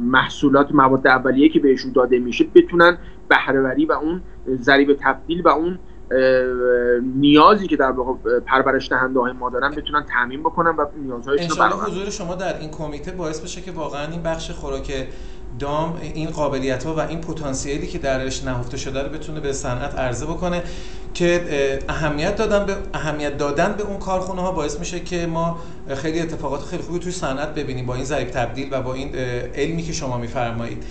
محصولات 0.00 0.72
مواد 0.74 1.06
اولیه 1.06 1.48
که 1.48 1.60
بهشون 1.60 1.92
داده 1.92 2.18
میشه 2.18 2.46
بتونن 2.54 2.98
بهرهوری 3.28 3.86
و 3.86 3.92
اون 3.92 4.22
ضریب 4.60 4.96
تبدیل 5.00 5.42
و 5.42 5.48
اون 5.48 5.78
نیازی 7.14 7.66
که 7.66 7.76
در 7.76 7.90
واقع 7.90 8.40
پرورش 8.46 8.88
دهنده 8.88 9.20
های 9.20 9.32
ما 9.32 9.50
دارن 9.50 9.70
بتونن 9.70 10.04
تامین 10.14 10.40
بکنن 10.40 10.76
و 10.76 10.86
نیازهایشون 10.96 11.70
رو 11.70 11.76
حضور 11.76 12.10
شما 12.10 12.34
در 12.34 12.58
این 12.58 12.70
کمیته 12.70 13.10
باعث 13.10 13.40
بشه 13.40 13.60
که 13.60 13.72
واقعا 13.72 14.06
این 14.06 14.22
بخش 14.22 14.50
خوراک 14.50 15.06
دام 15.58 15.98
این 16.02 16.30
قابلیت 16.30 16.84
ها 16.84 16.94
و 16.94 17.00
این 17.00 17.20
پتانسیلی 17.20 17.86
که 17.86 17.98
درش 17.98 18.44
نهفته 18.44 18.76
شده 18.76 19.02
رو 19.02 19.08
بتونه 19.08 19.40
به 19.40 19.52
صنعت 19.52 19.94
عرضه 19.98 20.26
بکنه 20.26 20.62
که 21.14 21.78
اهمیت 21.88 22.36
دادن 22.36 22.66
به 22.66 22.76
اهمیت 22.94 23.38
دادن 23.38 23.74
به 23.78 23.82
اون 23.82 23.98
کارخونه 23.98 24.42
ها 24.42 24.52
باعث 24.52 24.78
میشه 24.78 25.00
که 25.00 25.26
ما 25.26 25.58
خیلی 25.94 26.20
اتفاقات 26.20 26.60
خیلی 26.60 26.82
خوبی 26.82 26.98
توی 26.98 27.12
صنعت 27.12 27.54
ببینیم 27.54 27.86
با 27.86 27.94
این 27.94 28.04
ضریب 28.04 28.30
تبدیل 28.30 28.68
و 28.70 28.82
با 28.82 28.94
این 28.94 29.14
علمی 29.54 29.82
که 29.82 29.92
شما 29.92 30.18
میفرمایید. 30.18 30.84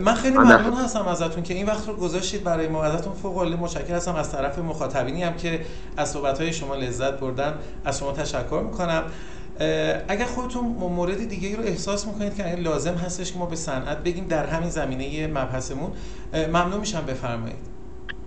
من 0.00 0.14
خیلی 0.14 0.38
ممنون 0.38 0.74
هستم 0.74 1.06
ازتون 1.08 1.42
که 1.42 1.54
این 1.54 1.66
وقت 1.66 1.88
رو 1.88 1.94
گذاشتید 1.94 2.44
برای 2.44 2.68
ما. 2.68 2.84
ازتون 2.84 3.12
فوق 3.12 3.36
العاده. 3.36 3.56
متشکرم 3.56 3.96
هستم 3.96 4.14
از 4.14 4.32
طرف 4.32 4.58
مخاطبینی 4.58 5.22
هم 5.22 5.34
که 5.36 5.60
از 5.96 6.10
صحبت 6.10 6.40
های 6.40 6.52
شما 6.52 6.74
لذت 6.74 7.20
بردن. 7.20 7.54
از 7.84 7.98
شما 7.98 8.12
تشکر 8.12 8.62
می‌کنم. 8.64 9.02
اگر 10.08 10.24
خودتون 10.24 10.64
مورد 10.64 11.28
دیگه 11.28 11.56
رو 11.56 11.62
احساس 11.62 12.06
می‌کنید 12.06 12.36
که 12.36 12.54
لازم 12.54 12.94
هستش 12.94 13.32
که 13.32 13.38
ما 13.38 13.46
به 13.46 13.56
صنعت 13.56 13.98
بگیم 13.98 14.26
در 14.26 14.46
همین 14.46 14.70
زمینه 14.70 15.26
مبحثمون 15.26 15.90
ممنون 16.48 16.80
میشم. 16.80 17.06
بفرمایید. 17.06 17.74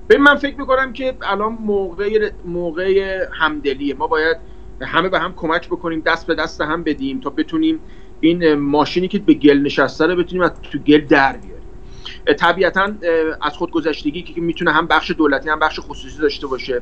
ببین 0.10 0.24
من 0.24 0.36
فکر 0.36 0.60
می‌کنم 0.60 0.94
که 0.94 1.14
الان 1.22 1.58
موقع 1.62 2.32
موقع 2.46 3.18
همدلیه. 3.34 3.94
ما 3.94 4.08
باید 4.08 4.38
همه 4.82 5.10
به 5.10 5.20
هم 5.20 5.34
کمک 5.36 5.68
بکنیم 5.68 6.04
دست 6.06 6.28
به 6.28 6.36
دست 6.36 6.62
هم 6.62 6.84
بدیم 6.84 7.20
تا 7.20 7.30
بتونیم 7.30 7.80
این 8.20 8.54
ماشینی 8.54 9.08
که 9.08 9.20
به 9.20 9.34
گل 9.34 9.58
نشسته 9.58 10.06
رو 10.06 10.16
بتونیم 10.16 10.44
از 10.44 10.52
تو 10.72 10.78
گل 10.78 11.06
در 11.06 11.32
بیاریم. 11.32 11.47
طبیعتا 12.34 12.92
از 13.42 13.54
خودگذشتگی 13.54 14.22
که 14.22 14.42
می‌تونه 14.42 14.72
هم 14.72 14.88
بخش 14.88 15.12
دولتی 15.12 15.50
هم 15.50 15.60
بخش 15.60 15.80
خصوصی 15.80 16.22
داشته 16.22 16.48
باشه. 16.48 16.82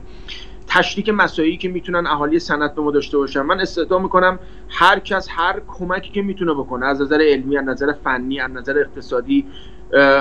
تشریک 0.68 1.10
مسایی 1.10 1.58
که 1.58 1.70
می‌تونن 1.70 2.08
اهالی 2.08 2.39
صنعت 2.39 2.76
به 2.76 2.82
ما 2.82 2.91
داشته 2.91 3.18
باشن. 3.18 3.41
من 3.41 3.60
استعداد 3.60 4.02
می‌کنم 4.02 4.39
هر 4.70 5.00
کس 5.00 5.28
هر 5.32 5.62
کمکی 5.68 6.12
که 6.12 6.22
می‌تونه 6.22 6.54
بکنه 6.54 6.86
از 6.86 7.02
نظر 7.02 7.22
علمی 7.22 7.58
از 7.58 7.66
نظر 7.66 7.93
فنی 8.04 8.39
از 8.39 8.52
نظر 8.52 8.80
اقتصادی 8.80 9.46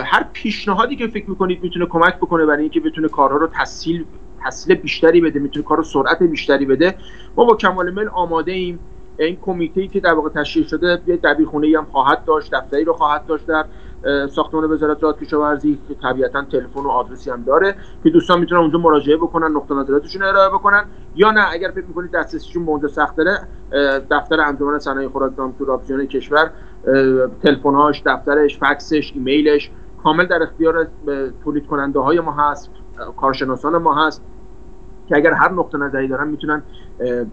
هر 0.05 0.27
پیشنهادی 0.33 0.97
که 0.97 1.07
فکر 1.07 1.31
می‌کنید 1.31 1.63
می‌تونه 1.63 1.87
کمک 1.87 2.17
بکنه 2.17 2.47
برای 2.47 2.63
اینکه 2.63 2.81
بتونه 2.81 3.09
کارها 3.09 3.37
رو 3.37 3.47
تسهیل 3.47 4.05
تسهیل 4.45 4.77
بیشتری 4.77 5.21
بده 5.21 5.39
می‌تونه 5.39 5.65
کار 5.65 5.77
رو 5.77 5.85
سرعت 5.85 6.23
بیشتری 6.23 6.67
بده. 6.67 6.95
ما 7.37 7.45
با 7.45 7.57
کمال 7.57 7.91
میل 7.91 8.09
آماده 8.09 8.53
ایم. 8.53 8.79
این 9.19 9.39
کمیته 9.43 9.87
که 9.87 10.01
در 10.01 10.13
واقع 10.13 10.29
تشکیل 10.29 10.67
شده 10.67 11.01
یه 11.07 11.17
دبیرخونه 11.17 11.67
ای 11.67 11.75
هم 11.75 11.85
خواهد 11.85 12.25
داشت 12.25 12.55
دفتری 12.55 12.85
رو 12.85 12.93
خواهد 12.93 13.27
داشت 13.27 13.47
در 13.47 13.65
ساختمان 14.31 14.65
وزارت 14.65 15.01
زراعت 15.01 15.19
کشاورزی 15.19 15.79
که 15.89 15.95
طبیعتا 15.95 16.43
تلفن 16.43 16.81
و 16.81 16.89
آدرسی 16.89 17.31
هم 17.31 17.43
داره 17.43 17.77
که 18.05 18.11
دوستان 18.11 18.41
می‌تونن 18.41 18.61
اونجا 18.61 18.79
مراجعه 18.79 19.17
بکنن 19.17 19.57
نقطه 19.57 19.75
نظراتشون 19.75 20.23
ارائه 20.23 20.49
بکنن 20.49 20.85
یا 21.15 21.31
نه 21.31 21.53
اگر 21.53 21.71
فکر 21.71 21.85
می‌کنید 21.85 22.11
دسترسیشون 22.11 22.69
اونجا 22.69 22.89
سخت 22.89 23.17
داره 23.17 23.39
دفتر 24.11 24.41
انجمن 24.41 24.79
صنایع 24.79 25.09
خوراک 25.09 25.33
تو 25.59 25.65
رابطیان 25.65 26.07
کشور 26.07 26.51
تلفن‌هاش 27.43 28.03
دفترش 28.07 28.59
فکسش 28.59 29.13
ایمیلش 29.15 29.71
کامل 30.03 30.27
در 30.27 30.43
اختیار 30.43 30.89
تولید 31.45 31.67
کننده 31.67 32.01
های 32.01 32.21
ما 32.21 32.33
هست 32.33 32.71
کارشناسان 33.17 33.77
ما 33.77 34.07
هست 34.07 34.23
که 35.09 35.17
اگر 35.17 35.33
هر 35.33 35.53
نقطه 35.53 35.79
نظری 35.79 36.09
دارن 36.09 36.29
می‌تونن 36.29 36.63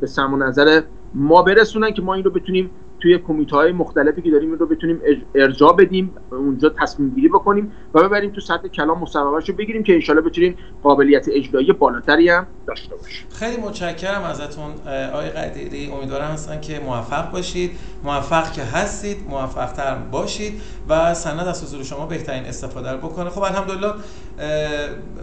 به 0.01 0.07
سم 0.07 0.43
نظر 0.43 0.81
ما 1.13 1.41
برسونن 1.41 1.91
که 1.91 2.01
ما 2.01 2.13
این 2.13 2.23
رو 2.23 2.31
بتونیم 2.31 2.71
توی 3.01 3.17
کمیته 3.17 3.55
های 3.55 3.71
مختلفی 3.71 4.21
که 4.21 4.31
داریم 4.31 4.53
رو 4.53 4.67
بتونیم 4.67 5.01
ارجاع 5.35 5.75
بدیم 5.75 6.11
اونجا 6.31 6.69
تصمیم 6.69 7.09
گیری 7.09 7.27
بکنیم 7.27 7.71
و 7.93 8.03
ببریم 8.03 8.31
تو 8.31 8.41
سطح 8.41 8.67
کلام 8.67 8.99
مصوبهش 8.99 9.49
رو 9.49 9.55
بگیریم 9.55 9.83
که 9.83 9.93
انشالله 9.93 10.21
بتونیم 10.21 10.55
قابلیت 10.83 11.27
اجرایی 11.33 11.73
بالاتری 11.73 12.29
هم 12.29 12.47
داشته 12.67 12.95
باشیم. 12.95 13.27
خیلی 13.29 13.57
متشکرم 13.61 14.23
ازتون 14.23 14.71
آقای 15.13 15.29
قدیری. 15.29 15.91
امیدوارم 15.91 16.31
هستن 16.31 16.61
که 16.61 16.79
موفق 16.79 17.31
باشید. 17.31 17.71
موفق 18.03 18.51
که 18.51 18.63
هستید 18.63 19.17
موفق 19.29 19.71
تر 19.71 19.95
باشید 19.95 20.61
و 20.89 21.13
سند 21.13 21.47
از 21.47 21.63
حضور 21.63 21.83
شما 21.83 22.05
بهترین 22.05 22.43
استفاده 22.43 22.91
رو 22.91 22.97
بکنه. 22.97 23.29
خب 23.29 23.41
الحمدلله 23.41 23.93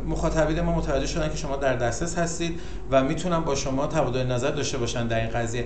مخاطبین 0.09 0.61
ما 0.61 0.77
متوجه 0.77 1.07
شدن 1.07 1.29
که 1.29 1.37
شما 1.37 1.57
در 1.57 1.77
دسترس 1.77 2.19
هستید 2.19 2.61
و 2.91 3.05
می‌تونن 3.05 3.41
با 3.41 3.55
شما 3.55 3.87
تبادل 3.87 4.27
نظر 4.27 4.51
داشته 4.51 4.79
باشن 4.79 5.07
در 5.07 5.21
این 5.21 5.31
قضیه. 5.31 5.65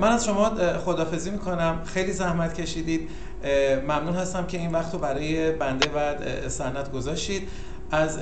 من 0.00 0.08
از 0.08 0.24
شما 0.24 0.50
خدافزی 0.84 1.30
می‌کنم. 1.30 1.82
خیلی 1.84 2.12
زحمت 2.12 2.60
کشیدید. 2.60 3.08
ممنون 3.82 4.14
هستم 4.14 4.46
که 4.46 4.58
این 4.58 4.72
وقت 4.72 4.92
رو 4.92 4.98
برای 4.98 5.52
بنده 5.52 5.88
و 5.88 6.14
سنت 6.48 6.92
گذاشتید. 6.92 7.48
از 7.90 8.18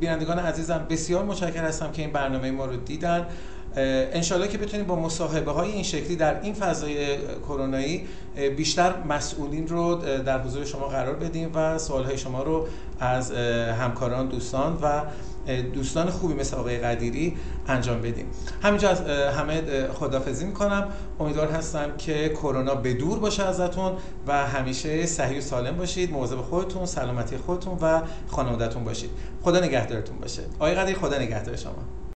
بینندگان 0.00 0.38
عزیزم 0.38 0.86
بسیار 0.90 1.24
متشکر 1.24 1.64
هستم 1.64 1.92
که 1.92 2.02
این 2.02 2.12
برنامه 2.12 2.50
ما 2.50 2.66
رو 2.66 2.76
دیدن. 2.76 3.26
انشالله 4.12 4.48
که 4.48 4.58
بتونیم 4.58 4.86
با 4.86 4.96
مصاحبه 4.96 5.52
های 5.52 5.70
این 5.70 5.82
شکلی 5.82 6.16
در 6.16 6.40
این 6.40 6.54
فضای 6.54 7.18
کرونایی 7.48 8.06
بیشتر 8.56 8.94
مسئولین 9.08 9.68
رو 9.68 9.94
در 10.26 10.42
حضور 10.42 10.64
شما 10.64 10.86
قرار 10.86 11.14
بدیم 11.14 11.50
و 11.54 11.78
سوال 11.78 12.04
های 12.04 12.18
شما 12.18 12.42
رو 12.42 12.66
از 13.00 13.32
همکاران 13.80 14.28
دوستان 14.28 14.78
و 14.82 15.02
دوستان 15.74 16.10
خوبی 16.10 16.34
مثل 16.34 16.56
آقای 16.56 16.78
قدیری 16.78 17.36
انجام 17.68 18.00
بدیم. 18.00 18.26
همینجا 18.62 18.88
از 18.88 19.00
همه 19.36 19.88
خدافزی 19.88 20.44
می‌کنم. 20.44 20.88
امیدوار 21.20 21.48
هستم 21.48 21.96
که 21.98 22.28
کرونا 22.28 22.74
به 22.74 22.94
دور 22.94 23.18
باشه 23.18 23.42
ازتون 23.42 23.92
و 24.26 24.46
همیشه 24.46 25.06
صحیح 25.06 25.38
و 25.38 25.40
سالم 25.40 25.76
باشید. 25.76 26.12
مواظب 26.12 26.36
خودتون 26.36 26.86
سلامتی 26.86 27.36
خودتون 27.36 27.78
و 27.82 28.02
خانوادهتون 28.28 28.84
باشید. 28.84 29.10
خدا 29.42 29.60
نگهدارتون 29.60 30.18
باشه. 30.18 30.42
آقای 30.58 30.74
قدیری 30.74 30.98
خدا 30.98 31.18
نگهدار 31.18 31.56
شما. 31.56 31.72